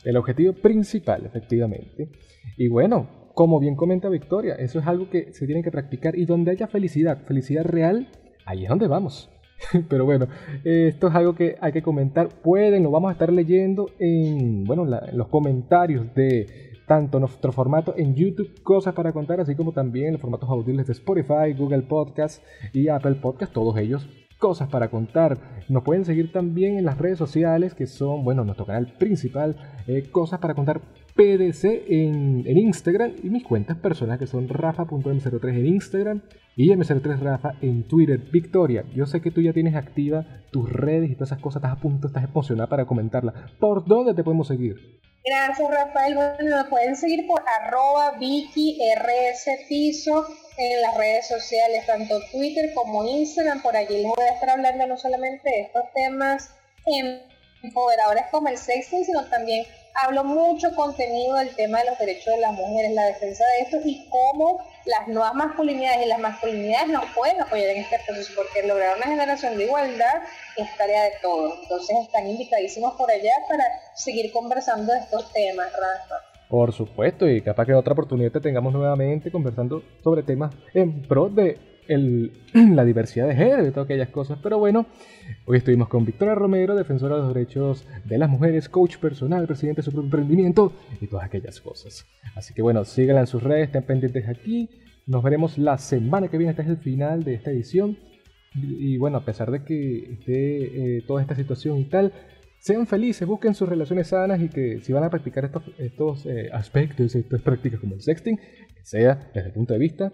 El 0.05 0.16
objetivo 0.16 0.53
principal, 0.55 1.26
efectivamente. 1.26 2.09
Y 2.57 2.68
bueno, 2.68 3.30
como 3.34 3.61
bien 3.61 3.76
comenta 3.76 4.09
Victoria, 4.09 4.55
eso 4.55 4.78
es 4.78 4.86
algo 4.86 5.11
que 5.11 5.32
se 5.32 5.46
tiene 5.46 5.62
que 5.62 5.70
practicar 5.70 6.16
y 6.16 6.24
donde 6.24 6.53
haya 6.53 6.66
felicidad, 6.66 7.18
felicidad 7.26 7.64
real, 7.64 8.09
ahí 8.46 8.64
es 8.64 8.68
donde 8.68 8.86
vamos. 8.86 9.30
Pero 9.88 10.05
bueno, 10.05 10.26
esto 10.64 11.09
es 11.09 11.14
algo 11.14 11.34
que 11.34 11.57
hay 11.61 11.72
que 11.72 11.82
comentar. 11.82 12.28
Pueden, 12.28 12.82
lo 12.82 12.90
vamos 12.90 13.11
a 13.11 13.12
estar 13.12 13.32
leyendo 13.32 13.90
en, 13.98 14.64
bueno, 14.64 14.84
en 14.84 15.16
los 15.16 15.28
comentarios 15.28 16.14
de 16.14 16.69
tanto 16.91 17.20
nuestro 17.20 17.53
formato 17.53 17.95
en 17.97 18.16
YouTube, 18.16 18.64
cosas 18.64 18.95
para 18.95 19.12
contar, 19.12 19.38
así 19.41 19.55
como 19.55 19.70
también 19.70 20.11
los 20.11 20.20
formatos 20.20 20.51
audibles 20.51 20.88
de 20.88 20.93
Spotify, 20.95 21.53
Google 21.57 21.82
Podcast 21.82 22.43
y 22.72 22.88
Apple 22.88 23.14
Podcast, 23.14 23.53
todos 23.53 23.76
ellos 23.76 24.09
cosas 24.41 24.68
para 24.68 24.91
contar. 24.91 25.38
Nos 25.68 25.84
pueden 25.84 26.05
seguir 26.05 26.32
también 26.32 26.78
en 26.78 26.84
las 26.84 26.99
redes 26.99 27.16
sociales 27.16 27.74
que 27.74 27.86
son, 27.86 28.24
bueno, 28.24 28.43
nuestro 28.43 28.66
canal 28.66 28.93
principal, 28.99 29.55
eh, 29.86 30.09
cosas 30.11 30.41
para 30.41 30.55
contar 30.55 30.80
PDC 31.14 31.84
en, 31.86 32.43
en, 32.45 32.59
Instagram 32.59 33.12
y 33.22 33.30
mis 33.30 33.45
cuentas 33.45 33.76
personales 33.76 34.18
que 34.18 34.26
son 34.26 34.49
rafa.m03 34.49 35.49
en 35.51 35.66
Instagram 35.66 36.22
y 36.57 36.70
M03Rafa 36.70 37.53
en 37.61 37.84
Twitter. 37.84 38.18
Victoria, 38.32 38.84
yo 38.97 39.07
sé 39.07 39.20
que 39.20 39.30
tú 39.30 39.43
ya 39.43 39.53
tienes 39.53 39.76
activa 39.76 40.26
tus 40.51 40.68
redes 40.68 41.09
y 41.09 41.14
todas 41.14 41.28
esas 41.28 41.41
cosas, 41.41 41.62
estás 41.62 41.78
a 41.78 41.80
punto, 41.80 42.09
estás 42.09 42.24
emocionada 42.24 42.68
para 42.68 42.86
comentarla. 42.86 43.32
¿Por 43.61 43.84
dónde 43.84 44.14
te 44.14 44.24
podemos 44.24 44.49
seguir? 44.49 44.99
Gracias, 45.24 45.70
Rafael. 45.70 46.14
Bueno, 46.14 46.56
me 46.56 46.64
pueden 46.64 46.96
seguir 46.96 47.26
por 47.26 47.44
arroba 47.46 48.12
VickyRSPiso 48.12 50.26
en 50.56 50.80
las 50.80 50.96
redes 50.96 51.28
sociales, 51.28 51.84
tanto 51.86 52.18
Twitter 52.32 52.72
como 52.74 53.04
Instagram. 53.04 53.60
Por 53.60 53.76
allí 53.76 53.98
les 53.98 54.06
voy 54.06 54.24
a 54.24 54.32
estar 54.32 54.48
hablando 54.50 54.86
no 54.86 54.96
solamente 54.96 55.50
de 55.50 55.60
estos 55.60 55.84
temas 55.92 56.54
empoderadores 57.62 58.24
como 58.30 58.48
el 58.48 58.56
sexting, 58.56 59.04
sino 59.04 59.26
también 59.26 59.66
hablo 59.95 60.24
mucho 60.24 60.74
contenido 60.74 61.36
del 61.36 61.55
tema 61.55 61.78
de 61.80 61.91
los 61.91 61.99
derechos 61.99 62.34
de 62.34 62.41
las 62.41 62.53
mujeres, 62.53 62.93
la 62.93 63.07
defensa 63.07 63.45
de 63.45 63.64
esto 63.64 63.78
y 63.84 64.09
cómo 64.09 64.64
las 64.86 65.09
nuevas 65.09 65.34
masculinidades 65.34 66.07
y 66.07 66.09
las 66.09 66.18
masculinidades 66.18 66.88
nos 66.88 67.05
pueden 67.14 67.41
apoyar 67.41 67.70
en 67.70 67.82
este 67.82 67.99
proceso, 68.07 68.32
porque 68.36 68.66
lograr 68.66 68.97
una 68.97 69.07
generación 69.07 69.57
de 69.57 69.64
igualdad 69.64 70.22
es 70.57 70.76
tarea 70.76 71.05
de 71.05 71.12
todos. 71.22 71.59
Entonces 71.62 71.97
están 72.03 72.26
invitadísimos 72.26 72.95
por 72.95 73.11
allá 73.11 73.32
para 73.49 73.64
seguir 73.95 74.32
conversando 74.32 74.93
de 74.93 74.99
estos 74.99 75.32
temas, 75.32 75.72
Rafa. 75.72 76.14
Por 76.49 76.72
supuesto, 76.72 77.28
y 77.28 77.43
capaz 77.43 77.66
que 77.66 77.74
otra 77.74 77.93
oportunidad 77.93 78.32
te 78.32 78.41
tengamos 78.41 78.72
nuevamente 78.72 79.30
conversando 79.30 79.84
sobre 80.03 80.24
temas 80.24 80.53
en 80.74 81.03
pro 81.03 81.28
de 81.28 81.69
la 82.54 82.84
diversidad 82.84 83.28
de 83.28 83.34
género 83.34 83.66
y 83.66 83.70
todas 83.70 83.86
aquellas 83.86 84.08
cosas. 84.10 84.38
Pero 84.42 84.58
bueno, 84.58 84.86
hoy 85.46 85.58
estuvimos 85.58 85.88
con 85.88 86.04
Victoria 86.04 86.34
Romero, 86.34 86.74
defensora 86.74 87.16
de 87.16 87.22
los 87.22 87.34
derechos 87.34 87.86
de 88.04 88.18
las 88.18 88.28
mujeres, 88.28 88.68
coach 88.68 88.98
personal, 88.98 89.46
presidente 89.46 89.80
de 89.80 89.84
su 89.84 89.90
propio 89.90 90.06
emprendimiento 90.06 90.72
y 91.00 91.06
todas 91.06 91.26
aquellas 91.26 91.60
cosas. 91.60 92.06
Así 92.34 92.54
que 92.54 92.62
bueno, 92.62 92.84
síganla 92.84 93.22
en 93.22 93.26
sus 93.26 93.42
redes, 93.42 93.66
estén 93.66 93.84
pendientes 93.84 94.28
aquí. 94.28 94.70
Nos 95.06 95.22
veremos 95.22 95.58
la 95.58 95.78
semana 95.78 96.28
que 96.28 96.38
viene, 96.38 96.50
este 96.50 96.62
es 96.62 96.68
el 96.68 96.78
final 96.78 97.24
de 97.24 97.34
esta 97.34 97.50
edición. 97.50 97.98
Y, 98.52 98.96
bueno, 98.96 99.18
a 99.18 99.24
pesar 99.24 99.50
de 99.52 99.62
que 99.62 100.14
esté 100.14 100.96
eh, 100.96 101.04
toda 101.06 101.22
esta 101.22 101.36
situación 101.36 101.78
y 101.78 101.84
tal, 101.84 102.12
sean 102.58 102.86
felices, 102.86 103.26
busquen 103.26 103.54
sus 103.54 103.68
relaciones 103.68 104.08
sanas 104.08 104.40
y 104.42 104.48
que 104.48 104.80
si 104.80 104.92
van 104.92 105.04
a 105.04 105.10
practicar 105.10 105.44
estos, 105.44 105.62
estos 105.78 106.26
eh, 106.26 106.50
aspectos, 106.52 107.14
estas 107.14 107.42
prácticas 107.42 107.78
como 107.78 107.94
el 107.94 108.02
sexting, 108.02 108.36
que 108.36 108.84
sea 108.84 109.30
desde 109.32 109.48
el 109.48 109.54
punto 109.54 109.72
de 109.72 109.78
vista 109.78 110.12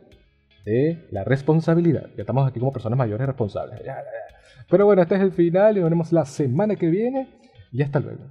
de 0.66 1.06
la 1.12 1.24
responsabilidad. 1.24 2.08
Ya 2.16 2.22
estamos 2.22 2.46
aquí 2.46 2.58
como 2.58 2.72
personas 2.72 2.98
mayores 2.98 3.26
responsables. 3.26 3.80
Pero 4.68 4.84
bueno, 4.84 5.00
este 5.00 5.14
es 5.14 5.20
el 5.22 5.32
final 5.32 5.78
y 5.78 5.80
nos 5.80 5.88
vemos 5.88 6.12
la 6.12 6.24
semana 6.24 6.74
que 6.74 6.88
viene 6.88 7.28
y 7.72 7.82
hasta 7.82 8.00
luego. 8.00 8.24